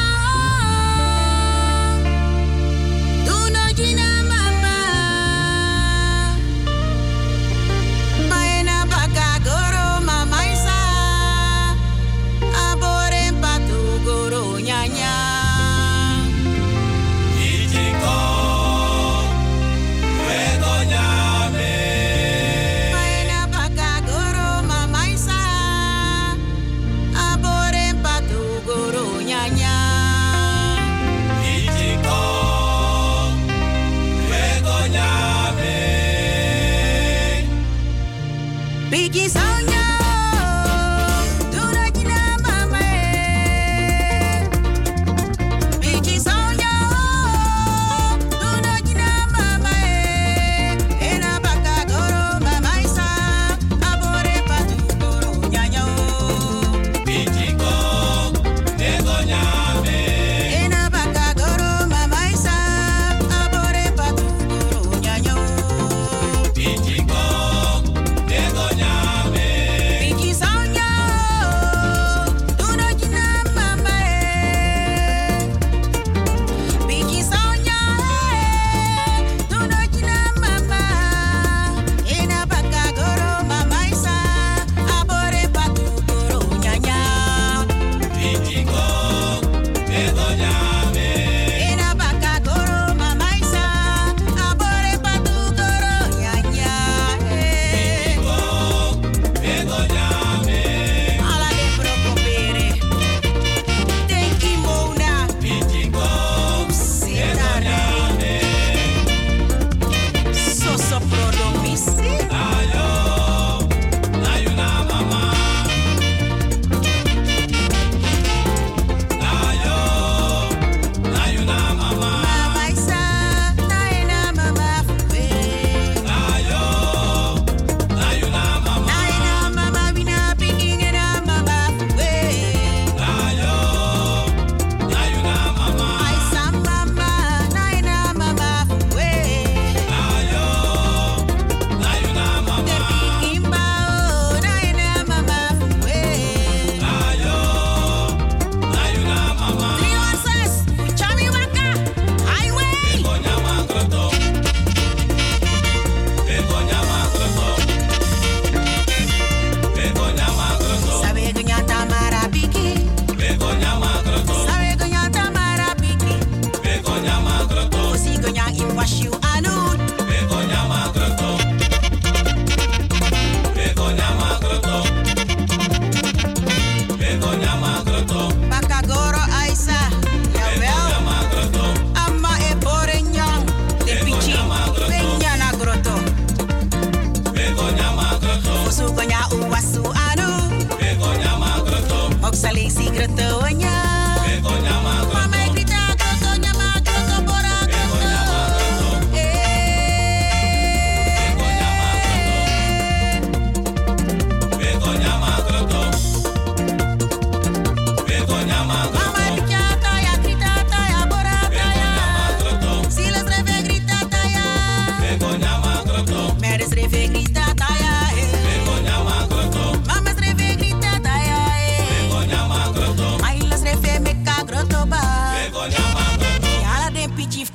[38.90, 39.57] Biggie song.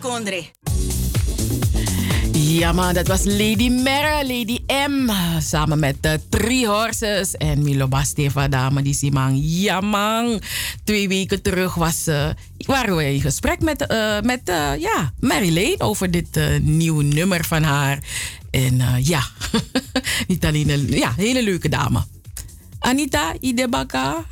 [0.00, 0.44] Kondre.
[2.32, 4.58] Ja man, dat was Lady Mera, Lady
[4.88, 5.10] M.
[5.40, 9.38] Samen met de Three Horses en Milo Basteva dame die Simang.
[9.42, 10.40] Ja man,
[10.84, 14.40] twee weken terug was, uh, waren we in gesprek met, uh, met
[14.78, 17.98] ja, Mary over dit nieuwe nummer van haar.
[18.50, 19.22] En ja,
[20.28, 22.04] niet alleen een ja, hele leuke dame.
[22.78, 24.24] Anita Idebaka?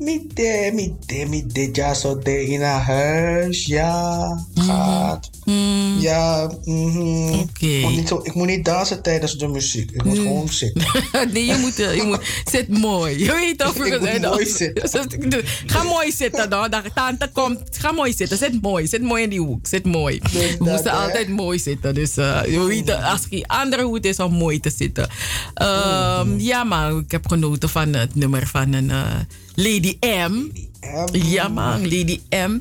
[0.00, 3.66] Mitte, mitte, mitte, ja, zo in haar huis.
[3.66, 5.30] Ja, gaat.
[5.44, 5.96] Mm.
[5.98, 7.32] Ja, mhm.
[7.32, 7.66] Oké.
[7.66, 9.90] Ik, moet niet zo- ik moet niet dansen tijdens de muziek.
[9.90, 10.22] Ik moet Mm.
[10.22, 10.82] gewoon zitten.
[11.32, 12.20] nee, je moet, eh, je moet
[12.50, 13.18] zit mooi.
[13.18, 13.74] Je weet toch?
[13.86, 14.88] Ik- moet mooi zitten.
[15.66, 16.70] Ga mooi zitten dan.
[16.70, 17.60] Dan tante komt.
[17.70, 18.38] Ga mooi zitten.
[18.38, 18.86] Zit mooi.
[18.86, 19.66] Zit mooi in die hoek.
[19.66, 20.20] Zit mooi.
[20.32, 21.94] We moesten altijd mooi zitten.
[21.94, 25.08] Dus eh, je weet, als geen andere hoed is om mooi te zitten.
[25.54, 29.06] Ehm, Ja, maar ik heb genoten van het nummer van een eh,
[29.62, 30.50] Lady M.
[31.12, 31.82] Ja, man.
[31.82, 32.58] Lady M.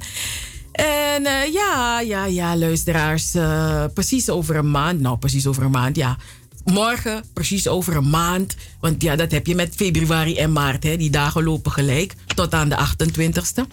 [0.71, 3.34] En eh, ja, ja, ja, luisteraars.
[3.34, 4.99] eh, precies over een maand.
[4.99, 6.17] Nou, precies over een maand, ja.
[6.65, 8.55] Morgen, precies over een maand.
[8.80, 10.84] Want ja, dat heb je met februari en maart.
[10.84, 10.97] Hè.
[10.97, 12.14] Die dagen lopen gelijk.
[12.35, 13.65] Tot aan de 28ste.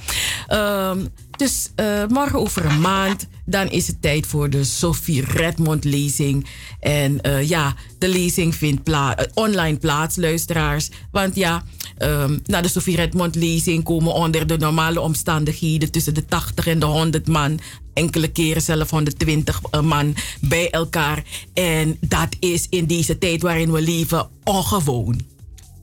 [0.47, 0.99] Ehm,
[1.37, 3.27] dus eh, morgen over een maand.
[3.45, 6.47] Dan is het tijd voor de Sophie Redmond lezing.
[6.81, 10.91] En eh, ja, de lezing vindt pla- eh, online plaats, luisteraars.
[11.11, 11.65] Want ja,
[11.99, 16.79] ehm na de Sophie Redmond lezing komen onder de normale omstandigheden tussen de 80 en
[16.79, 17.59] de 100 man.
[17.95, 21.23] Enkele keren zelf 120 man bij elkaar.
[21.55, 24.96] En dat is in deze tijd waarin we leven ongewoon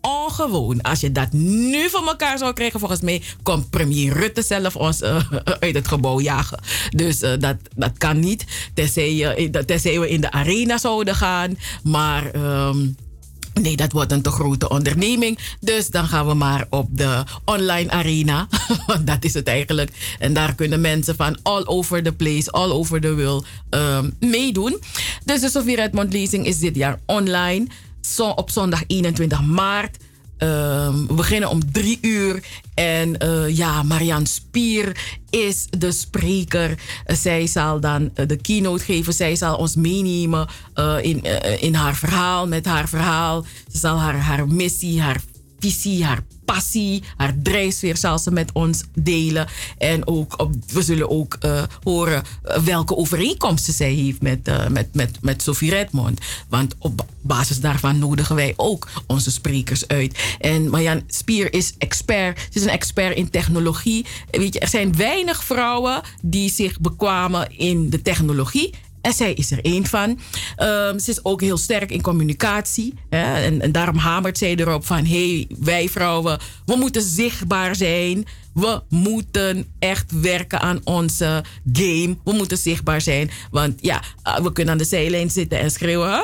[0.01, 0.81] ongewoon.
[0.81, 5.01] Als je dat nu van elkaar zou krijgen, volgens mij komt premier Rutte zelf ons
[5.01, 5.15] eh,
[5.59, 6.59] uit het gebouw jagen.
[6.89, 8.45] Dus eh, dat, dat kan niet.
[8.93, 11.57] Je- tenzij we in de arena zouden gaan.
[11.83, 12.31] Maar.
[12.31, 12.87] ehm,
[13.61, 15.39] Nee, dat wordt een te grote onderneming.
[15.59, 18.47] Dus dan gaan we maar op de online arena.
[18.87, 19.91] Want dat is het eigenlijk.
[20.19, 24.79] En daar kunnen mensen van all over the place, all over the world ehm, meedoen.
[25.25, 27.67] Dus de Sofie Redmond lezing is dit jaar online.
[28.05, 29.97] Zo, op zondag 21 maart.
[30.37, 32.43] Ehm, we beginnen om drie uur.
[32.73, 36.79] En eh, ja, Marianne Spier is de spreker.
[37.05, 39.13] Zij zal dan eh, de keynote geven.
[39.13, 41.23] Zij zal ons meenemen eh, in,
[41.59, 43.45] in haar verhaal, met haar verhaal.
[43.71, 45.21] Ze zal haar, haar missie, haar
[45.59, 49.47] visie, haar passie, haar drijfveer zal ze met ons delen.
[49.77, 54.67] En ook op, we zullen ook eh, horen eh, welke overeenkomsten zij heeft met, eh,
[54.67, 56.19] met, met, met Sophie Redmond.
[56.49, 60.37] Want op basis daarvan nodigen wij ook onze sprekers uit.
[60.39, 62.39] En Marjan Spier is expert.
[62.39, 64.05] Ze is een expert in technologie.
[64.31, 68.73] Weet je, er zijn weinig vrouwen die zich bekwamen in de technologie.
[69.03, 70.19] En zij is er één van.
[70.55, 72.93] Ehm, ze is ook heel sterk in communicatie.
[73.09, 73.43] Hè?
[73.43, 75.05] En, en daarom hamert zij erop van...
[75.05, 78.25] hey, wij vrouwen, we moeten zichtbaar zijn.
[78.53, 81.43] We moeten echt werken aan onze
[81.73, 82.17] game.
[82.23, 83.29] We moeten zichtbaar zijn.
[83.51, 86.09] Want ja, ah, we kunnen aan de zijlijn zitten en schreeuwen...
[86.09, 86.21] Ah,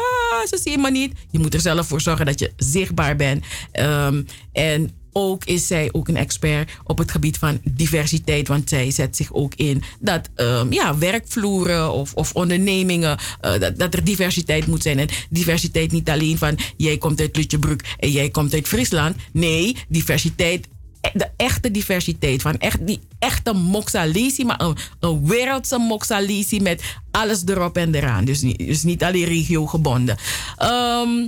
[0.47, 1.13] ze zien me niet.
[1.31, 3.45] Je moet er zelf voor zorgen dat je zichtbaar bent.
[3.71, 8.47] Ehm, en ook is zij ook een expert op het gebied van diversiteit.
[8.47, 13.93] Want zij zet zich ook in dat ehm, ja, werkvloeren of, of ondernemingen, eh, dat,
[13.93, 14.99] er diversiteit moet zijn.
[14.99, 19.15] En diversiteit niet alleen van jij komt uit Lutjebroek en jij komt uit Friesland.
[19.31, 20.67] Nee, diversiteit
[21.01, 22.41] e- de echte diversiteit.
[22.41, 24.61] Van echt, die echte moxalisi, maar
[24.99, 28.25] een, wereldse moxalisi met alles erop en eraan.
[28.25, 30.17] Dus niet, dus niet alleen regiogebonden.
[30.57, 31.27] Ehm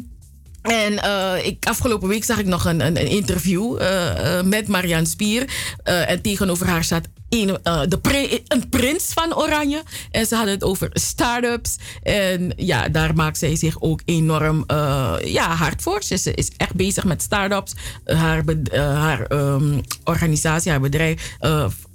[0.61, 4.67] en eh, ik, afgelopen week zag ik nog een, een, een interview eh, eh, met
[4.67, 5.49] Marianne Spier.
[5.83, 9.83] En tegenover haar staat een, de een prins van Oranje.
[10.11, 11.77] En ze hadden het over start-ups.
[12.03, 14.63] En ja, daar maakt zij zich ook enorm
[15.23, 16.03] ja, hard voor.
[16.03, 17.73] Ze is, is echt bezig met start-ups.
[18.05, 18.43] Haar
[18.73, 21.37] haar ehm, organisatie, haar bedrijf.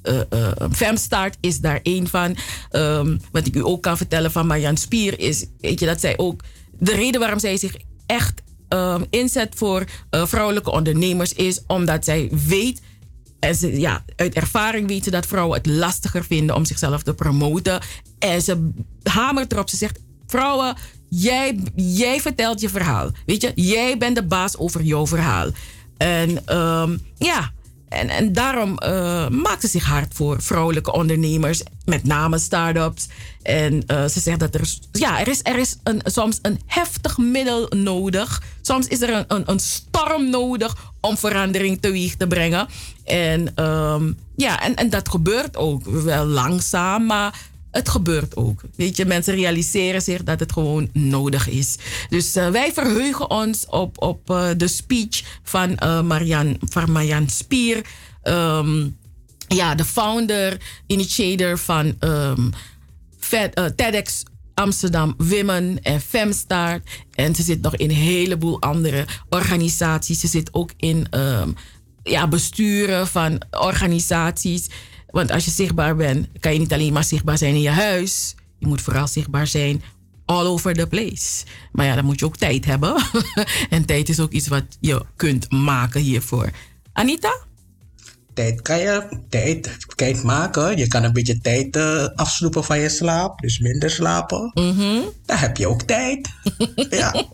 [0.03, 2.37] eh, Femstart is daar één van.
[2.71, 6.19] Ehm, wat ik u ook kan vertellen van Marianne Spier is, weet je, dat zij
[6.19, 6.43] ook
[6.79, 7.75] de reden waarom zij zich
[8.07, 12.81] echt ehm, inzet voor eh, vrouwelijke ondernemers is omdat zij weet.
[13.41, 17.15] En ze, ja, uit ervaring weet ze dat vrouwen het lastiger vinden om zichzelf te
[17.15, 17.81] promoten.
[18.19, 18.71] En ze
[19.03, 19.69] hamert erop.
[19.69, 20.77] Ze zegt: Vrouwen,
[21.09, 23.11] jij, jij vertelt je verhaal.
[23.27, 25.51] Weet je, jij bent de baas over jouw verhaal.
[25.97, 27.53] En ehm, ja,
[27.89, 33.09] en, en daarom eh, maakt ze zich hard voor vrouwelijke ondernemers, met name start-ups.
[33.43, 37.19] En eh, ze zegt dat er, ja, er is, er is een, soms een heftig
[37.19, 38.43] middel nodig.
[38.63, 42.67] Soms is er een, een, storm nodig om verandering teweeg te brengen.
[43.05, 48.63] En ehm, ja, en, en dat gebeurt ook wel langzaam, maar het gebeurt ook.
[48.77, 51.77] Weet je, mensen realiseren zich dat het gewoon nodig is.
[52.09, 57.87] Dus eh, wij verheugen ons op, op eh, de speech van eh Marianne, van Spier.
[58.23, 58.89] Ehm,
[59.49, 60.57] ja, de founder,
[60.87, 62.51] initiator van ehm,
[63.19, 64.23] Fed- TEDx
[64.55, 66.89] Amsterdam Women en Femstart.
[67.15, 70.21] En ze zit nog in een heleboel andere organisaties.
[70.21, 71.51] Ze zit ook in ehm,
[72.03, 74.67] ja, besturen van organisaties.
[75.17, 78.35] Want als je zichtbaar bent, kan je niet alleen maar zichtbaar zijn in je huis.
[78.59, 79.83] Je moet vooral zichtbaar zijn
[80.25, 81.45] all over the place.
[81.73, 83.03] Maar ja, dan moet je ook tijd hebben.
[83.71, 86.51] en tijd is ook iets wat je kunt maken hiervoor.
[86.93, 87.37] Anita?
[88.37, 90.77] Tijd kan je tijd, tijd maken.
[90.77, 93.41] Je kan een beetje tijd eh, afsnoepen van je slaap.
[93.41, 94.51] Dus minder slapen.
[95.27, 96.29] Dan heb je ook tijd.
[96.91, 97.25] ja.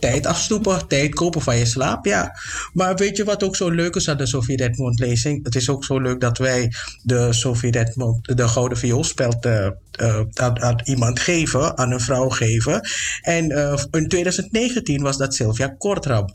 [0.00, 2.04] Tijd afsnoepen, tijd kopen van je slaap.
[2.04, 2.38] Ja.
[2.72, 5.44] Maar weet je wat ook zo leuk is aan de Sophie Redmond lezing?
[5.44, 6.72] Het is ook zo leuk dat wij
[7.02, 12.28] de Sophie Redmond, de Gouden Vioolspeld, eh, eh, aan, aan iemand geven, aan een vrouw
[12.28, 12.88] geven.
[13.22, 13.50] En
[13.90, 16.34] in 2019 was dat Sylvia Kortram.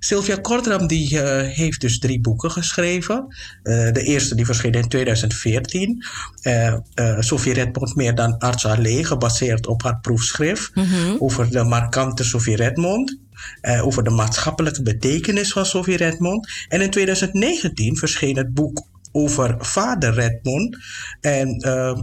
[0.00, 3.26] Sylvia Kortram die, eh, heeft dus drie boeken geschreven.
[3.62, 6.04] Eh, de eerste die verscheen in 2014.
[6.42, 10.72] Eh eh, Sophie Redmond meer dan arts alleen, gebaseerd op haar proefschrift
[11.18, 13.18] over de markante Sophie Redmond.
[13.82, 16.48] over de maatschappelijke betekenis van Sophie Redmond.
[16.68, 20.76] En in 2019 verscheen het boek over vader Redmond.
[21.20, 21.56] En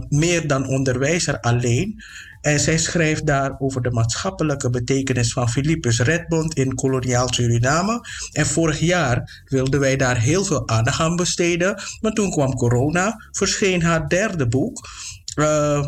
[0.08, 2.02] meer dan onderwijzer alleen.
[2.40, 8.00] En zij schrijft daar over de maatschappelijke betekenis van Philippus Redmond in koloniaal Suriname.
[8.32, 11.82] En vorig jaar wilden wij daar heel veel aandacht aan besteden.
[12.00, 14.88] Maar toen kwam corona, verscheen haar derde boek.
[15.34, 15.86] Eh,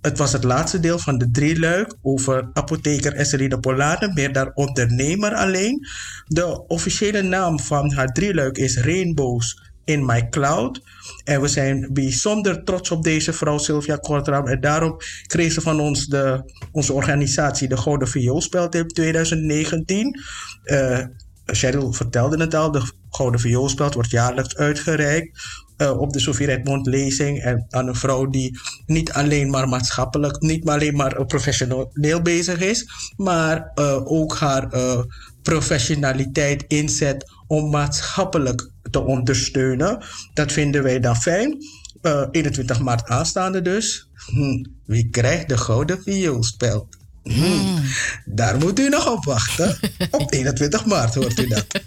[0.00, 5.34] het was het laatste deel van de drieluik over apotheker Esseline Polade, meer dan ondernemer
[5.34, 5.86] alleen.
[6.26, 10.82] De officiële naam van haar drieluik is Rainbows in My Cloud.
[11.24, 14.46] En we zijn bijzonder trots op deze vrouw Sylvia Kortram.
[14.46, 14.96] En daarom
[15.26, 20.20] kreeg ze van ons de, onze organisatie de Gouden Vioolspeld in 2019.
[20.64, 21.04] Eh
[21.52, 25.38] Cheryl vertelde het al, de Gouden Vioolspeld wordt jaarlijks uitgereikt
[25.76, 27.42] eh, op de Sophie Redmond lezing.
[27.42, 32.90] En aan een vrouw die niet alleen maar maatschappelijk, niet alleen maar professioneel bezig is,
[33.16, 35.00] maar eh, ook haar eh,
[35.42, 40.02] professionaliteit inzet om maatschappelijk te ondersteunen.
[40.34, 41.56] Dat vinden wij dan fijn.
[42.02, 44.08] Eh, 21 maart aanstaande dus.
[44.26, 46.86] Hm, wie krijgt de Gouden Vioolspeld?
[47.22, 47.78] Hm,
[48.24, 49.78] Daar moet u nog op wachten.
[50.10, 51.66] op 21 maart hoort u dat.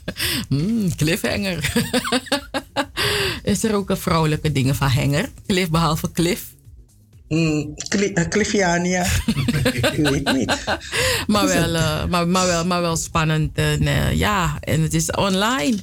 [0.50, 1.74] Mm, cliffhanger.
[3.44, 5.30] is er ook een vrouwelijke dingen van hanger?
[5.48, 6.53] Cliff behalve Cliff?
[7.28, 9.06] Mm, Cli- eh, Cliffiania.
[9.92, 10.64] Ik weet niet.
[11.28, 13.58] maar, wel, eh, maar, maar, wel, maar wel spannend.
[13.58, 15.78] En, eh, ja, en het is online.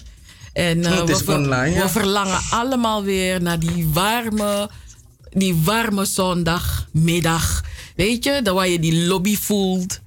[0.53, 1.83] En Het is we, online, ja.
[1.83, 4.71] we verlangen allemaal weer naar die warme,
[5.31, 7.65] die warme zondagmiddag.
[7.97, 10.01] Weet je, dan waar je die lobby voelt.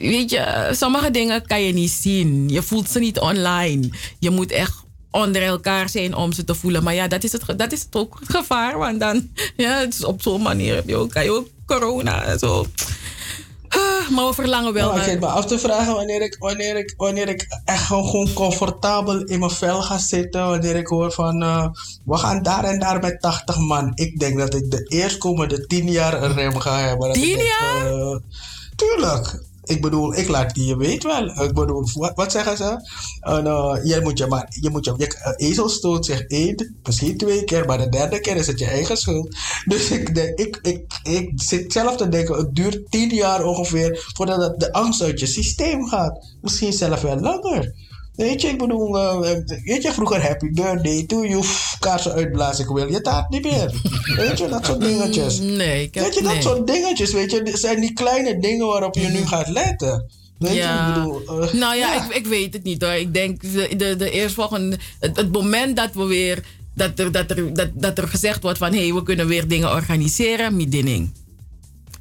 [0.00, 2.48] Weet je, sommige dingen kan je niet zien.
[2.48, 3.90] Je voelt ze niet online.
[4.18, 4.81] Je moet echt
[5.12, 6.82] onder elkaar zijn om ze te voelen.
[6.82, 8.78] Maar ja, dat is het, dat is het ook het gevaar.
[8.78, 12.22] Want dan, ja, het is op zo'n manier heb je ook, kan je ook corona
[12.22, 12.66] en zo.
[13.68, 16.76] Ah, Maar we verlangen wel Nou, ik zit me af te vragen wanneer ik, wanneer
[16.76, 20.46] ik, wanneer ik echt gewoon, gewoon comfortabel in mijn vel ga zitten.
[20.46, 21.66] Wanneer ik hoor van eh,
[22.04, 23.92] we gaan daar en daar met 80 man.
[23.94, 27.06] Ik denk dat ik de eerstkomende 10 jaar een rem ga hebben.
[27.08, 27.86] Dat ik 10 denk, jaar?
[27.86, 28.16] eh,
[28.76, 29.42] tuurlijk.
[29.64, 31.42] Ik bedoel, ik laat die je weet wel.
[31.42, 31.84] Ik bedoel,
[32.14, 32.90] wat, zeggen ze?
[33.20, 35.68] En, eh, je moet je maar, je moet je, je eh, ezel
[36.02, 39.36] zich één, misschien twee keer, maar de derde keer is het je eigen schuld.
[39.64, 44.60] Dus ik, ik, ik, ik zit zelf te denken, het duurt tien jaar ongeveer voordat
[44.60, 46.26] de angst uit je systeem gaat.
[46.40, 47.74] Misschien zelfs wel langer.
[48.16, 49.20] Weet je, ik bedoel, eh,
[49.64, 51.44] weet je, vroeger happy birthday to you,
[51.78, 53.80] kaarsen uitblazen, ik wil je taart niet meer.
[54.16, 55.38] Weet je, dat soort dingetjes.
[55.40, 56.42] Nee, ik heb, Weet je, dat nee.
[56.42, 60.10] soort dingetjes, weet je, zijn die kleine dingen waarop je nu gaat letten.
[60.38, 60.86] Weet Ja.
[60.86, 60.94] je, ik
[61.24, 61.42] bedoel...
[61.42, 62.92] eh, nou ja, Ik, ik weet het niet hoor.
[62.92, 64.78] Ik denk de, de, de eerstvolgende.
[65.00, 66.44] Het, het moment dat we weer.
[66.74, 69.48] Dat er, dat, er, dat, dat er gezegd wordt van hé, hey, we kunnen weer
[69.48, 70.56] dingen organiseren.
[70.56, 71.10] Midinning.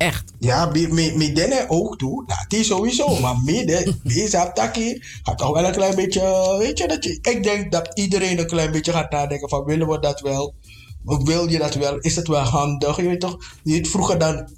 [0.01, 0.33] Echt.
[0.39, 0.71] Ja,
[1.15, 2.23] midden ook toe.
[2.27, 3.19] Nou, die sowieso.
[3.19, 7.43] Maar midden, deze taki, gaat toch wel een klein beetje, weet je, dat je, ik
[7.43, 10.53] denk dat iedereen een klein beetje gaat nadenken van, willen we dat wel?
[11.03, 11.97] Wil je dat wel?
[11.97, 12.97] Is het wel handig?
[12.97, 14.49] Je weet toch, weet, vroeger dan,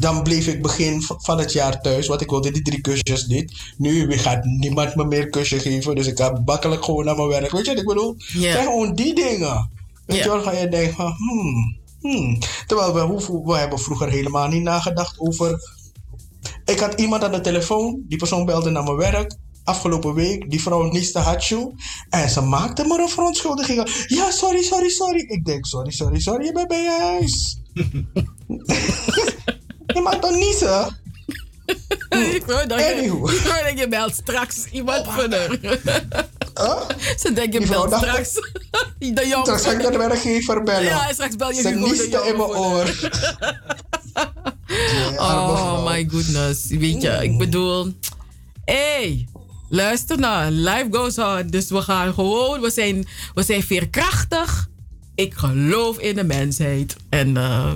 [0.00, 3.52] dan bleef ik begin van het jaar thuis, want ik wilde die drie kusjes niet.
[3.76, 7.50] Nu gaat niemand me meer kusje geven, dus ik ga makkelijk gewoon naar mijn werk.
[7.50, 8.14] Weet je wat ik bedoel?
[8.18, 9.70] Zijn gewoon die dingen.
[10.06, 12.38] Weet je wel, ga je denken van, hmm, hmm.
[12.66, 12.92] Terwijl
[13.44, 15.74] we, hebben vroeger helemaal niet nagedacht over
[16.64, 19.36] ik had iemand aan de telefoon, die persoon belde naar mijn werk.
[19.64, 21.72] Afgelopen week, die vrouw nieste hatsjoe.
[22.08, 24.04] En ze maakte me een verontschuldiging.
[24.06, 25.20] Ja, sorry, sorry, sorry.
[25.20, 27.60] Ik denk, sorry, sorry, sorry, je bent bij je huis.
[29.94, 31.00] je maakt dan niezen.
[32.36, 35.34] ik hoor dat je, ik hoor dat je belt straks iemand van
[37.22, 38.32] Ze denken, belt straks
[38.98, 39.42] de jongen.
[39.42, 40.82] Straks ga ik de werkgever bellen.
[40.82, 42.94] Ja, straks bel je Ze Hugo de nieste in mijn oor.
[45.18, 46.66] Oh my goodness.
[46.66, 47.94] Weet je, ik bedoel...
[48.64, 49.28] hey,
[49.68, 50.50] luister nou.
[50.50, 51.46] Life goes on.
[51.46, 52.60] Dus we gaan gewoon...
[52.60, 54.68] We zijn, we zijn veerkrachtig.
[55.14, 56.96] Ik geloof in de mensheid.
[57.08, 57.72] En eh,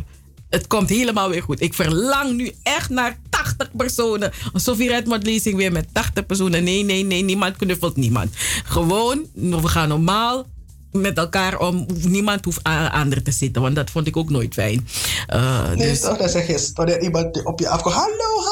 [0.50, 1.60] het komt helemaal weer goed.
[1.60, 3.18] Ik verlang nu echt naar
[3.60, 4.32] 80 personen.
[4.54, 6.64] Sophie Redmond lezing weer met 80 personen.
[6.64, 7.22] Nee, nee, nee.
[7.22, 8.30] Niemand knuffelt niemand.
[8.64, 10.46] Gewoon, we gaan normaal
[10.92, 11.86] met elkaar om.
[12.02, 13.62] Niemand hoeft aan ander te zitten.
[13.62, 14.88] Want dat vond ik ook nooit fijn.
[15.34, 16.18] Uh, Nee, dus, toch?
[16.18, 17.94] Dan zeg je, iemand op je afkomt.
[17.94, 18.42] Hallo,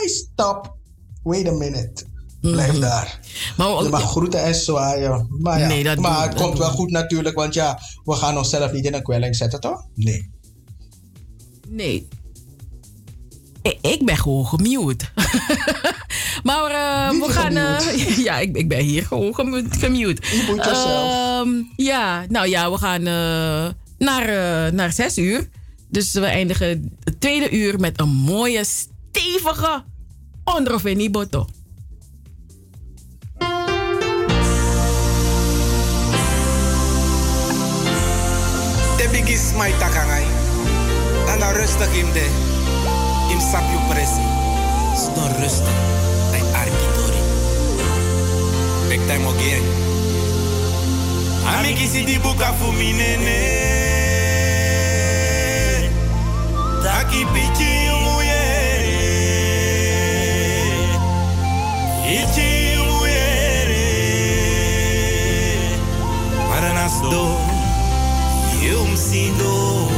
[0.00, 0.74] hi, stop.
[1.22, 2.04] Wait a minute.
[2.40, 3.20] Blijf daar.
[3.56, 3.72] Mhm.
[3.72, 5.26] Maar je mag groeten en zwaaien.
[5.38, 8.38] Maar, ja, Nee, dat maar het dat komt wel goed natuurlijk, want ja, we gaan
[8.38, 9.86] onszelf niet in een kwelling zetten, toch?
[9.94, 10.30] Nee.
[11.68, 12.08] Nee.
[13.66, 15.04] Ik, ik ben gewoon gemute.
[16.48, 17.56] maar eh, Wie we gaan.
[17.56, 18.22] eh, gemute?
[18.28, 20.22] ja, ik, ik ben hier gewoon gemu- gemute.
[20.46, 21.12] moet jezelf.
[21.12, 24.28] Ehm, ja, nou ja, we gaan eh, naar,
[24.66, 25.48] eh, naar zes uur.
[25.88, 29.82] Dus we eindigen het tweede uur met een mooie, stevige
[30.44, 31.46] Ondroveni Boto.
[38.96, 40.24] De bigis mai takangai.
[41.28, 42.55] En dan rustig im de.
[43.36, 44.24] Im sapju presi.
[44.96, 45.76] Sto rustig.
[46.32, 47.20] Dai arkitori.
[48.88, 49.64] Bek time again.
[51.44, 53.40] Amigi si di buka fu mi nene.
[56.80, 58.96] Taki pichi umuyere.
[62.08, 63.84] Ichi umuyere.
[66.48, 67.36] Para nas do.
[68.64, 69.95] Eu me sinto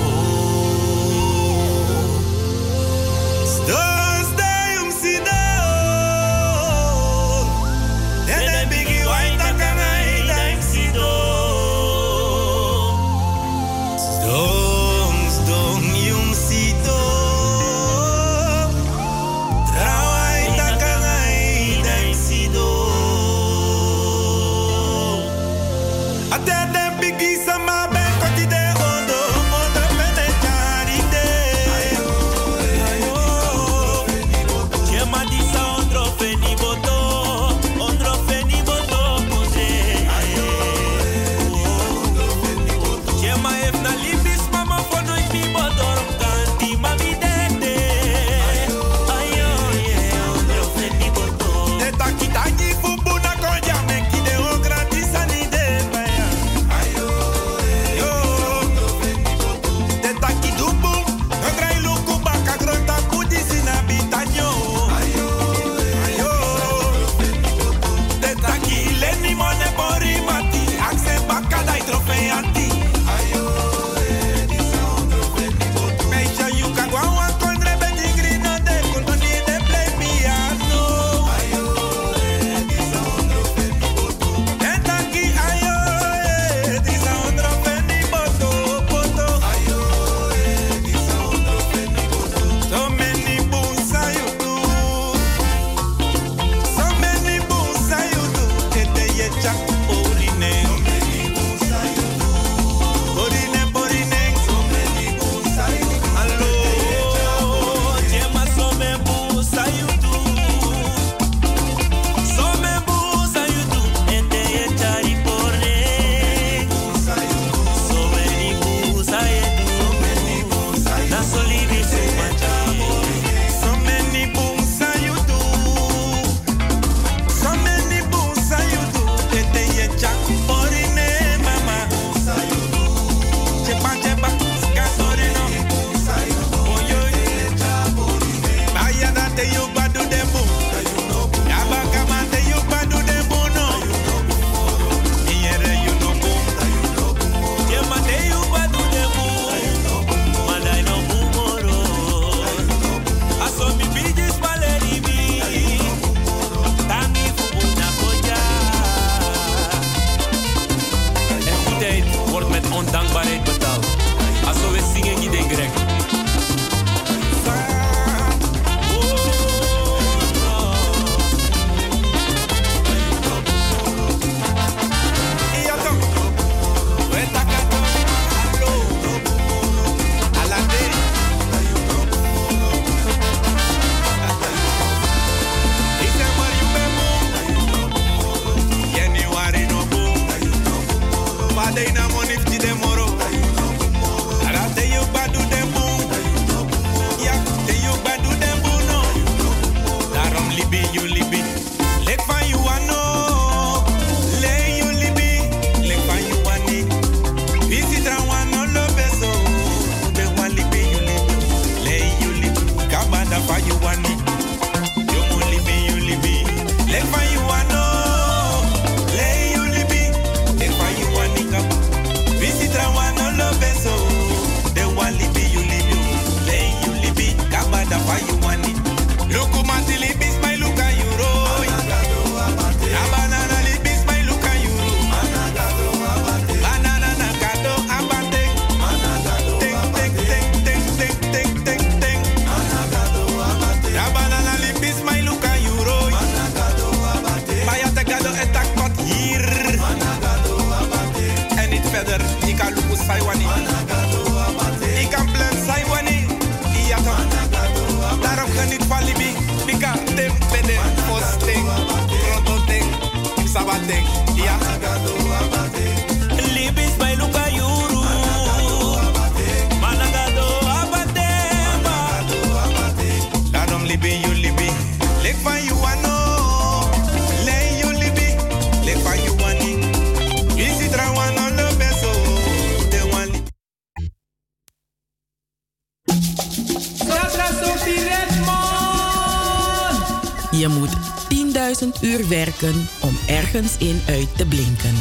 [293.00, 294.94] om ergens in uit te blinken.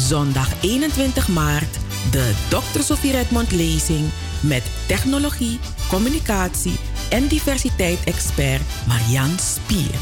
[0.00, 1.76] Zondag 21 maart
[2.10, 2.80] de Dr.
[2.80, 4.08] Sofie Redmond lezing
[4.40, 5.58] met technologie,
[5.88, 6.76] communicatie
[7.10, 9.94] en diversiteit-expert Marian Spier.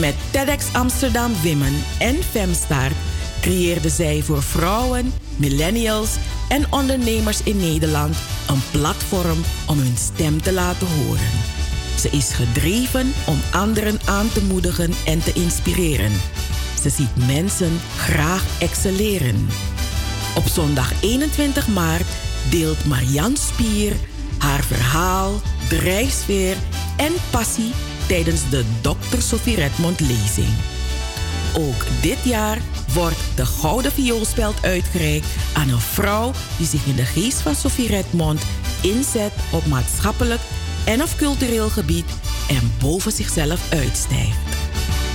[0.00, 2.96] Met TEDx Amsterdam Women en Femstart
[3.40, 6.10] creëerde zij voor vrouwen, millennials
[6.48, 8.16] en ondernemers in Nederland
[8.48, 11.43] een platform om hun stem te laten horen.
[12.04, 16.12] Ze is gedreven om anderen aan te moedigen en te inspireren.
[16.82, 19.48] Ze ziet mensen graag excelleren.
[20.36, 22.06] Op zondag 21 maart
[22.50, 23.92] deelt Marianne Spier
[24.38, 26.56] haar verhaal, drijfsfeer
[26.96, 27.72] en passie
[28.06, 29.18] tijdens de Dr.
[29.18, 30.54] Sophie Redmond lezing.
[31.56, 32.58] Ook dit jaar
[32.94, 37.88] wordt de Gouden Vioolspeld uitgereikt aan een vrouw die zich in de geest van Sophie
[37.88, 38.42] Redmond
[38.82, 40.40] inzet op maatschappelijk
[40.84, 42.04] en of cultureel gebied
[42.48, 44.38] en boven zichzelf uitstijgt.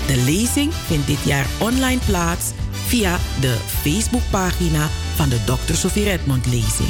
[0.07, 2.45] De lezing vindt dit jaar online plaats
[2.87, 5.73] via de Facebookpagina van de Dr.
[5.73, 6.89] Sophie Redmond lezing.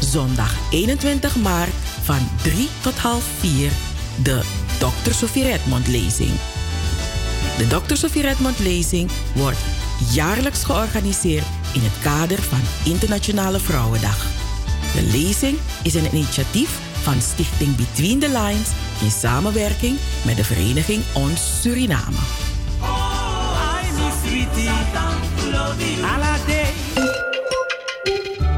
[0.00, 1.72] Zondag 21 maart
[2.02, 3.70] van 3 tot half 4
[4.22, 4.40] de
[4.78, 5.12] Dr.
[5.12, 6.30] Sophie Redmond lezing.
[7.58, 7.94] De Dr.
[7.94, 9.58] Sophie Redmond lezing wordt
[10.12, 14.26] jaarlijks georganiseerd in het kader van Internationale Vrouwendag.
[14.94, 18.70] De lezing is een initiatief van Stichting Between the Lines
[19.00, 22.16] in samenwerking met de vereniging Ons Suriname.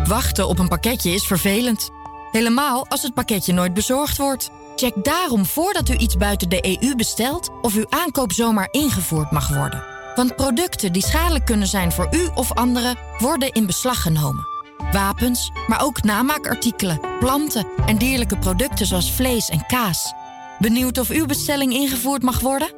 [0.09, 1.91] Wachten op een pakketje is vervelend.
[2.31, 4.51] Helemaal als het pakketje nooit bezorgd wordt.
[4.77, 9.49] Check daarom voordat u iets buiten de EU bestelt of uw aankoop zomaar ingevoerd mag
[9.49, 9.85] worden.
[10.15, 14.54] Want producten die schadelijk kunnen zijn voor u of anderen worden in beslag genomen.
[14.93, 20.13] Wapens, maar ook namaakartikelen, planten en dierlijke producten zoals vlees en kaas.
[20.59, 22.69] Benieuwd of uw bestelling ingevoerd mag worden?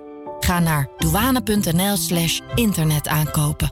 [0.41, 3.71] Ga naar douane.nl/slash internetaankopen.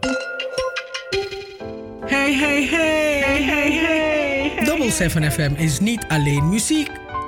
[2.06, 4.64] Hey, hey, hey, hey, hey, hey.
[4.64, 7.03] Double 7 FM is niet alleen muziek.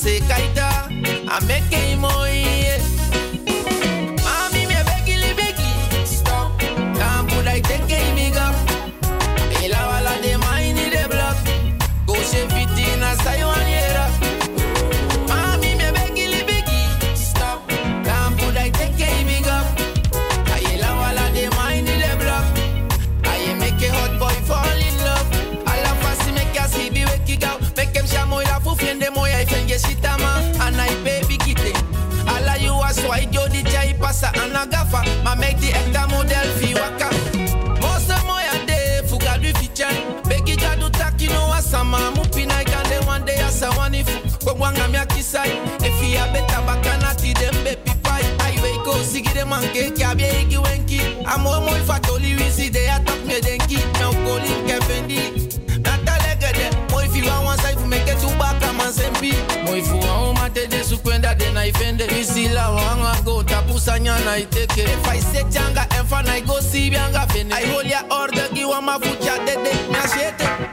[0.00, 0.88] 世界だ。
[1.40, 2.47] 雨系もいい。
[49.38, 51.00] de man keki abi eki wenki.
[51.24, 53.78] Amo moi fatoli wisi de ya top me denki.
[53.98, 55.20] Meu colin ke fendi.
[55.86, 59.32] Alle legede Moi fi wa wan sai fu meke tu baka man sempi.
[59.64, 63.42] Moi fu wa o mate de su kwenda de na ifende Wisi la wanga go
[63.42, 67.52] tapusa nyana iteke If I say e changa enfa na go si bianga fene.
[67.52, 69.10] I hold ya order giwa de.
[69.46, 70.67] dede Nyashete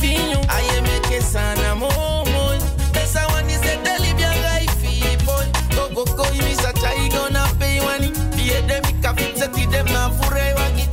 [0.00, 0.44] to me finyo.
[0.48, 2.58] I make it sana mo mo.
[2.92, 5.46] Pesa wani se deli bianga I fi boy.
[5.74, 8.10] Go go go imi sa chai gonna pay wani.
[8.36, 10.88] Biye dem ka fit se ti dem na fure wagi.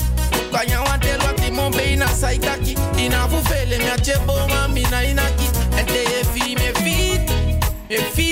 [0.52, 6.24] Kanya wante lwati mombe ina saitaki Ina fufele mi achebo mami na inaki Ente ye
[6.24, 7.30] fi me fit
[7.90, 8.25] Me fit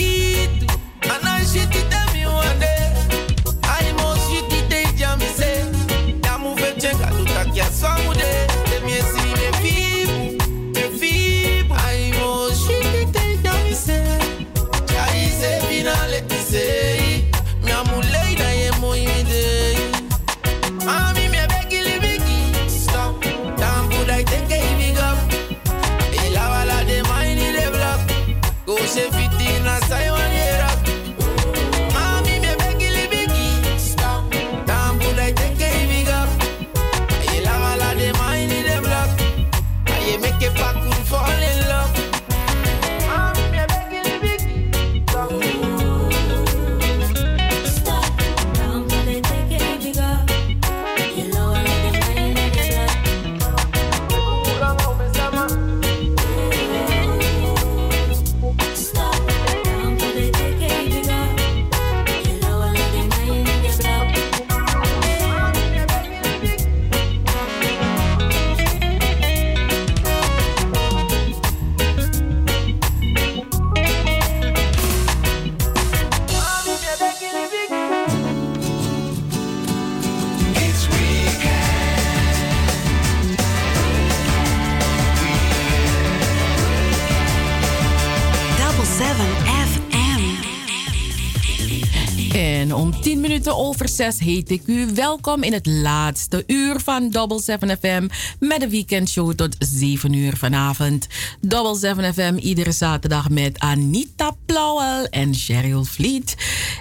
[93.73, 98.07] over 6 heet ik u welkom in het laatste uur van Double 7 FM
[98.39, 101.07] met de weekendshow tot 7 uur vanavond.
[101.41, 106.35] Double 7 FM iedere zaterdag met Anita Plauwel en Cheryl Vliet.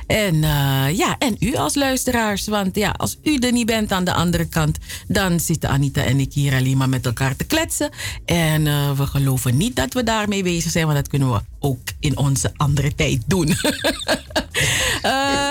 [0.06, 4.05] En eh, ja, en u als luisteraars, want ja, als u er niet bent aan
[4.05, 4.78] de andere kant,
[5.09, 7.90] dan zitten Anita en ik hier alleen maar met elkaar te kletsen.
[8.24, 11.89] En eh, we geloven niet dat we daarmee bezig zijn, want dat kunnen we ook
[12.01, 13.55] in onze andere tijd doen.
[15.02, 15.51] Eh,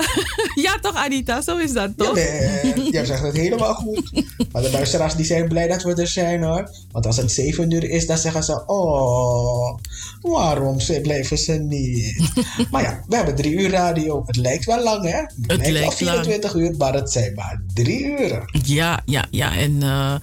[0.55, 1.41] ja, toch, Anita?
[1.41, 2.15] Zo is dat, toch?
[2.15, 4.11] Nee, jij zegt het helemaal goed.
[4.51, 6.69] Maar de luisteraars die zijn blij dat we er zijn hoor.
[6.91, 9.77] Want als het 7 uur is, dan zeggen ze: Oh,
[10.21, 12.31] waarom ze blijven ze niet?
[12.71, 14.23] maar ja, we hebben drie uur radio.
[14.25, 15.17] Het lijkt wel lang, hè?
[15.17, 18.61] Het, lijkt wel lijkt 24 uur, maar het zijn maar drie uren.
[18.63, 19.57] Ja, ja, ja.
[19.57, 20.15] En eh,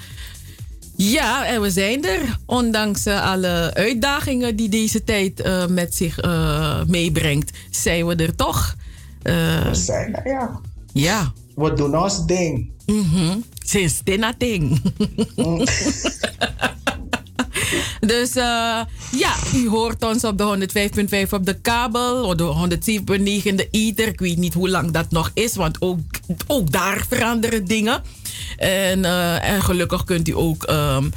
[0.99, 2.39] ja, en we zijn er.
[2.47, 8.35] Ondanks eh, alle uitdagingen die deze tijd eh, met zich eh, meebrengt, zijn we er
[8.35, 8.77] toch.
[9.23, 10.61] we zijn er, ja.
[10.93, 11.33] Ja.
[11.55, 12.71] We doen ons ding.
[12.87, 13.39] Mhm.
[13.65, 14.81] Sinds dit ding.
[18.01, 18.81] Dus eh,
[19.11, 20.69] ja, u hoort ons op de
[21.25, 22.79] 105.5 op de kabel, of de
[23.19, 24.07] 107.9 in de ether.
[24.07, 25.99] Ik weet niet hoe lang dat nog is, want ook,
[26.47, 28.03] ook daar veranderen dingen.
[28.57, 31.09] En, eh, en gelukkig kunt u ook ehm,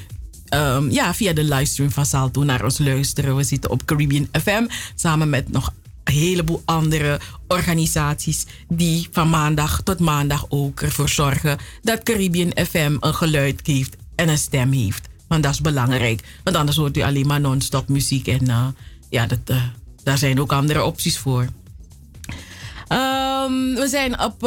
[0.48, 3.36] ehm, ja, via de livestream van Salto naar ons luisteren.
[3.36, 4.66] We zitten op Caribbean FM
[4.96, 5.74] samen met nog
[6.04, 12.98] een heleboel andere organisaties die van maandag tot maandag ook ervoor zorgen dat Caribbean FM
[13.00, 15.10] een geluid heeft en een stem heeft.
[15.28, 16.22] Want dat is belangrijk.
[16.44, 18.28] Want anders hoort u alleen maar non-stop muziek.
[18.28, 18.68] En uh,
[19.10, 19.64] ja, dat, uh,
[20.04, 21.48] daar zijn ook andere opties voor.
[22.90, 24.44] Um, we zijn op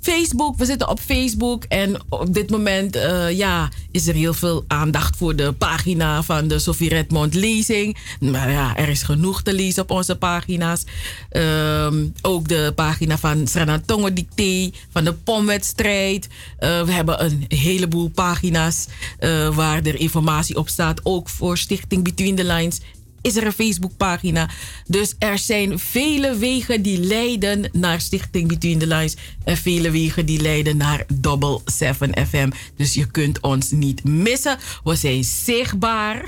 [0.00, 0.56] Facebook.
[0.56, 1.64] We zitten op Facebook.
[1.64, 2.98] En op dit moment
[3.30, 7.96] ja, is er heel veel aandacht voor de pagina van de Sophie Redmond lezing.
[8.20, 10.84] Maar ja, er is genoeg te lezen op onze pagina's.
[11.32, 16.26] Um, ook de pagina van Sranatongo Dicté, van de pomwedstrijd.
[16.26, 18.86] Uh, we hebben een heleboel pagina's
[19.20, 21.00] uh, waar er informatie op staat.
[21.02, 22.80] Ook voor Stichting Between the Lines
[23.22, 24.50] is er een Facebookpagina.
[24.86, 29.16] Dus er zijn vele wegen die leiden naar Stichting Between the Lines.
[29.44, 32.50] En vele wegen die leiden naar Double 7 FM.
[32.76, 34.58] Dus je kunt ons niet missen.
[34.84, 36.24] We zijn zichtbaar.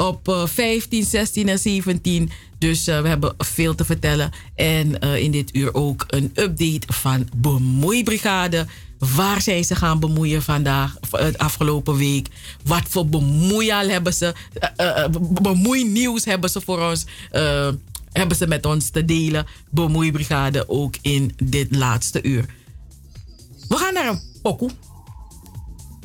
[0.00, 4.30] Op 15, 16 en 17 dus uh, we hebben veel te vertellen.
[4.54, 8.66] En uh, in dit uur ook een update van Bemoeibrigade.
[8.98, 12.28] Waar zijn ze gaan bemoeien vandaag, de afgelopen week?
[12.64, 14.34] Wat voor bemoeial hebben ze?
[14.76, 15.04] Uh,
[15.42, 17.04] bemoeinieuws hebben ze voor ons?
[18.12, 19.46] hebben ze met ons te delen?
[19.70, 22.44] Bemoeibrigade ook in dit laatste uur.
[23.68, 24.70] We gaan naar een pokoe.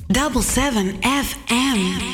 [0.08, 2.14] Double 7 FM.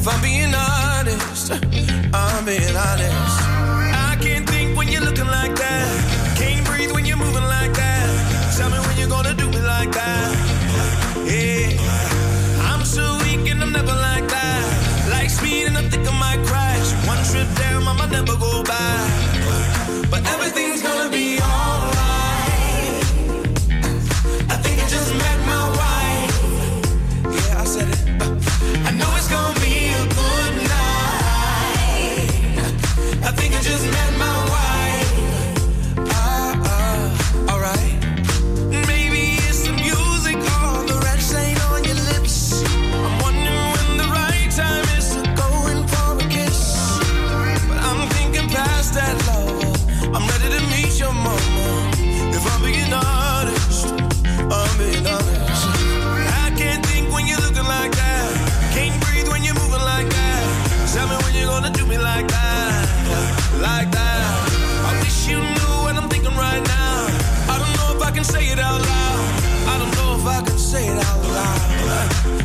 [0.00, 3.36] If I'm being honest, I'm being honest.
[4.08, 6.36] I can't think when you're looking like that.
[6.38, 8.08] Can't breathe when you're moving like that.
[8.56, 10.30] Tell me when you're gonna do me like that.
[11.28, 11.76] Yeah.
[12.70, 15.08] I'm so weak and I'm never like that.
[15.10, 16.88] Like speed and I think I might crash.
[17.06, 19.19] One trip down, I might never go back.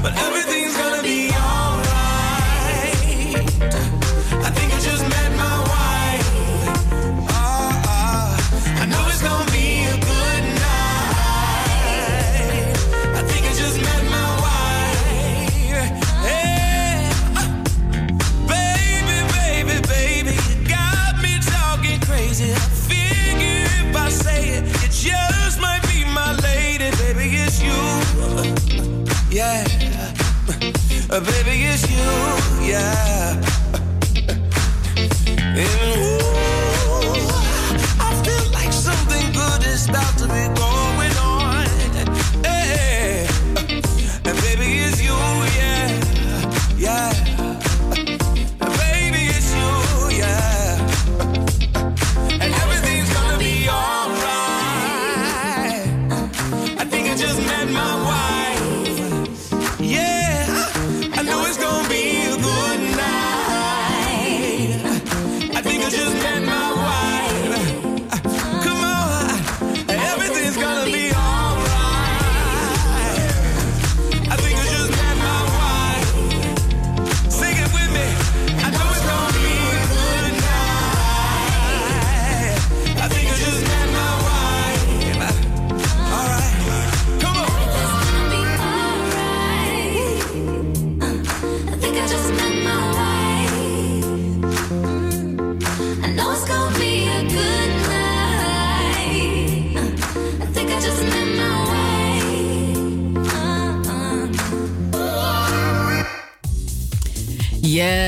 [0.05, 1.24] But everything's gonna be
[31.21, 33.54] Baby, it's you, yeah.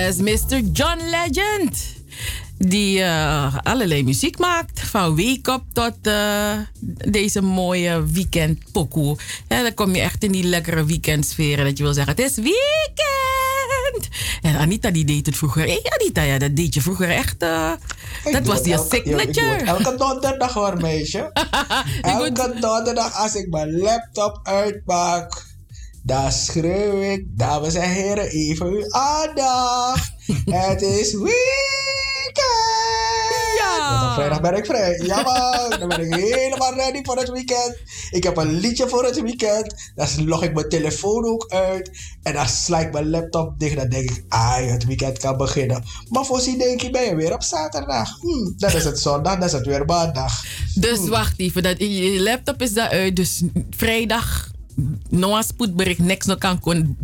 [0.08, 0.60] Yes, Mr.
[0.74, 1.76] John Legend.
[2.58, 4.80] Die uh, allerlei muziek maakt.
[4.80, 6.52] Van wake up tot uh,
[7.10, 9.18] deze mooie weekend pokoe.
[9.48, 11.64] Ja, dan kom je echt in die lekkere weekendsfeer.
[11.64, 14.08] Dat je wil zeggen, het is weekend.
[14.58, 15.66] Anita die deed het vroeger.
[15.66, 17.42] Hé, Anita, ja, dat deed je vroeger echt.
[17.42, 17.72] eh,
[18.32, 19.56] dat was je elke- signature.
[19.66, 21.32] Elke donderdag hoor, meisje.
[22.02, 25.47] elke donderdag als ik mijn laptop uitmaak,
[26.08, 30.12] dan schreeuw ik, dames en heren, even uw aandacht.
[30.46, 31.36] het is weekend.
[33.58, 33.92] Ja.
[33.92, 35.02] Want op vrijdag ben ik vrij.
[35.04, 37.78] Ja man, dan ben ik helemaal ready voor het weekend.
[38.10, 39.92] Ik heb een liedje voor het weekend.
[39.96, 41.92] Dan log ik mijn telefoon ook uit.
[42.24, 43.76] En dan sla ik mijn laptop dicht.
[43.76, 45.84] Dan denk ik, ah, het weekend kan beginnen.
[46.10, 48.10] Maar voorzien denk ik, ben je weer op zaterdag.
[48.20, 50.46] Hm, dan is het zondag, dan is het weer maandag.
[50.76, 53.16] Dus wacht even, dat, je laptop is daaruit.
[53.16, 54.56] Dus vrijdag,
[55.10, 56.98] no spoedbericht, niks nog kan kon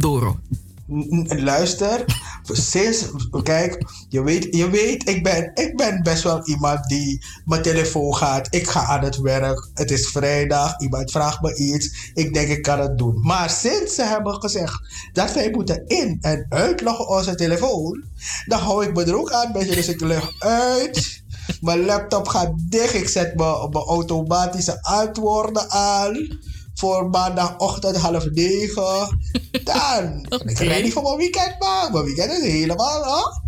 [1.28, 2.06] Luister,
[2.44, 3.06] sinds,
[3.44, 8.16] kijk, je weet, je weet ik, ben, ik ben best wel iemand die mijn telefoon
[8.16, 8.48] gaat.
[8.50, 9.70] Ik ga aan het werk.
[9.74, 10.80] Het is vrijdag.
[10.80, 12.12] Iemand vraagt me iets.
[12.14, 13.20] Ik denk, ik kan het doen.
[13.22, 14.80] Maar sinds ze hebben gezegd
[15.14, 18.04] dat wij moeten in- en uitloggen onze telefoon,
[18.46, 19.52] dan hou ik me er ook aan.
[19.52, 21.24] Beetje, dus ik leg uit.
[21.62, 22.94] Mijn laptop gaat dicht.
[22.94, 26.40] Ik zet mijn, mijn automatische antwoorden aan.
[26.74, 29.20] Voor maandagochtend half negen.
[29.64, 31.92] Dan ben ik ready voor mijn weekend, man.
[31.92, 33.42] Mijn weekend is helemaal, hè?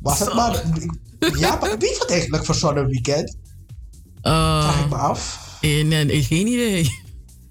[0.00, 0.62] Was het maar...
[1.38, 3.36] Ja, maar wie heeft eigenlijk voor zo'n weekend?
[4.22, 5.38] Vraag ik me af.
[5.60, 7.02] En, en, en geen idee.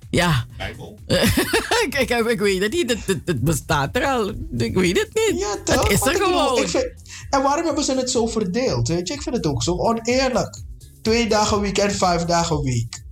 [0.09, 0.45] Ja.
[1.89, 2.89] Kijk, ik, ik weet het niet.
[2.89, 4.29] Het, het, het bestaat er al.
[4.57, 5.39] Ik weet het niet.
[5.39, 6.57] Ja, het is er gewoon.
[6.57, 6.93] ik vind-
[7.29, 8.87] en waarom hebben ze het zo verdeeld?
[8.87, 10.61] Weet je, ik vind het ook zo oneerlijk.
[11.01, 13.02] Twee dagen weekend, vijf dagen week.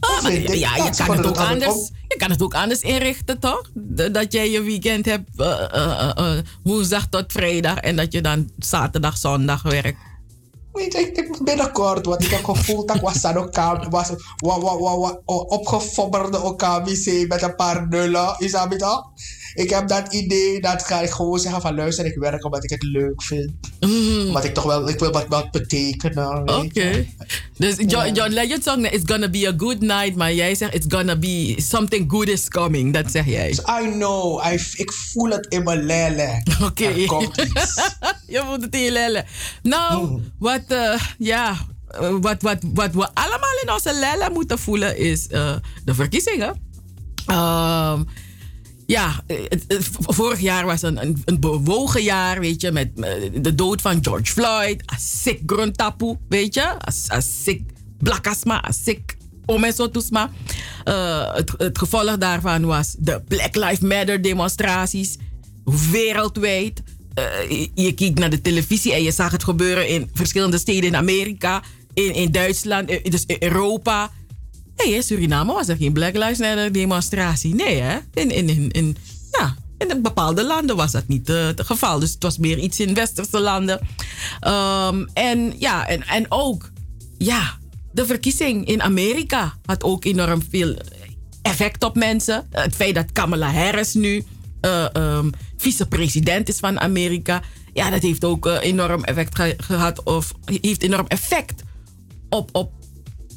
[0.00, 3.70] Ah, maar ja, je kan, het ook anders, je kan het ook anders inrichten, toch?
[4.12, 8.50] Dat jij je weekend hebt eh, eh, eh, woensdag tot vrijdag en dat je dan
[8.58, 9.98] zaterdag, zondag werkt.
[10.72, 14.08] Weet je, ik, ik binnenkort, want ik heb gevoeld dat ik was aan elkaar, was
[14.36, 19.04] wa, wa, wa, wa, o- opgefobberde OKWC met een paar nullen, is dat niet toch?
[19.54, 22.70] Ik heb dat idee, dat ga ik gewoon zeggen van luister, ik werk omdat ik
[22.70, 23.50] het leuk vind.
[24.26, 26.40] Omdat ik toch wel, ik wil wat, wat betekenen.
[26.40, 26.80] Oké.
[26.80, 27.06] je.
[27.56, 30.86] Dus John, John Legend zong, it's gonna be a good night, maar jij zegt, it's
[30.88, 32.94] gonna be, something good is coming.
[32.94, 33.50] Dat zeg jij.
[33.50, 36.42] I know, I, ik voel het in mijn lele.
[36.62, 36.88] Oké.
[38.34, 39.24] je voelt het in je lellen.
[39.62, 41.56] Nou, wat, eh, ja,
[41.88, 45.54] eh, wat, wat, wat we allemaal in onze lellen moeten voelen is eh,
[45.84, 46.68] de verkiezingen.
[47.26, 48.02] Ehm,
[48.90, 49.36] ja, eh,
[49.90, 52.96] vorig jaar was een, een, een bewogen jaar, weet je, met
[53.42, 57.62] de dood van George Floyd, Asik Gruntapu, weet je, As- Asik
[57.98, 60.30] Blakasma, Asik Omesotusma.
[60.84, 65.16] Eh het, het gevolg daarvan was de Black Lives Matter demonstraties,
[65.90, 66.82] wereldwijd.
[67.14, 70.96] Eh, je, keek naar de televisie en je zag het gebeuren in verschillende steden in
[70.96, 71.62] Amerika,
[71.94, 74.10] in, in Duitsland, dus in Europa.
[74.84, 77.54] Nee, in Suriname was er geen Black Lives Matter demonstratie.
[77.54, 77.98] Nee, hè?
[78.14, 78.96] In, in, in,
[79.30, 81.98] ja, in bepaalde landen was dat niet eh, het geval.
[81.98, 83.80] Dus het was meer iets in westerse landen.
[84.40, 86.70] Ehm, en ja, en, en ook,
[87.18, 87.58] ja,
[87.92, 90.76] de verkiezing in Amerika had ook enorm veel
[91.42, 92.46] effect op mensen.
[92.50, 94.24] Het feit dat Kamala Harris nu
[94.60, 97.42] eh, ehm, vicepresident is van Amerika.
[97.72, 100.02] Ja, dat heeft ook eh, enorm effect ge- gehad.
[100.02, 101.62] Of heeft enorm effect
[102.28, 102.72] op, op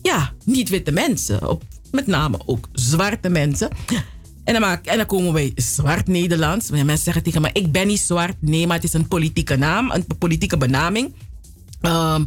[0.03, 1.49] ja, niet-witte mensen.
[1.49, 3.69] Op, met name ook zwarte mensen.
[4.43, 6.69] En dan, maak, en dan komen wij zwart Nederlands.
[6.69, 8.35] Mensen zeggen tegen mij, ik ben niet zwart.
[8.39, 11.13] Nee, maar het is een politieke naam, een politieke benaming.
[11.81, 12.23] Ehm,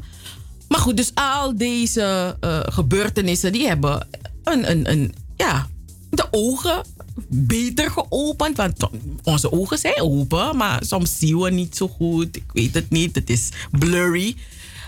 [0.68, 4.06] maar goed, dus al deze eh, gebeurtenissen, die hebben
[4.44, 5.66] een, een, een, ja,
[6.10, 6.84] de ogen
[7.28, 8.56] beter geopend.
[8.56, 8.88] Want
[9.22, 12.36] onze ogen zijn open, maar soms zien we niet zo goed.
[12.36, 14.36] Ik weet het niet, het is blurry.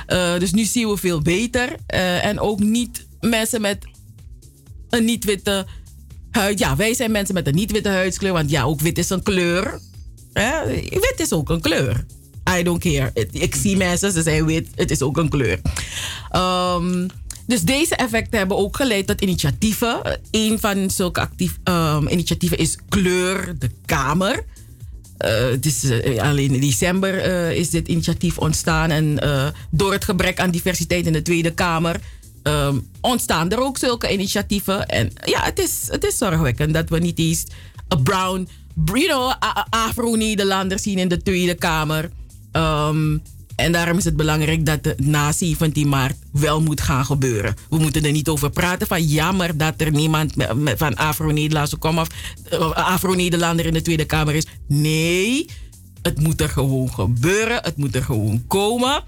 [0.09, 1.77] Eh, dus nu zien we veel beter.
[1.87, 3.79] Eh, en ook niet mensen met
[4.89, 5.67] een niet-witte
[6.31, 6.59] huid.
[6.59, 8.33] Ja, wij zijn mensen met een niet-witte huidskleur.
[8.33, 9.81] Want ja, ook wit is een kleur.
[10.33, 10.67] Hè?
[10.91, 12.05] Wit is ook een kleur.
[12.59, 13.11] I don't care.
[13.31, 14.69] Ik zie mensen, ze zijn wit.
[14.75, 15.61] Het is ook een kleur.
[16.31, 17.09] Ehm,
[17.47, 20.05] dus deze effecten hebben ook geleid tot initiatieven.
[20.05, 24.45] Eh, Een van zulke actief, ehm, initiatieven is Kleur de Kamer.
[25.19, 28.91] Eh, is, eh, alleen in december eh, is dit initiatief ontstaan.
[28.91, 29.19] En
[29.71, 32.01] door het gebrek aan diversiteit in de Tweede Kamer
[32.43, 34.87] ehm, ontstaan er ook zulke initiatieven.
[34.87, 37.45] En ja, het is, het is zorgwekkend dat we niet eens
[37.89, 38.49] een brown,
[38.85, 39.33] you know,
[39.71, 42.11] Afro-Nederlander zien in de Tweede Kamer.
[42.53, 43.19] Ehm,
[43.59, 47.55] en daarom is het belangrijk dat het na 17 maart wel moet gaan gebeuren.
[47.71, 50.35] We moeten er niet over praten van jammer dat er niemand
[50.77, 52.09] van Afro-Nederlandse kom af,
[52.51, 54.47] eh, Afro-Nederlander in de Tweede Kamer is.
[54.67, 55.47] Nee,
[56.03, 57.63] het moet er gewoon gebeuren.
[57.63, 59.03] Het moet er gewoon komen.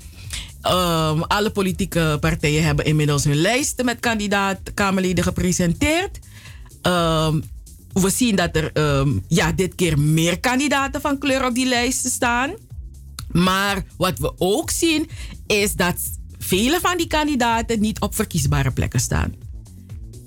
[0.63, 6.19] Ehm, alle politieke partijen hebben inmiddels hun lijsten met kandidaat Kamerleden gepresenteerd.
[6.83, 7.41] Ehm,
[7.93, 12.11] we zien dat er ehm, ja, dit keer meer kandidaten van kleur op die lijsten
[12.11, 12.51] staan.
[13.33, 15.09] Maar wat we ook zien
[15.47, 15.97] is dat
[16.39, 19.35] vele van die kandidaten niet op verkiesbare plekken staan.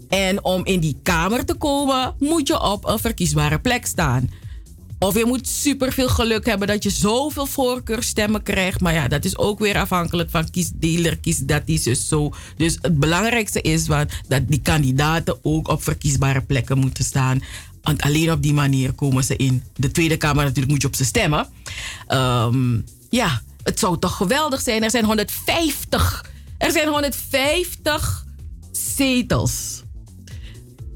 [0.09, 4.29] En om in die kamer te komen, moet je op een verkiesbare plek staan.
[4.99, 8.81] Of je moet superveel geluk hebben dat je zoveel voorkeurstemmen krijgt.
[8.81, 11.17] Maar ja, dat is ook weer afhankelijk van kiesdeler,
[11.65, 12.33] is dus zo.
[12.57, 17.41] Dus het belangrijkste is wat, dat die kandidaten ook op verkiesbare plekken moeten staan.
[17.83, 20.43] Want alleen op die manier komen ze in de Tweede Kamer.
[20.43, 21.47] Natuurlijk moet je op ze stemmen.
[22.07, 22.79] Ehm,
[23.09, 24.83] ja, het zou toch geweldig zijn.
[24.83, 26.25] Er zijn 150.
[26.57, 28.25] Er zijn 150
[28.71, 29.83] zetels.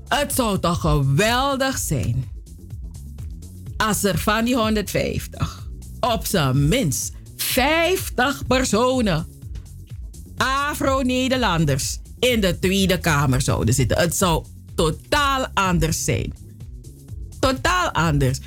[0.08, 2.30] Het zou toch geweldig zijn
[3.78, 5.68] als er van die 150
[6.00, 9.28] op zijn minst 50 personen,
[10.38, 13.98] Afro-Nederlanders, in de Tweede Kamer zouden zitten.
[13.98, 14.46] Het zou
[14.76, 16.34] totaal anders zijn.
[17.48, 18.40] Totaal anders.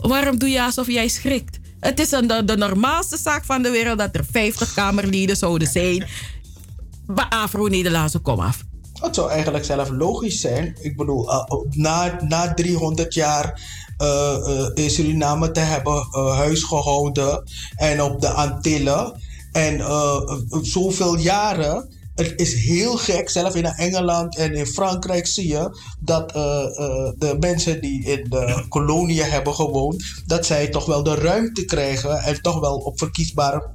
[0.00, 1.58] Waarom doe je alsof jij schrikt?
[1.80, 5.68] Het is een, de, de normaalste zaak van de wereld dat er 50 Kamerleden zouden
[5.68, 6.06] zijn.
[7.06, 8.62] Maar Afro-Nederlandse kom af.
[9.00, 10.76] Het zou eigenlijk zelf logisch zijn.
[10.80, 13.60] Ik bedoel, uh, na, na 300 jaar
[14.02, 17.42] uh, in Suriname te hebben huisgehouden
[17.76, 19.20] en op de Antillen.
[19.52, 19.80] En
[20.62, 26.30] zoveel jaren het is heel gek, zelf in Engeland en in Frankrijk zie je dat
[27.18, 32.18] de mensen die in de koloniën hebben gewoond, dat zij toch wel de ruimte krijgen
[32.18, 33.70] en toch wel op verkiesbare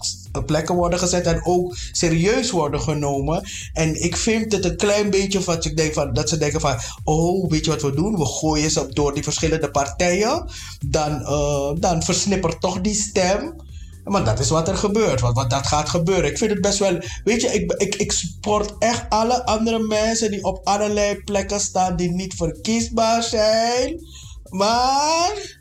[0.45, 3.43] plekken worden gezet en ook serieus worden genomen.
[3.73, 6.79] En ik vind het een klein beetje wat ik denk van, dat ze denken van,
[7.03, 8.17] oh, weet je wat we doen?
[8.17, 10.45] We gooien ze door die verschillende partijen.
[10.85, 13.55] Dan, uh, dan versnippert toch die stem.
[14.09, 15.21] Maar dat is wat er gebeurt.
[15.21, 16.29] Want, wat dat gaat gebeuren.
[16.29, 16.99] Ik vind het best wel.
[17.23, 21.95] Weet je, ik, ik, ik support echt alle andere mensen die op allerlei plekken staan
[21.95, 23.99] die niet verkiesbaar zijn.
[24.49, 25.57] Maar.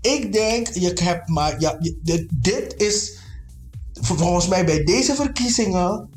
[0.00, 1.60] Ik denk, je hebt maar.
[1.60, 1.78] Ja,
[2.32, 3.18] dit is
[4.00, 6.08] volgens mij bij deze verkiezingen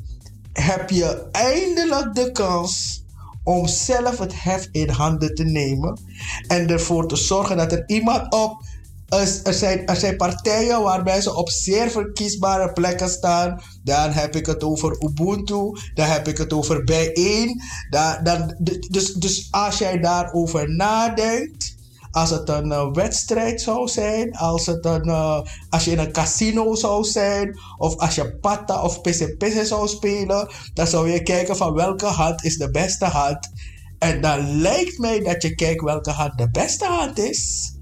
[0.52, 3.04] heb je eindelijk de kans
[3.44, 6.00] om zelf het hef in handen te nemen
[6.46, 8.62] en ervoor te zorgen dat er iemand op.
[9.08, 13.60] Er zijn, partijen waarbij ze op zeer verkiesbare plekken staan.
[13.82, 17.62] Dan heb ik het over Ubuntu, dan heb ik het over bijeen.
[17.90, 18.56] Dan, dan,
[18.90, 21.76] dus, dus als jij daarover nadenkt,
[22.10, 25.40] als het een uh, wedstrijd zou zijn, als, het een, uh,
[25.70, 29.00] als je in een casino zou zijn, of als je patta of
[29.38, 33.50] pisse zou spelen, dan zou je kijken van welke hand is de beste hand.
[33.98, 37.72] En dan lijkt mij dat je kijkt welke hand de beste hand is.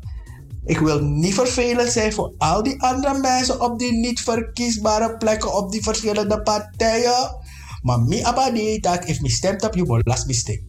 [0.66, 5.55] Ik wil niet vervelend zijn voor al die andere mensen op die niet verkiesbare plekken
[5.55, 7.36] op die verschillende partijen.
[7.82, 10.62] Maar mi abadi dat if me stemt op you, last mistake.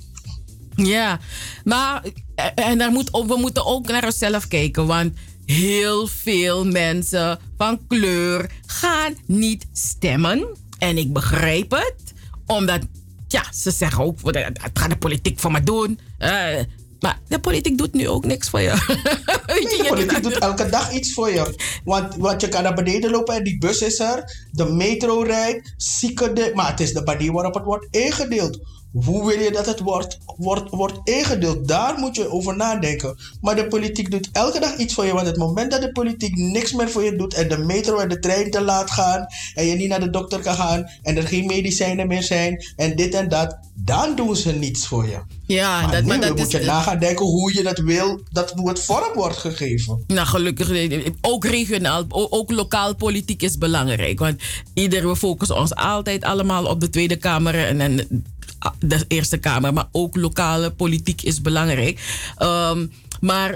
[0.75, 1.19] Ja,
[1.63, 2.03] maar
[2.55, 4.85] en daar moet, we moeten ook naar onszelf kijken.
[4.85, 5.13] Want
[5.45, 10.47] heel veel mensen van kleur gaan niet stemmen.
[10.77, 12.13] En ik begrijp het,
[12.45, 12.81] omdat
[13.27, 15.99] ja, ze zeggen ook: het gaat de politiek voor me doen.
[16.19, 16.59] Uh,
[16.99, 18.73] maar de politiek doet nu ook niks voor je.
[19.45, 21.55] de politiek doet elke dag iets voor je.
[21.83, 24.47] Want, want je kan naar beneden lopen en die bus is er.
[24.51, 25.73] De metro rijdt.
[25.77, 28.59] Zieke maar het is de manier waarop het wordt ingedeeld.
[28.91, 31.67] Hoe wil je dat het wordt, wordt, wordt ingedeeld?
[31.67, 33.17] Daar moet je over nadenken.
[33.41, 35.13] Maar de politiek doet elke dag iets voor je.
[35.13, 38.09] Want het moment dat de politiek niks meer voor je doet en de metro en
[38.09, 41.27] de trein te laat gaan en je niet naar de dokter kan gaan en er
[41.27, 45.19] geen medicijnen meer zijn en dit en dat, dan doen ze niets voor je.
[45.45, 47.77] Ja, maar dat, nu maar dat moet je is, na gaan denken hoe je dat
[47.79, 50.03] wil, dat hoe het vorm wordt gegeven.
[50.07, 54.19] Nou, gelukkig, ook regionaal, ook lokaal politiek is belangrijk.
[54.19, 54.41] Want
[54.73, 58.25] ieder, we focussen ons altijd allemaal op de Tweede Kamer en, en
[58.79, 61.99] de Eerste Kamer, maar ook lokale politiek is belangrijk.
[62.39, 63.51] Um, maar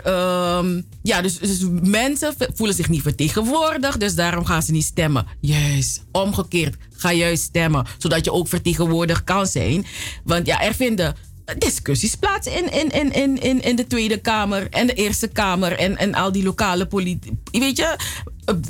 [0.58, 5.28] um, ja, dus, dus, mensen voelen zich niet vertegenwoordigd, dus daarom gaan ze niet stemmen.
[5.40, 9.86] Juist, omgekeerd, ga juist stemmen, zodat je ook vertegenwoordigd kan zijn.
[10.24, 11.16] Want ja, er vinden
[11.58, 15.78] discussies plaats in, in, in, in, in, in de Tweede Kamer en de Eerste Kamer
[15.78, 17.34] en, en al die lokale politiek.
[17.52, 17.96] Weet je,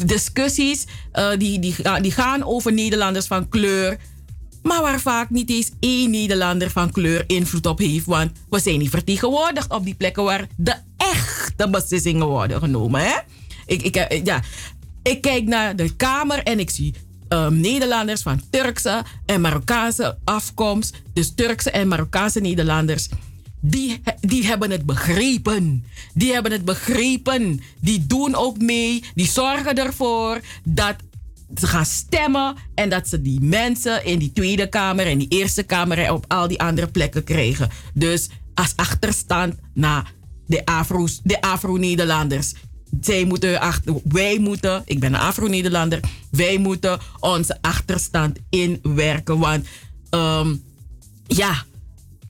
[0.05, 3.97] discussies uh, die, die, die gaan over Nederlanders van kleur
[4.63, 8.05] maar waar vaak niet eens één Nederlander van kleur invloed op heeft.
[8.05, 13.01] Want we zijn niet vertegenwoordigd op die plekken waar de echte beslissingen worden genomen.
[13.01, 13.17] Hè?
[13.65, 14.41] Ik, ik, eh, ja,
[15.03, 16.93] ik kijk naar de Kamer en ik zie
[17.33, 21.01] um, Nederlanders van Turkse en Marokkaanse afkomst.
[21.13, 23.09] Dus Turkse en Marokkaanse Nederlanders.
[23.59, 25.85] Die, die hebben het begrepen.
[26.13, 27.61] Die hebben het begrepen.
[27.79, 29.03] Die doen ook mee.
[29.15, 30.95] Die zorgen ervoor dat
[31.59, 35.63] ze gaan stemmen en dat ze die mensen in die Tweede Kamer en die Eerste
[35.63, 37.69] Kamer en op al die andere plekken krijgen.
[37.93, 40.05] Dus als achterstand na
[40.47, 42.53] de Afro's, de Afro-Nederlanders.
[43.01, 45.99] Zij moeten achter, wij moeten, ik ben een Afro-Nederlander,
[46.31, 49.39] wij moeten onze achterstand inwerken.
[49.39, 49.67] Want
[50.09, 50.55] ehm,
[51.27, 51.63] ja,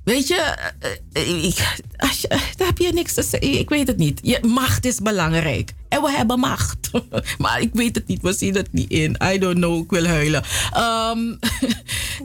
[0.04, 0.36] weet je,
[0.80, 3.60] eh, eh, ik, als je, daar heb je niks te zeggen.
[3.60, 4.20] Ik weet het niet.
[4.24, 5.74] Je, macht is belangrijk.
[5.90, 6.90] En we hebben macht.
[7.38, 8.22] maar ik weet het niet.
[8.22, 9.18] We zien het niet in.
[9.34, 9.84] I don't know.
[9.84, 10.44] Ik wil huilen.
[10.74, 11.20] Ehm,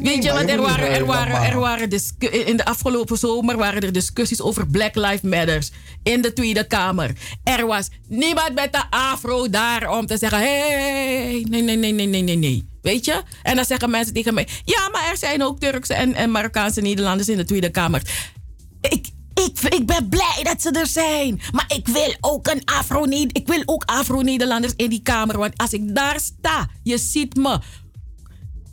[0.09, 3.93] weet je, want er waren, er waren, er waren in de afgelopen zomer waren er
[3.93, 5.71] discussies over Black Lives Matters
[6.03, 7.11] in de Tweede Kamer.
[7.45, 12.07] Er was niemand met de afro daar om te zeggen: hey, nee, nee, nee, nee,
[12.07, 12.69] nee, nee, nee.
[12.83, 13.23] Weet je?
[13.43, 16.81] En dan zeggen mensen tegen mij: ja, maar er zijn ook Turkse en, en Marokkaanse
[16.81, 18.03] Nederlanders in de Tweede Kamer.
[18.81, 19.07] Ik,
[19.45, 21.41] ik, ik ben blij dat ze er zijn.
[21.53, 25.39] Maar ik wil ook een Afro Ik wil ook Afro-Nederlanders in die kamer.
[25.39, 27.59] Want als ik daar sta, je ziet me.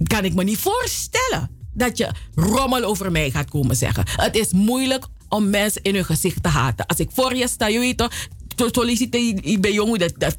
[0.04, 4.04] Kan ik me niet voorstellen dat je rommel over mij gaat komen zeggen.
[4.08, 6.86] Het is moeilijk om mensen in hun gezicht te haten.
[6.86, 8.12] Als ik voor je sta, je weet toch,
[8.56, 10.38] to solliciteer bij jongen dat dat.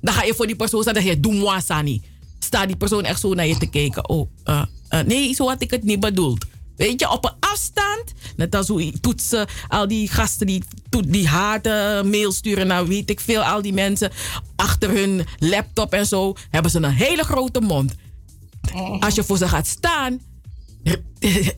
[0.00, 2.02] Dan ga je voor die persoon staan dan zeg je, doe moi sani.
[2.38, 4.08] Sta die persoon echt zo naar je te kijken.
[4.08, 6.44] Oh, eh, eh, nee, zo had ik het niet bedoeld.
[6.76, 10.62] Weet je, op een afstand, net als hoe toetsen, al die gasten die,
[11.06, 14.10] die haten, mail sturen naar weet ik veel, al die mensen
[14.56, 17.94] achter hun laptop en zo, hebben ze een hele grote mond.
[19.00, 20.20] Als je voor ze gaat staan,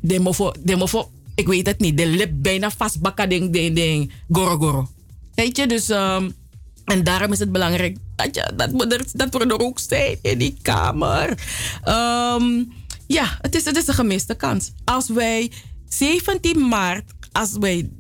[0.01, 4.13] de mofo, de mofo, ik weet het niet, de lip bijna vastbakken, ding, ding, ding.
[5.35, 6.31] Weet je, dus, ehm,
[6.85, 10.39] en daarom is het belangrijk dat, je, dat, we er, dat we ook zijn in
[10.39, 11.39] die kamer.
[11.85, 12.65] Ehm,
[13.09, 14.73] ja, het is, het is een gemiste kans.
[14.85, 15.53] Als wij
[15.89, 17.91] 17 maart, als wij.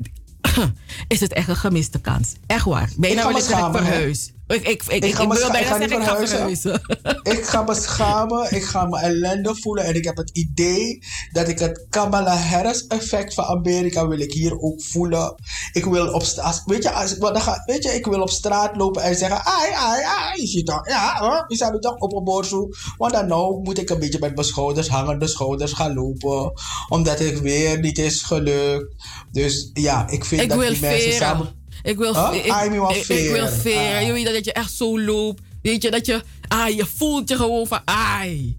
[1.08, 2.32] is het echt een gemiste kans.
[2.46, 2.90] Echt waar.
[2.96, 3.70] Bijna wil ik hè.
[3.70, 4.32] verhuis.
[4.48, 6.80] Ik, ik, ik, ik, ga ik wil bijna ik zeggen, ik ga verhuizen.
[7.38, 11.02] Ik ga me schamen, ik ga me ellende voelen en ik heb het idee
[11.32, 15.34] dat ik het Kamala Harris effect van Amerika wil ik hier ook voelen.
[15.72, 18.76] Ik wil op straat, weet je, als, dan ga, weet je, ik wil op straat
[18.76, 22.12] lopen en zeggen, ai, ai, ai, je ziet toch, ja, hoor, je zou toch op
[22.12, 22.68] een borzo.
[22.96, 26.52] Want dan nou moet ik een beetje met mijn schouders, hangende schouders gaan lopen,
[26.88, 28.94] omdat het weer niet is gelukt.
[29.32, 31.57] Dus ja, ik vind Ik dat die mensen samen...
[31.82, 32.44] Ik wil, Huh?
[32.44, 33.96] ik, Ah, je wil ik, ik wil veren.
[33.96, 34.06] Ah.
[34.06, 35.42] Je weet dat je echt zo loopt.
[35.62, 38.58] Weet je, dat je, ah, je voelt je gewoon van, ai.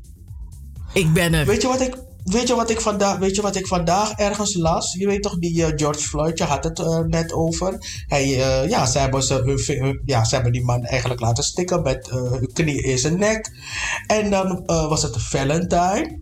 [0.94, 1.46] Ik ben er.
[1.46, 4.56] Weet je wat ik, weet je wat ik, vandaag, weet je wat ik vandaag ergens
[4.56, 4.94] las?
[4.94, 7.78] Je weet toch, die eh, George Floyd, je had het eh, net over.
[8.08, 12.10] Hij, eh, ja, ze hebben, ze, ja, ze hebben die man eigenlijk laten stikken met
[12.10, 13.52] hun knie in zijn nek.
[14.08, 16.20] En dan was het Valentine,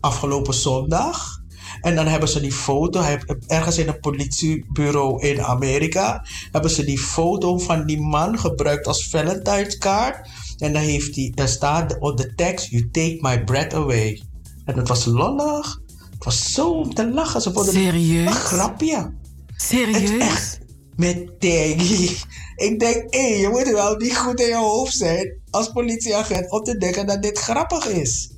[0.00, 1.42] afgelopen zondag.
[1.84, 3.02] En dan hebben ze die foto,
[3.46, 9.08] ergens in een politiebureau in Amerika, hebben ze die foto van die man gebruikt als
[9.08, 10.28] Valentine's kaart.
[10.58, 14.22] En dan heeft hij, daar staat op de tekst, you take my breath away.
[14.64, 15.80] En het was lollig.
[16.10, 17.40] Het was zo om te lachen.
[17.40, 18.26] Ze vonden Serieus?
[18.26, 19.12] Een grapje.
[19.56, 20.10] Serieus?
[20.10, 20.58] Het echt.
[20.96, 22.16] Met Teggy.
[22.56, 26.62] Ik denk, hé, je moet wel niet goed in je hoofd zijn als politieagent om
[26.62, 28.33] te denken dat dit grappig is.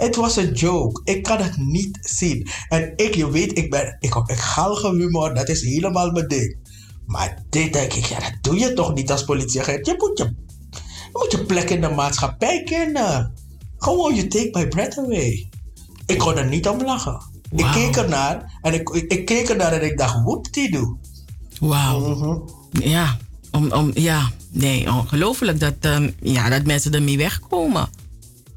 [0.00, 1.00] Het was een joke.
[1.04, 2.48] Ik kan het niet zien.
[2.68, 5.34] En ik, je weet, ik ben, ik heb ik galge humor.
[5.34, 6.56] Dat is helemaal mijn ding.
[7.06, 9.86] Maar dit denk ik, ja, dat doe je toch niet als politieagent.
[9.86, 13.32] Je moet je, je, moet je plek in de maatschappij kennen.
[13.78, 15.48] Gewoon, you take my breath away.
[16.06, 17.22] Ik kon er niet om lachen.
[17.56, 20.96] Ik keek ernaar en ik, ik, ik keek ernaar en ik dacht, what die doe?
[21.60, 22.44] Wauw.
[22.70, 23.16] Ja,
[23.50, 27.88] om, om, ja, nee, ongelooflijk dat, ehm, ja, dat mensen ermee wegkomen.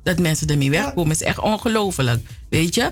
[0.04, 2.92] Dat mensen ermee wegkomen is echt ongelooflijk, weet je?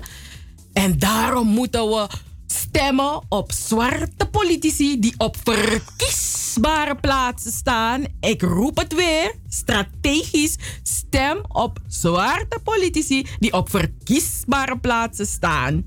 [0.72, 2.06] En daarom moeten we
[2.46, 8.04] stemmen op zwarte politici die op verkiesbare plaatsen staan.
[8.20, 15.84] Ik roep het weer, strategisch stem op zwarte politici die op verkiesbare plaatsen staan.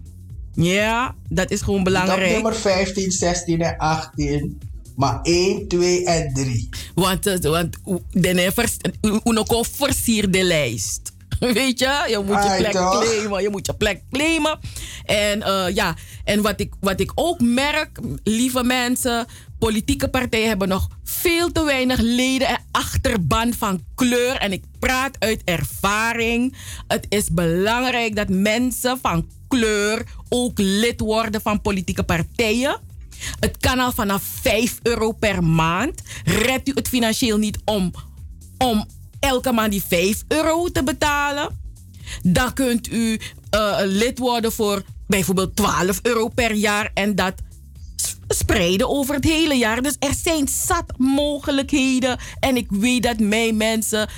[0.54, 2.32] Ja, dat is gewoon Op belangrijk.
[2.32, 4.60] nummer 15, 16 en 18.
[4.96, 6.70] Maar 1, 2 en 3.
[6.96, 7.78] Want, eh, want
[8.12, 8.52] de
[9.72, 11.14] versiert de lijst.
[11.54, 13.04] Weet je, je moet je Ai, plek toch?
[13.04, 13.42] claimen.
[13.42, 14.60] Je moet je plek claimen.
[15.06, 19.26] En eh, ja, en wat ik, wat ik ook merk, lieve mensen,
[19.60, 24.36] politieke partijen hebben nog veel te weinig leden en achterban van kleur.
[24.36, 26.56] En ik praat uit ervaring.
[26.88, 32.80] Het is belangrijk dat mensen van kleur ook lid worden van politieke partijen.
[33.40, 36.02] Het kan al vanaf 5 euro per maand.
[36.24, 37.94] Redt u het financieel niet om,
[38.58, 38.86] om
[39.26, 41.60] elke maand die 5 euro te betalen?
[42.24, 47.34] Dan kunt u eh, lid worden voor bijvoorbeeld 12 euro per jaar en dat
[48.28, 49.82] spreiden over het hele jaar.
[49.82, 52.18] Dus er zijn zat mogelijkheden.
[52.40, 54.10] En ik weet dat mijn mensen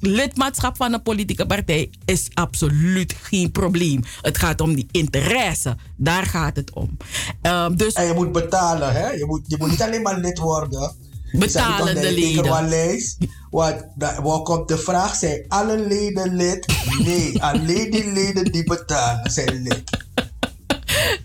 [0.00, 4.02] lidmaatschap van een politieke partij is absoluut geen probleem.
[4.20, 5.76] Het gaat om die interesse.
[5.96, 6.96] Daar gaat het om.
[7.42, 9.10] Ehm, dus, En je moet betalen, hè?
[9.10, 10.92] Je moet, je moet niet alleen maar lid worden.
[11.32, 12.44] Betalende Ik leden.
[13.94, 16.66] daar waar komt de vraag, zijn alle leden lid?
[16.98, 19.82] Nee, alleen die leden die betalen zijn lid.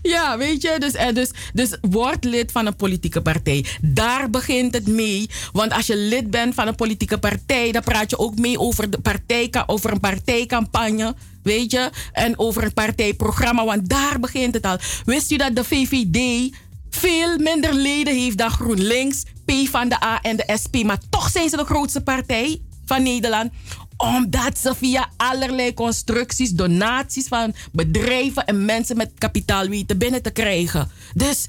[0.01, 3.65] Ja, weet je, dus, eh, dus, dus word lid van een politieke partij.
[3.81, 5.29] Daar begint het mee.
[5.51, 8.89] Want als je lid bent van een politieke partij, dan praat je ook mee over,
[8.89, 11.15] de partij, over een partijcampagne.
[11.43, 14.77] Weet je, en over een partijprogramma, want daar begint het al.
[15.05, 16.49] Wist u dat de VVD
[16.89, 21.29] veel minder leden heeft dan GroenLinks, P van de A en de SP, maar toch
[21.29, 23.51] zijn ze de grootste partij van Nederland?
[23.97, 30.31] Omdat ze via allerlei constructies, donaties van bedrijven en mensen met kapitaal weten binnen te
[30.31, 30.89] krijgen.
[31.13, 31.47] Dus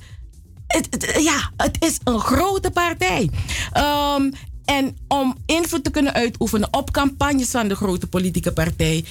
[0.66, 3.30] het, ja, het is een grote partij.
[3.72, 4.30] Ehm,
[4.64, 9.04] en om invloed te kunnen uitoefenen op campagnes van de grote politieke partij,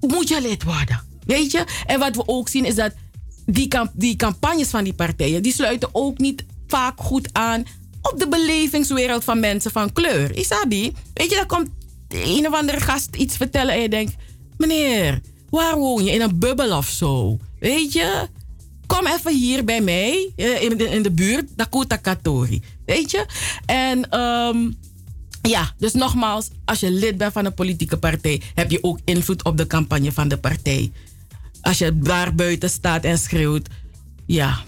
[0.00, 1.00] moet je lid worden.
[1.26, 1.64] Weet je?
[1.86, 2.92] En wat we ook zien is dat
[3.46, 7.64] die, die campagnes van die partijen, die sluiten ook niet vaak goed aan
[8.02, 10.36] op de belevingswereld van mensen van kleur.
[10.36, 11.68] Isabi, weet je, dan komt
[12.08, 14.14] een of andere gast iets vertellen en je denkt,
[14.56, 16.12] meneer, waar woon je?
[16.12, 17.38] In een bubbel of zo?
[17.58, 18.28] Weet je?
[18.86, 22.62] Kom even hier bij mij, eh, in de, in de buurt, Dakota Katori.
[22.86, 23.26] Weet je?
[23.66, 24.70] En ehm,
[25.42, 29.44] ja, dus nogmaals, als je lid bent van een politieke partij, heb je ook invloed
[29.44, 30.92] op de campagne van de partij.
[31.60, 33.68] Als je daar buiten staat en schreeuwt,
[34.26, 34.58] ja,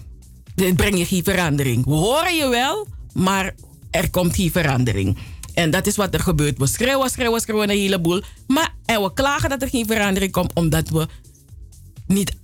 [0.71, 1.85] breng je geen verandering.
[1.85, 3.55] We horen je wel, maar
[3.91, 5.19] er komt geen verandering.
[5.55, 6.59] En dat is wat er gebeurt.
[6.59, 8.23] We schreeuwen, schreeuwen, schreeuwen een heleboel.
[8.47, 11.07] Maar en we klagen dat er geen verandering komt, omdat we
[12.07, 12.37] niet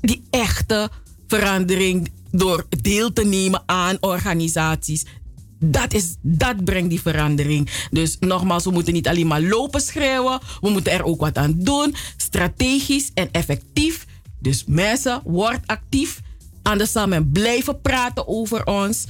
[0.00, 0.90] die echte
[1.26, 5.04] verandering door deel te nemen aan organisaties.
[5.58, 7.70] Dat, is, dat brengt die verandering.
[7.90, 10.40] Dus nogmaals, we moeten niet alleen maar lopen schreeuwen.
[10.60, 11.94] We moeten er ook wat aan doen.
[12.16, 14.06] Strategisch en effectief.
[14.40, 16.20] Dus mensen, word actief.
[16.66, 19.06] Anders zal men blijven praten over ons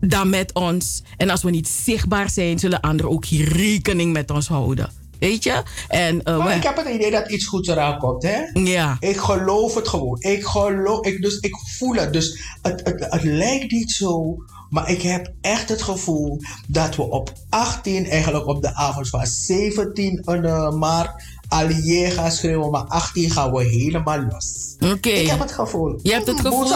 [0.00, 1.02] dan met ons.
[1.16, 4.90] En als we niet zichtbaar zijn, zullen anderen ook geen rekening met ons houden.
[5.18, 5.62] Weet je?
[5.88, 8.40] En, eh, Maar ik heb het idee dat iets goeds eraan komt, hè?
[8.52, 8.96] Ja.
[9.00, 10.16] Ik geloof het gewoon.
[10.20, 12.12] Ik geloof, ik, dus ik voel het.
[12.12, 14.36] Dus het, het, het lijkt niet zo,
[14.70, 19.26] maar ik heb echt het gevoel dat we op 18, eigenlijk op de avond van
[19.26, 24.69] 17 eh, maart, allié gaan schreeuwen, maar 18 gaan we helemaal los.
[24.80, 25.08] Oké.
[25.08, 25.98] Ik heb het gevoel.
[26.02, 26.74] Je hebt het gevoel.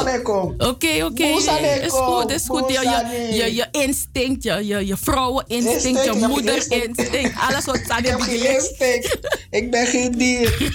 [0.59, 1.25] Oké, oké.
[1.25, 2.69] Is goed, is goed.
[2.69, 7.39] Je, je, je, je instinct, je, je, je vrouweninstinct, Instinct, je moederinstinct.
[7.49, 9.19] Alles wat staat Ik heb geen instinct.
[9.51, 10.73] Ik ben geen dier.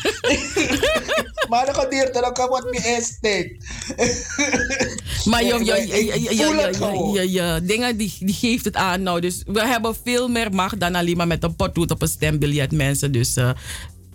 [1.49, 3.65] maar de gedierte, dan het niet instinct.
[5.25, 8.75] Maar je, je, je, je, je, je, je, je, je dingen, die, die geeft het
[8.75, 9.03] aan.
[9.03, 12.07] Nou, dus we hebben veel meer macht dan alleen maar met een potlood op een
[12.07, 13.11] stembiljet, mensen.
[13.11, 13.49] Dus eh,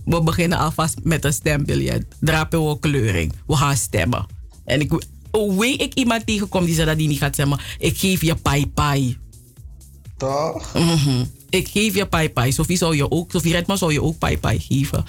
[0.04, 2.04] we beginnen alvast met een stembiljet.
[2.20, 3.32] Drapen we kleuring.
[3.46, 4.26] We gaan stemmen.
[4.64, 7.58] En ik, oh, weet ik iemand tegenkom die zegt dat die niet gaat stemmen.
[7.78, 9.18] Ik geef je pai pai.
[10.16, 10.74] Toch?
[10.74, 11.24] Mhm.
[11.50, 12.52] Ik geef je pai pai.
[12.52, 15.04] Sophie zou je ook, Sophie Redman zou je ook pai pai geven.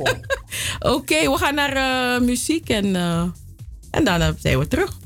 [0.96, 3.22] Oké, we gaan naar eh, muziek en, eh,
[3.90, 4.98] en daarna zijn we terug.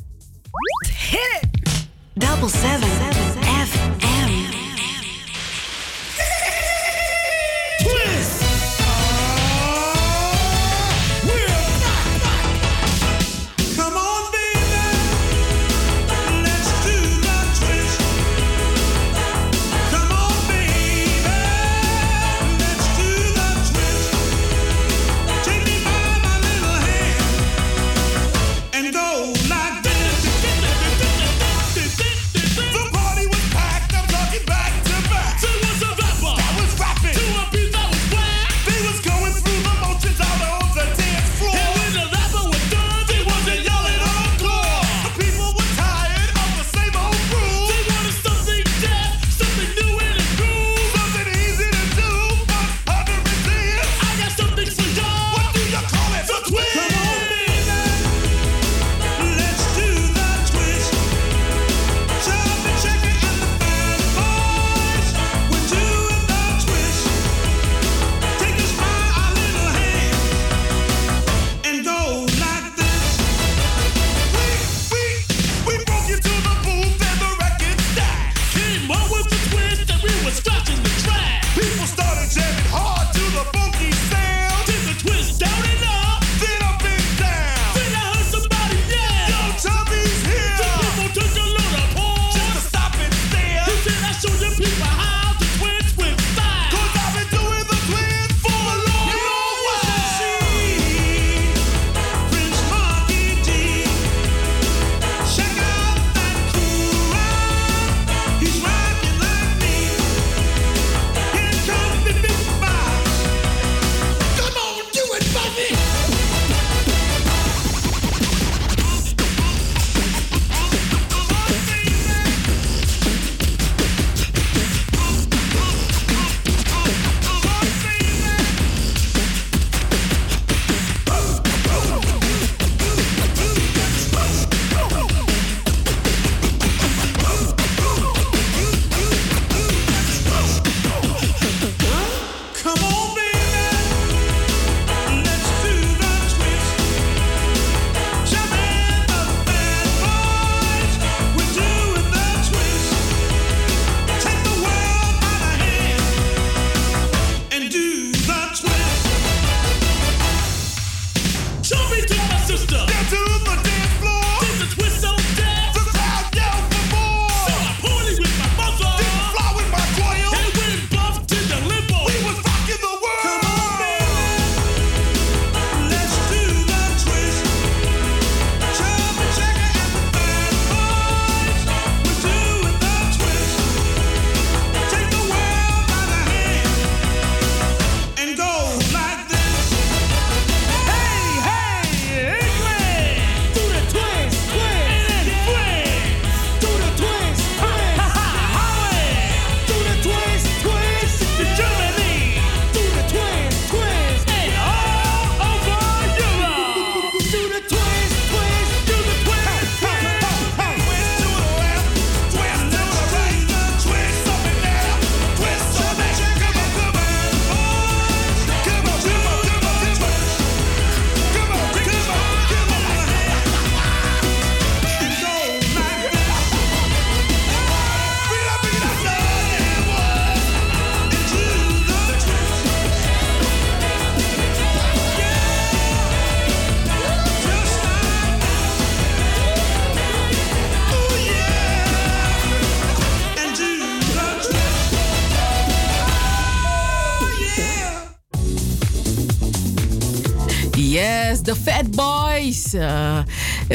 [1.10, 1.64] Hit it!
[2.14, 3.98] Double seven FM.
[4.00, 4.13] Come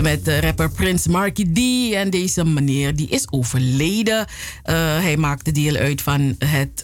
[0.01, 1.93] met uh, rapper Prince Marky D.
[1.93, 4.19] En deze meneer die is overleden.
[4.19, 4.25] Uh,
[4.99, 6.83] hij maakte deel uit van het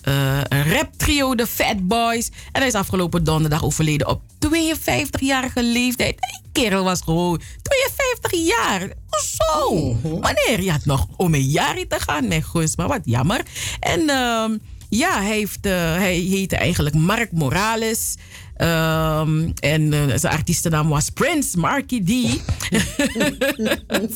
[0.50, 2.28] rap trio de Fat Boys.
[2.52, 6.16] En hij is afgelopen donderdag overleden op 52-jarige leeftijd.
[6.20, 8.90] Die kerel was gewoon 52 jaar.
[9.10, 9.94] Zo.
[10.04, 12.76] Meneer, je had nog om een jaar te gaan, mijn gus.
[12.76, 13.42] Maar wat jammer.
[13.80, 14.58] En ehm,
[14.90, 18.16] ja, hij, heeft, hij heette eigenlijk Mark Morales.
[18.58, 22.10] Um, en uh, zijn artiestennaam was Prince Marky D.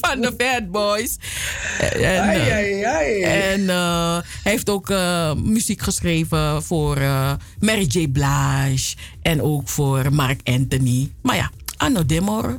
[0.01, 1.17] van de Bad Boys.
[1.79, 3.21] En, ai, ai, ai.
[3.21, 6.97] en uh, hij heeft ook uh, muziek geschreven voor
[7.59, 8.07] Mary J.
[8.07, 8.95] Blige.
[9.21, 11.11] En ook voor Mark Anthony.
[11.21, 12.55] Maar ja, Anno Demor,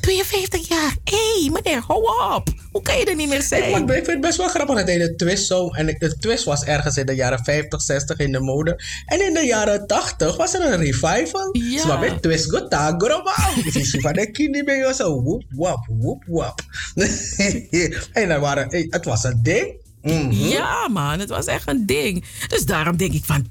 [0.00, 0.96] 52 jaar.
[1.04, 2.48] Hé, hey, meneer, hou op.
[2.72, 3.70] Hoe kan je er niet meer zijn?
[3.70, 5.68] Ik, ik vind het best wel grappig dat hij de twist zo...
[5.68, 8.80] En de twist was ergens in de jaren 50, 60 in de mode.
[9.06, 11.56] En in de jaren 80 was er een revival.
[11.56, 11.86] Ja.
[11.86, 13.22] Maar met twist go tagro
[13.72, 16.60] Dus van de je zo woep wap, woep wap.
[18.12, 18.86] en dan waren...
[18.90, 19.74] Het was een ding.
[20.02, 20.32] Mm -hmm.
[20.32, 21.18] Ja, man.
[21.18, 22.24] Het was echt een ding.
[22.48, 23.46] Dus daarom denk ik van...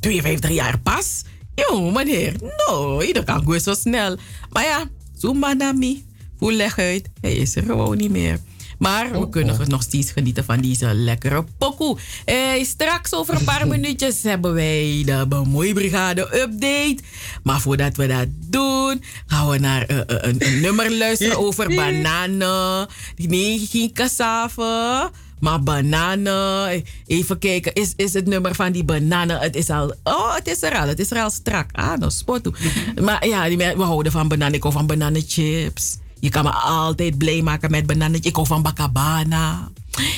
[0.00, 1.22] 52 jaar pas?
[1.54, 2.34] Jo, meneer.
[2.66, 4.16] No, ieder kan gewoon zo snel.
[4.50, 4.84] Maar ja,
[5.16, 6.04] Zoemanami.
[6.38, 7.08] Voel leg uit.
[7.20, 8.40] Hij is er gewoon niet meer.
[8.78, 11.98] Maar we kunnen nog steeds genieten van deze lekkere pokoe.
[12.24, 16.98] Hey, straks over een paar minuutjes hebben wij de Bemoeibrigade update.
[17.42, 22.86] Maar voordat we dat doen, gaan we naar uh, een, een, nummer luisteren over bananen.
[23.16, 25.10] Nee, geen cassave.
[25.44, 26.84] Maar bananen.
[27.06, 27.72] Even kijken.
[27.72, 29.38] Is, is het nummer van die bananen?
[29.38, 29.94] Het is al.
[30.04, 30.88] Oh, het is er al.
[30.88, 31.70] Het is er al strak.
[31.72, 32.50] Ah, no spot.
[33.04, 34.54] Maar ja, we houden van bananen.
[34.54, 35.98] Ik hou van bananenchips.
[36.20, 38.22] Je kan me altijd blij maken met bananen.
[38.22, 39.68] Ik hou van bakabana.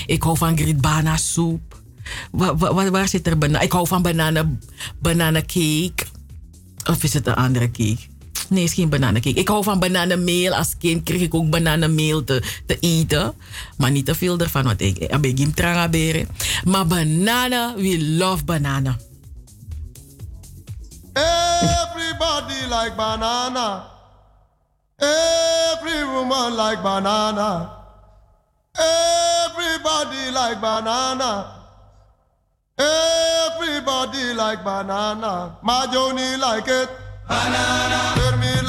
[0.06, 1.80] Ik hou van gritbana soep.
[2.30, 3.62] Waar, waar, waar zit er bananen?
[3.62, 4.62] Ik hou van bananen,
[4.98, 6.06] bananecake.
[6.90, 8.15] Of is het een andere cake?
[8.48, 9.38] Nee, is geen bananencake.
[9.38, 10.54] Ik hou van bananenmeel.
[10.54, 13.34] Als kind kreeg ik ook bananenmeel te, te eten.
[13.76, 16.28] Maar niet te veel ervan, want ik heb geen tranga beren.
[16.64, 19.00] Maar bananen, we love bananen.
[21.12, 23.84] Everybody like banana.
[24.98, 27.70] Every woman like banana.
[28.78, 31.52] Everybody like banana.
[32.78, 35.56] Everybody like banana.
[35.62, 37.05] My Joni like it.
[37.28, 37.98] Banana.
[38.16, 38.65] Fermi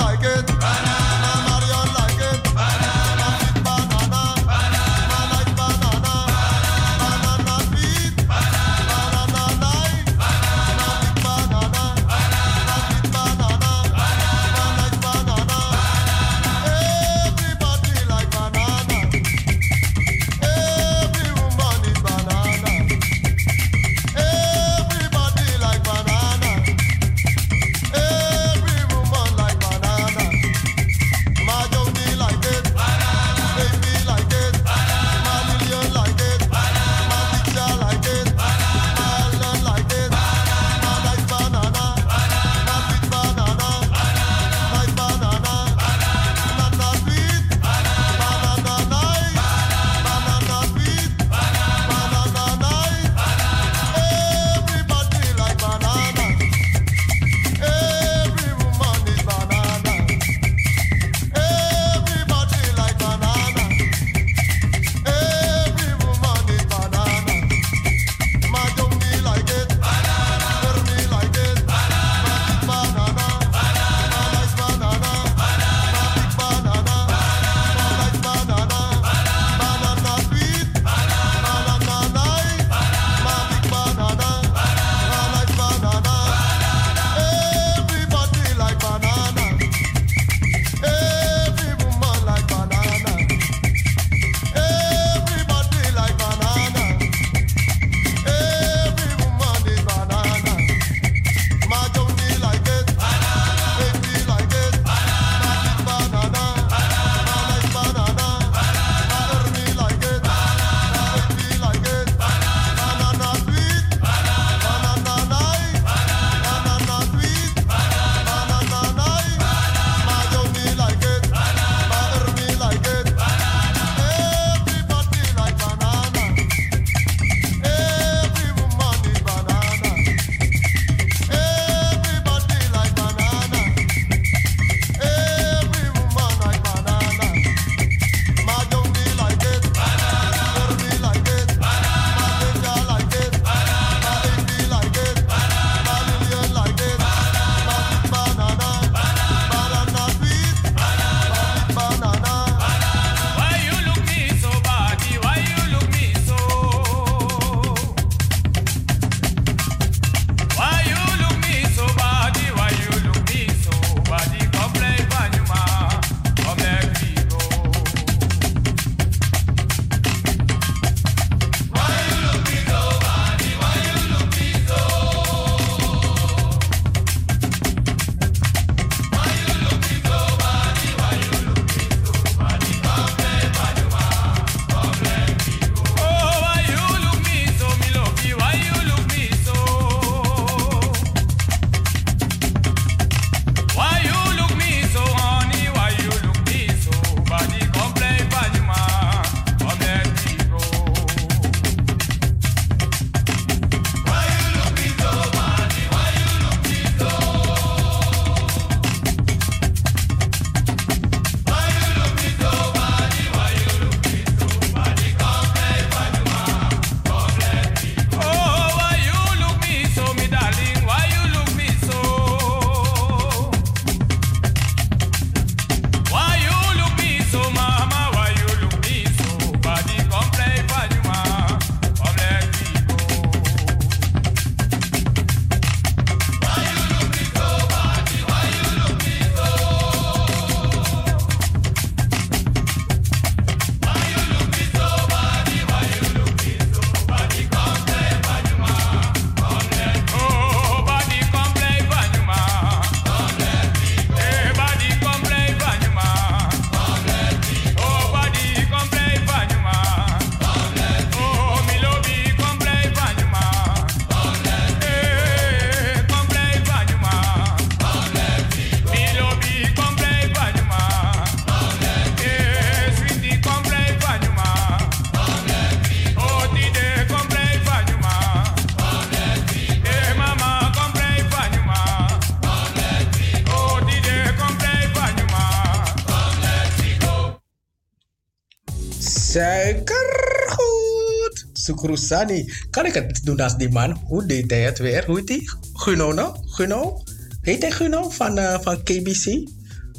[291.78, 292.54] Sukrusani.
[292.70, 294.02] Kan ik het doen als die man?
[294.06, 295.06] Hoe deed hij het weer?
[295.06, 295.50] Hoe heet die?
[295.74, 296.36] Guno, no?
[296.46, 297.04] Guno?
[297.42, 299.26] Heet hij Guno van, eh, van KBC?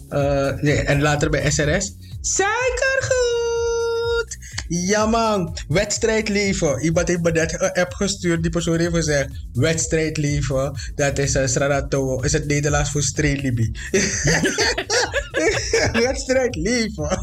[0.08, 1.96] Eh, nee, en later bij SRS.
[2.20, 3.56] Suikergoed!
[4.68, 6.80] Ja man, wedstrijdleven.
[6.80, 8.42] Iemand heeft me net een app gestuurd.
[8.42, 10.72] Die persoon heeft gezegd, wedstrijdleven.
[10.94, 12.20] Dat is een Sradato.
[12.20, 13.72] Is het Nederlands voor streelibi.
[16.06, 17.22] wedstrijdleven.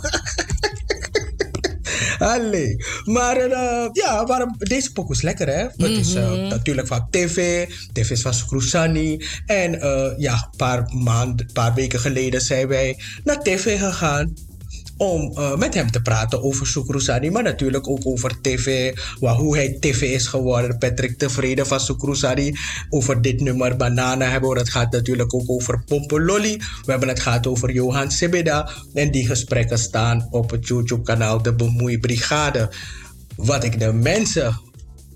[2.26, 2.76] Allee.
[3.04, 5.64] Maar eh, ja, waarom, deze pokoe is lekker, hè?
[5.64, 6.48] Het is eh, Mhm.
[6.48, 7.68] natuurlijk van TV.
[7.94, 9.26] TV is van Scrusani.
[9.46, 14.34] En eh, ja, een paar maanden, paar weken geleden zijn wij naar TV gegaan.
[14.98, 18.98] Om eh, met hem te praten over Sukrusani, maar natuurlijk ook over TV.
[19.20, 20.78] Waar, hoe hij TV is geworden.
[20.78, 22.54] Patrick Tevreden van Sukrusani.
[22.90, 26.58] Over dit nummer Banana hebben we het gaat natuurlijk ook over Pompololly.
[26.86, 28.70] We hebben het gehad over Johan Sebeda.
[28.94, 32.70] En die gesprekken staan op het YouTube-kanaal De Bemoeibrigade.
[33.36, 34.60] Wat ik de mensen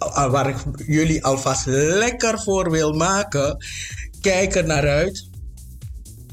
[0.03, 3.65] uh, waar ik jullie alvast lekker voor wil maken.
[4.21, 5.27] Kijk er naar uit.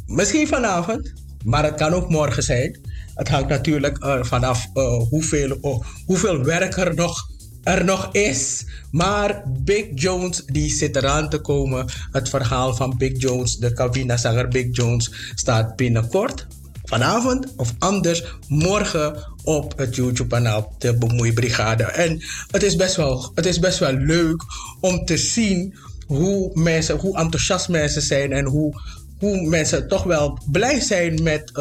[0.06, 1.12] Misschien vanavond,
[1.44, 2.80] maar het kan ook morgen zijn.
[3.16, 7.30] Het hangt natuurlijk uh, vanaf uh, hoeveel, uh, hoeveel werk er nog,
[7.62, 8.64] er nog is.
[8.90, 11.86] Maar Big Jones die zit eraan te komen.
[12.12, 16.46] Het verhaal van Big Jones, de cabinazanger Big Jones, staat binnenkort.
[16.84, 21.82] Vanavond of anders morgen op het YouTube-kanaal de Bemoeibrigade.
[21.82, 24.42] En het is, best wel, het is best wel leuk
[24.80, 25.74] om te zien
[26.06, 28.80] hoe, mensen, hoe enthousiast mensen zijn en hoe,
[29.18, 31.52] hoe mensen toch wel blij zijn met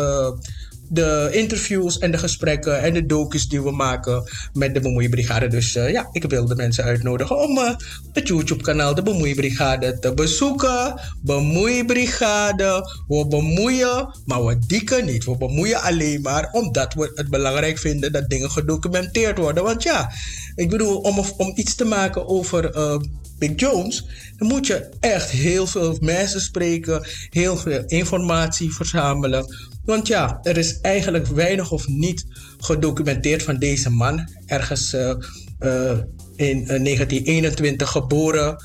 [0.90, 4.24] de interviews en de gesprekken en de docus die we maken
[4.54, 5.48] met de Bemoeibrigade.
[5.48, 7.76] Dus uh, ja, ik wil de mensen uitnodigen om uh,
[8.14, 11.02] het YouTube-kanaal de Bemoeibrigade te bezoeken.
[11.22, 15.26] Bemoeibrigade, we bemoeien, maar we dikken niet.
[15.26, 19.64] We bemoeien alleen maar omdat we het belangrijk vinden dat dingen gedocumenteerd worden.
[19.64, 20.12] Want ja,
[20.56, 22.98] ik bedoel, om, om iets te maken over uh,
[23.38, 24.06] Big Jones,
[24.38, 29.46] dan moet je echt heel veel mensen spreken, heel veel informatie verzamelen.
[29.86, 32.26] Want ja, er is eigenlijk weinig of niet
[32.58, 34.30] gedocumenteerd van deze man.
[34.46, 35.14] Ergens uh,
[35.60, 35.98] uh,
[36.36, 38.64] in 1921 geboren,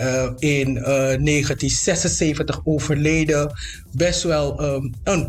[0.00, 3.52] uh, in 1976 overleden.
[3.92, 5.28] Best wel um, een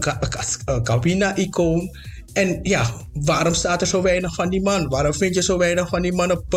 [0.83, 1.97] Kawina-icoon.
[2.33, 4.87] En ja, waarom staat er zo weinig van die man?
[4.87, 6.53] Waarom vind je zo weinig van die man op,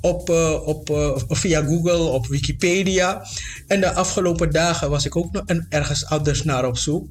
[0.00, 0.30] op,
[0.64, 0.88] op,
[1.28, 3.26] via Google, op Wikipedia?
[3.66, 7.08] En de afgelopen dagen was ik ook nog ergens anders naar op zoek.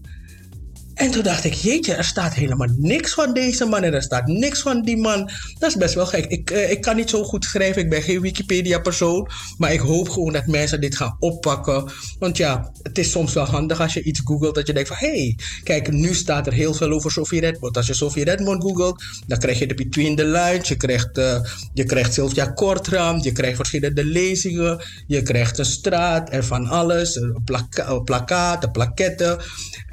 [0.94, 4.28] En toen dacht ik, jeetje, er staat helemaal niks van deze man en er staat
[4.28, 5.30] niks van die man.
[5.60, 6.26] Dat is best wel gek.
[6.26, 9.30] Ik, uh, ik kan niet zo goed schrijven, ik ben geen Wikipedia-persoon.
[9.58, 11.92] Maar ik hoop gewoon dat mensen dit gaan oppakken.
[12.20, 14.98] Want ja, het is soms wel handig als je iets googelt dat je denkt van...
[15.00, 17.78] hé, hey, kijk, nu staat er heel veel over Sofie Redmond.
[17.78, 20.68] Als je Sofie Redmond googelt, dan krijg je de Between the Lines.
[20.68, 21.40] Je krijgt, uh,
[21.74, 24.84] je krijgt Sylvia Kortram, je krijgt verschillende lezingen.
[25.08, 27.20] Je krijgt een straat en van alles.
[27.46, 29.40] Plaka plakaten, plaketten.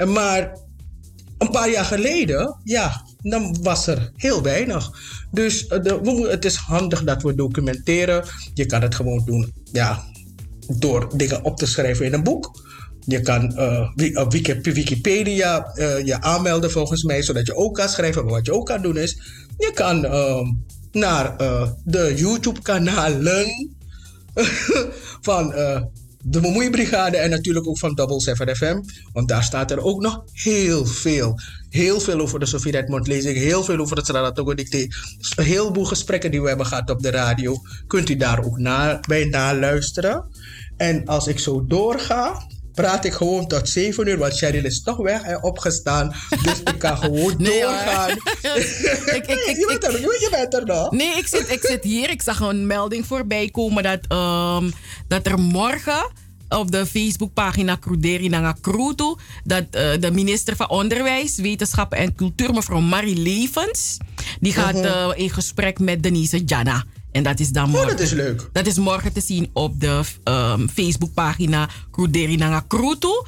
[0.06, 0.68] Maar
[1.40, 4.90] een paar jaar geleden, ja, dan was er heel weinig.
[5.30, 8.24] Dus de, we, het is handig dat we documenteren.
[8.54, 10.04] Je kan het gewoon doen, ja,
[10.66, 12.68] door dingen op te schrijven in een boek.
[13.00, 15.72] Je kan uh, op Wikipedia
[16.04, 18.24] je aanmelden volgens mij, zodat je ook kan schrijven.
[18.24, 19.18] Maar wat je ook kan doen is,
[19.58, 20.40] je kan uh,
[20.92, 21.36] naar
[21.84, 23.76] de YouTube-kanalen
[25.28, 25.54] van
[26.22, 28.82] de Bemoeibrigade en natuurlijk ook van Double 7 FM.
[29.12, 31.40] Want daar staat er ook nog heel veel.
[31.68, 33.36] Heel veel over de Sofie Redmond lezing.
[33.36, 34.86] Heel veel over het Saratoga Dicté.
[35.36, 37.56] Een heleboel gesprekken die we hebben gehad op de radio.
[37.86, 40.24] Kunt u daar ook na, bij naluisteren.
[40.76, 42.46] En als ik zo doorga,
[42.80, 46.14] praat ik gewoon tot 7 uur, want Cheryl is toch weg en opgestaan.
[46.42, 48.10] Dus ik kan gewoon nee, doorgaan.
[48.10, 48.18] ik,
[49.16, 50.90] ik, ik, je, bent er, je bent er nog.
[50.90, 52.10] Nee, ik zit, ik zit hier.
[52.10, 54.72] Ik zag een melding voorbij komen dat, um,
[55.08, 56.10] dat er morgen
[56.48, 62.52] op de Facebookpagina Cruderi Nanga Kruto dat uh, de minister van Onderwijs, Wetenschappen en Cultuur,
[62.52, 63.96] mevrouw Marie Levens,
[64.40, 65.16] die gaat uh -huh.
[65.16, 66.84] uh, in gesprek met Denise Jana.
[67.12, 67.90] En dat is dan morgen.
[67.90, 68.48] Oh, dat is leuk.
[68.52, 73.26] Dat is morgen te zien op de um, Facebookpagina Kruderi Nanga Kruto.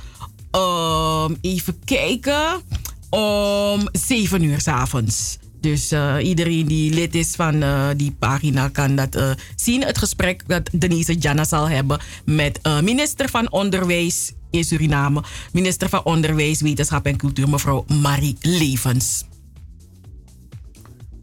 [0.51, 2.63] Um, even kijken.
[3.11, 5.39] Om 7 uur s avonds.
[5.61, 9.85] Dus uh, iedereen die lid is van uh, die pagina kan dat uh, zien.
[9.85, 15.23] Het gesprek dat Denise Jana zal hebben met minister van Onderwijs in Suriname.
[15.53, 19.25] Minister van Onderwijs, Wetenschap en Cultuur, mevrouw Marie Levens.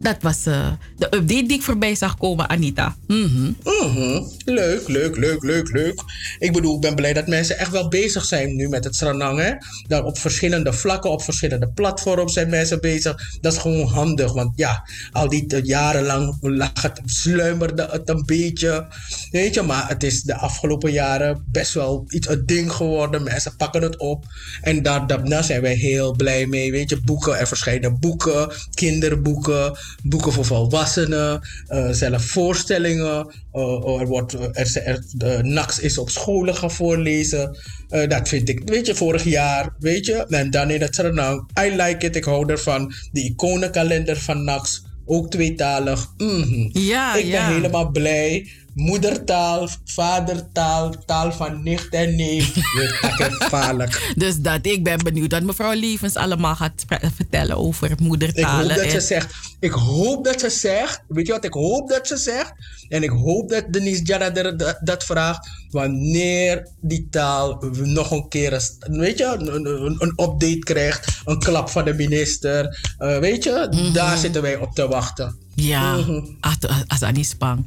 [0.00, 2.96] Dat was eh, de update die ik voorbij zag komen, Anita.
[3.06, 3.52] Mhm.
[3.64, 4.22] Mhm.
[4.44, 6.02] Leuk, leuk, leuk, leuk, leuk.
[6.38, 9.38] Ik bedoel, ik ben blij dat mensen echt wel bezig zijn nu met het Sranang.
[9.38, 9.52] Hè?
[9.86, 13.38] Daar op verschillende vlakken, op verschillende platforms zijn mensen bezig.
[13.40, 18.86] Dat is gewoon handig, want ja, al die jarenlang lag het, sluimerde het een beetje.
[19.30, 23.22] Weet je, maar het is de afgelopen jaren best wel iets een ding geworden.
[23.22, 24.24] Mensen pakken het op.
[24.60, 26.70] En daar, daarna zijn wij heel blij mee.
[26.70, 33.34] Weet je, boeken, er verschijnen boeken, kinderboeken, boeken voor volwassenen, eh, zelf voorstellingen.
[33.52, 37.58] Eh, er wordt, eh, er, er, de NAX is op scholen gaan voorlezen.
[37.88, 40.26] Eh, dat vind ik, weet je, vorig jaar, weet je.
[40.28, 42.92] En dan in het Suriname, I like it, ik hou ervan.
[43.12, 46.06] De iconenkalender van NAX, ook tweetalig.
[46.16, 46.68] Mhm.
[46.72, 47.48] Ja, ik ben ja.
[47.48, 48.48] helemaal blij.
[48.74, 52.54] Moedertaal, vadertaal, taal van nicht en neef.
[54.16, 56.84] Dus dat, ik ben benieuwd wat mevrouw Levens allemaal gaat
[57.16, 58.58] vertellen over Ik moedertalen.
[58.66, 59.34] hoop dat en- ze zegt.
[59.60, 61.02] Ik hoop dat ze zegt.
[61.08, 62.52] Weet je wat ik hoop dat ze zegt?
[62.88, 65.48] En ik hoop dat Denise Jana er- dat, dat vraagt.
[65.70, 71.08] Wanneer die taal nog een keer een, weet je, een, een, een update krijgt.
[71.24, 72.78] Een klap van de minister.
[72.98, 75.36] eh, weet je, daar zitten wij op te wachten.
[75.60, 76.20] Ja, Mhm.
[76.40, 77.64] As- Asani Spang.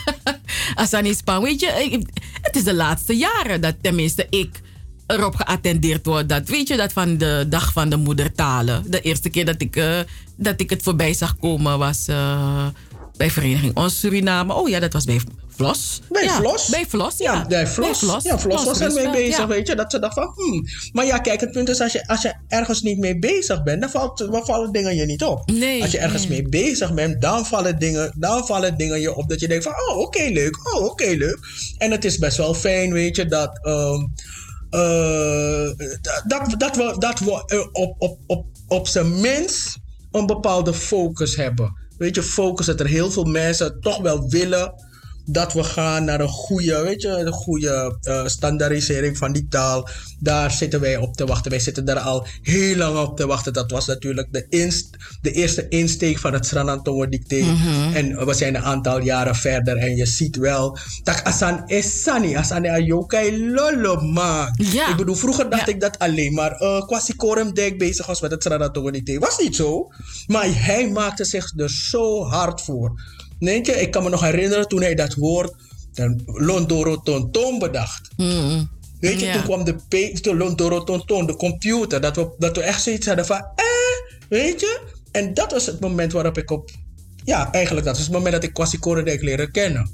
[0.74, 2.00] Asani Spang, weet je,
[2.42, 4.60] het is de laatste jaren dat tenminste ik
[5.06, 6.28] erop geattendeerd word.
[6.28, 8.82] Dat, weet je, dat van de dag van de moedertalen.
[8.90, 9.98] De eerste keer dat ik, eh,
[10.36, 12.66] dat ik het voorbij zag komen was eh,
[13.16, 14.54] bij Vereniging Ons Suriname.
[14.54, 16.00] Oh ja, dat was bij Vlos.
[16.08, 16.68] Bij ja, Vlos?
[16.68, 17.34] Bij Vlos, ja.
[17.34, 18.00] Ja, bij Vlos.
[18.22, 19.46] Ja, Vlos was er mee Roosevelt, bezig, ja.
[19.46, 19.74] weet je.
[19.74, 20.64] Dat ze dacht van, hmm.
[20.92, 23.80] Maar ja, kijk, het punt is, als je, als je ergens niet mee bezig bent,
[23.80, 25.50] dan, valt, dan vallen dingen je niet op.
[25.50, 26.42] Nee, als je ergens nee.
[26.42, 29.72] mee bezig bent, dan vallen, dingen, dan vallen dingen je op dat je denkt van,
[29.72, 30.74] oh, oké, leuk.
[30.74, 31.38] Oh, oké, leuk.
[31.78, 33.58] En het is best wel fijn, weet je, dat...
[33.62, 34.04] ehm,
[34.70, 35.70] eh,
[36.26, 39.78] dat, dat we, dat we eh, op, op, op, op zijn minst
[40.10, 41.85] een bepaalde focus hebben.
[41.98, 44.72] Weet je, focus dat er heel veel mensen toch wel willen
[45.26, 49.88] dat we gaan naar een goede, weet je, een goede eh, standaardisering van die taal.
[50.18, 51.50] Daar zitten wij op te wachten.
[51.50, 53.52] Wij zitten daar al heel lang op te wachten.
[53.52, 57.36] Dat was natuurlijk de, inst, de eerste insteek van het Sranantongo dicté.
[57.36, 57.94] Mhm.
[57.94, 59.76] En we zijn een aantal jaren verder.
[59.76, 64.54] En je ziet wel, dat asan esani, asan ayokai lolo man.
[64.56, 64.90] Ja.
[64.90, 68.42] Ik bedoel, vroeger dacht ik dat alleen maar uh, Kwasi Koremdijk bezig was met het
[68.42, 69.18] Sranantongo dicté.
[69.18, 69.92] Was niet zo.
[70.26, 73.00] Maar hij maakte zich er zo hard voor.
[73.38, 75.54] Je, ik kan me nog herinneren toen hij dat woord
[75.92, 78.08] dan Londoro Tonton bedacht.
[79.00, 79.32] Weet je, Ja.
[79.32, 83.06] toen kwam de, P- de Londoro Tonton, de computer, dat we, dat we echt zoiets
[83.06, 84.80] hadden van, eh, weet je?
[85.12, 86.70] En dat was het moment waarop ik op,
[87.24, 89.90] ja, eigenlijk dat was het moment dat ik Kwasi Korendijk leren kennen.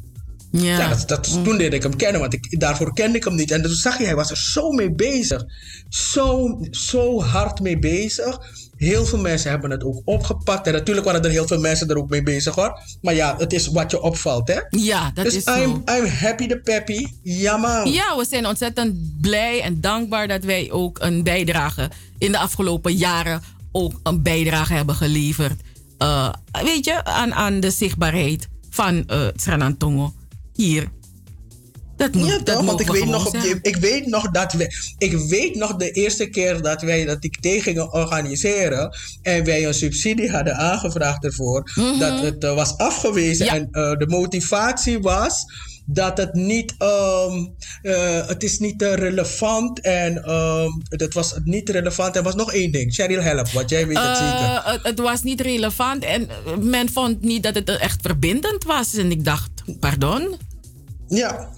[0.50, 0.78] Ja.
[0.78, 3.50] Ja, dat, dat, toen leerde ik hem kennen, want ik, daarvoor kende ik hem niet.
[3.50, 5.44] En toen zag je, hij was er zo mee bezig.
[5.88, 8.38] Zo, zo hard mee bezig.
[8.82, 10.66] Heel veel mensen hebben het ook opgepakt.
[10.66, 12.80] En natuurlijk waren er heel veel mensen er ook mee bezig hoor.
[13.00, 14.60] Maar ja, het is wat je opvalt hè.
[14.70, 15.96] Ja, dat dus is I'm, zo.
[15.96, 17.06] I'm happy the peppy.
[17.22, 17.92] Ja man.
[17.92, 22.94] Ja, we zijn ontzettend blij en dankbaar dat wij ook een bijdrage in de afgelopen
[22.94, 25.60] jaren ook een bijdrage hebben geleverd.
[25.98, 26.32] eh,
[26.64, 30.12] weet je, aan, aan de zichtbaarheid van eh Sranantongo
[30.54, 30.88] hier.
[32.02, 32.64] Dat moet, Ja, dat toch?
[32.64, 34.94] Want ik we weet, nog op ik weet nog dat we.
[34.98, 38.96] Ik weet nog de eerste keer dat wij dat ik tegen gingen organiseren.
[39.22, 41.70] En wij een subsidie hadden aangevraagd ervoor.
[41.74, 41.98] Mhm.
[41.98, 43.46] Dat het eh, was afgewezen.
[43.46, 45.44] En eh, de motivatie was
[45.86, 46.74] dat het niet.
[46.78, 47.46] ehm,
[47.82, 49.80] eh, het is niet relevant.
[49.80, 52.16] En ehm dat was niet relevant.
[52.16, 52.94] Er was nog één ding.
[52.94, 54.62] Cheryl help, want jij weet het zeker.
[54.64, 56.28] Het, het was niet relevant en
[56.60, 58.94] men vond niet dat het echt verbindend was.
[58.94, 59.50] En ik dacht,
[59.80, 60.36] pardon?
[61.08, 61.48] Ja.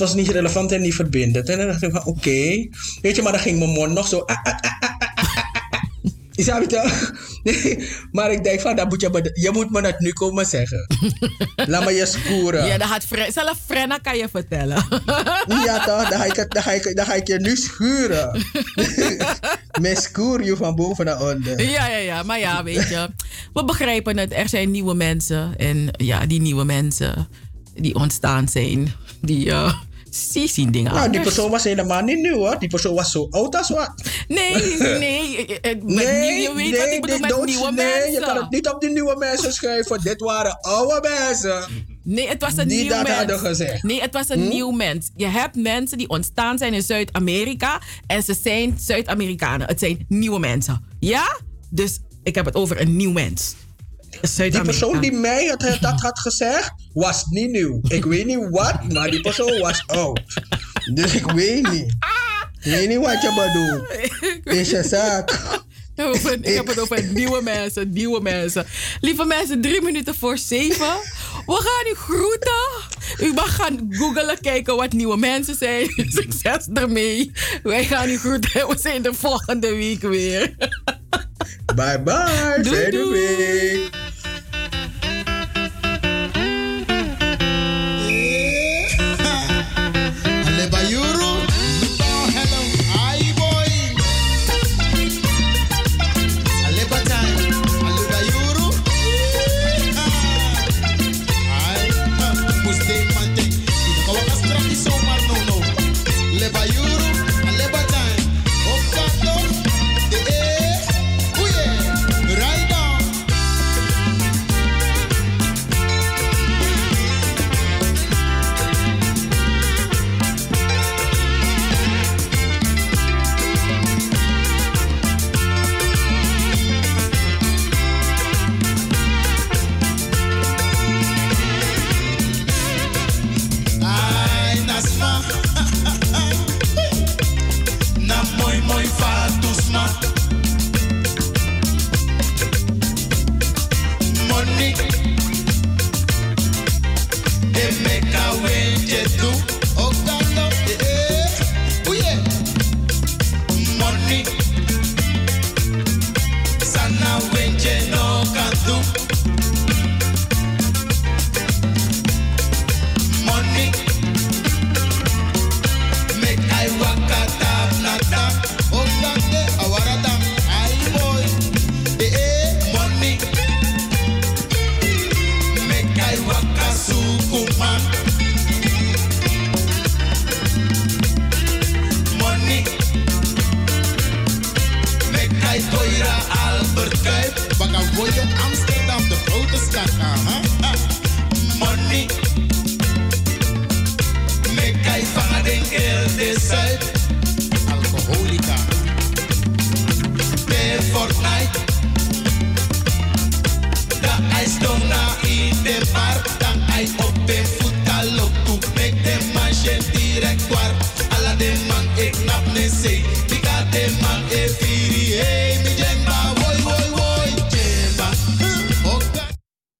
[0.00, 1.48] Het was niet relevant en niet verbindend.
[1.48, 2.68] En dan dacht ik van, oké.
[3.02, 4.18] Weet je, maar dan ging mijn mond nog zo...
[4.18, 5.82] ah, ah, ah.
[6.30, 7.12] Je snap het?
[7.42, 10.86] Nee, maar ik denk van, dan moet je, je moet me dat nu komen zeggen.
[11.56, 12.66] Laat me je scoren.
[12.66, 14.84] Ja, dat had Fre- zelf Frenna kan je vertellen.
[15.66, 18.42] Ja toch, dan ga ik, dan ga ik, dan ga ik je nu schuren.
[19.80, 21.62] Met scoor je van boven naar onder.
[21.62, 22.22] Ja, ja, ja.
[22.22, 23.08] Maar ja, weet je.
[23.52, 24.32] We begrijpen het.
[24.32, 25.56] Er zijn nieuwe mensen.
[25.56, 27.28] En ja, die nieuwe mensen
[27.74, 29.74] die ontstaan zijn, die eh,
[30.32, 32.58] die zien dingen Nou, die persoon was helemaal niet nieuw hoor.
[32.58, 33.92] Die persoon was zo oud als wat.
[34.28, 35.46] Nee, nee.
[35.46, 35.84] eh, eh, met
[36.20, 38.12] nieuw- je weet wat ik bedoel met don't- nieuwe nee, mensen.
[38.12, 40.00] je kan het niet op die nieuwe mensen schuiven.
[40.02, 41.64] Dit waren oude mensen.
[42.02, 43.58] Nee, het was een die nieuw mens.
[43.82, 44.48] Nee, het was een Hm?
[44.48, 45.10] nieuw mens.
[45.16, 49.66] Je hebt mensen die ontstaan zijn in Zuid-Amerika en ze zijn Zuid-Amerikanen.
[49.66, 50.84] Het zijn nieuwe mensen.
[51.00, 51.38] Ja?
[51.70, 53.54] Dus ik heb het over een nieuw mens.
[54.20, 57.80] Die persoon die mij het, dat had gezegd, was niet nieuw.
[57.88, 60.20] Ik weet niet wat, maar die persoon was oud.
[60.94, 61.94] Dus ik weet niet.
[62.60, 64.58] Ik weet niet wat je bedoelt.
[64.58, 65.30] Is je zaak.
[66.40, 68.66] Ik heb het over nieuwe mensen, nieuwe mensen.
[69.00, 70.96] Lieve mensen, drie minuten voor zeven.
[71.50, 73.28] We gaan u groeten.
[73.28, 75.88] U mag gaan googelen, kijken wat nieuwe mensen zijn.
[76.18, 77.32] Succes ermee.
[77.62, 78.68] Wij gaan u groeten.
[78.68, 80.54] We zijn de volgende week weer.
[81.76, 82.58] Bye bye.
[82.62, 83.90] Doei, week.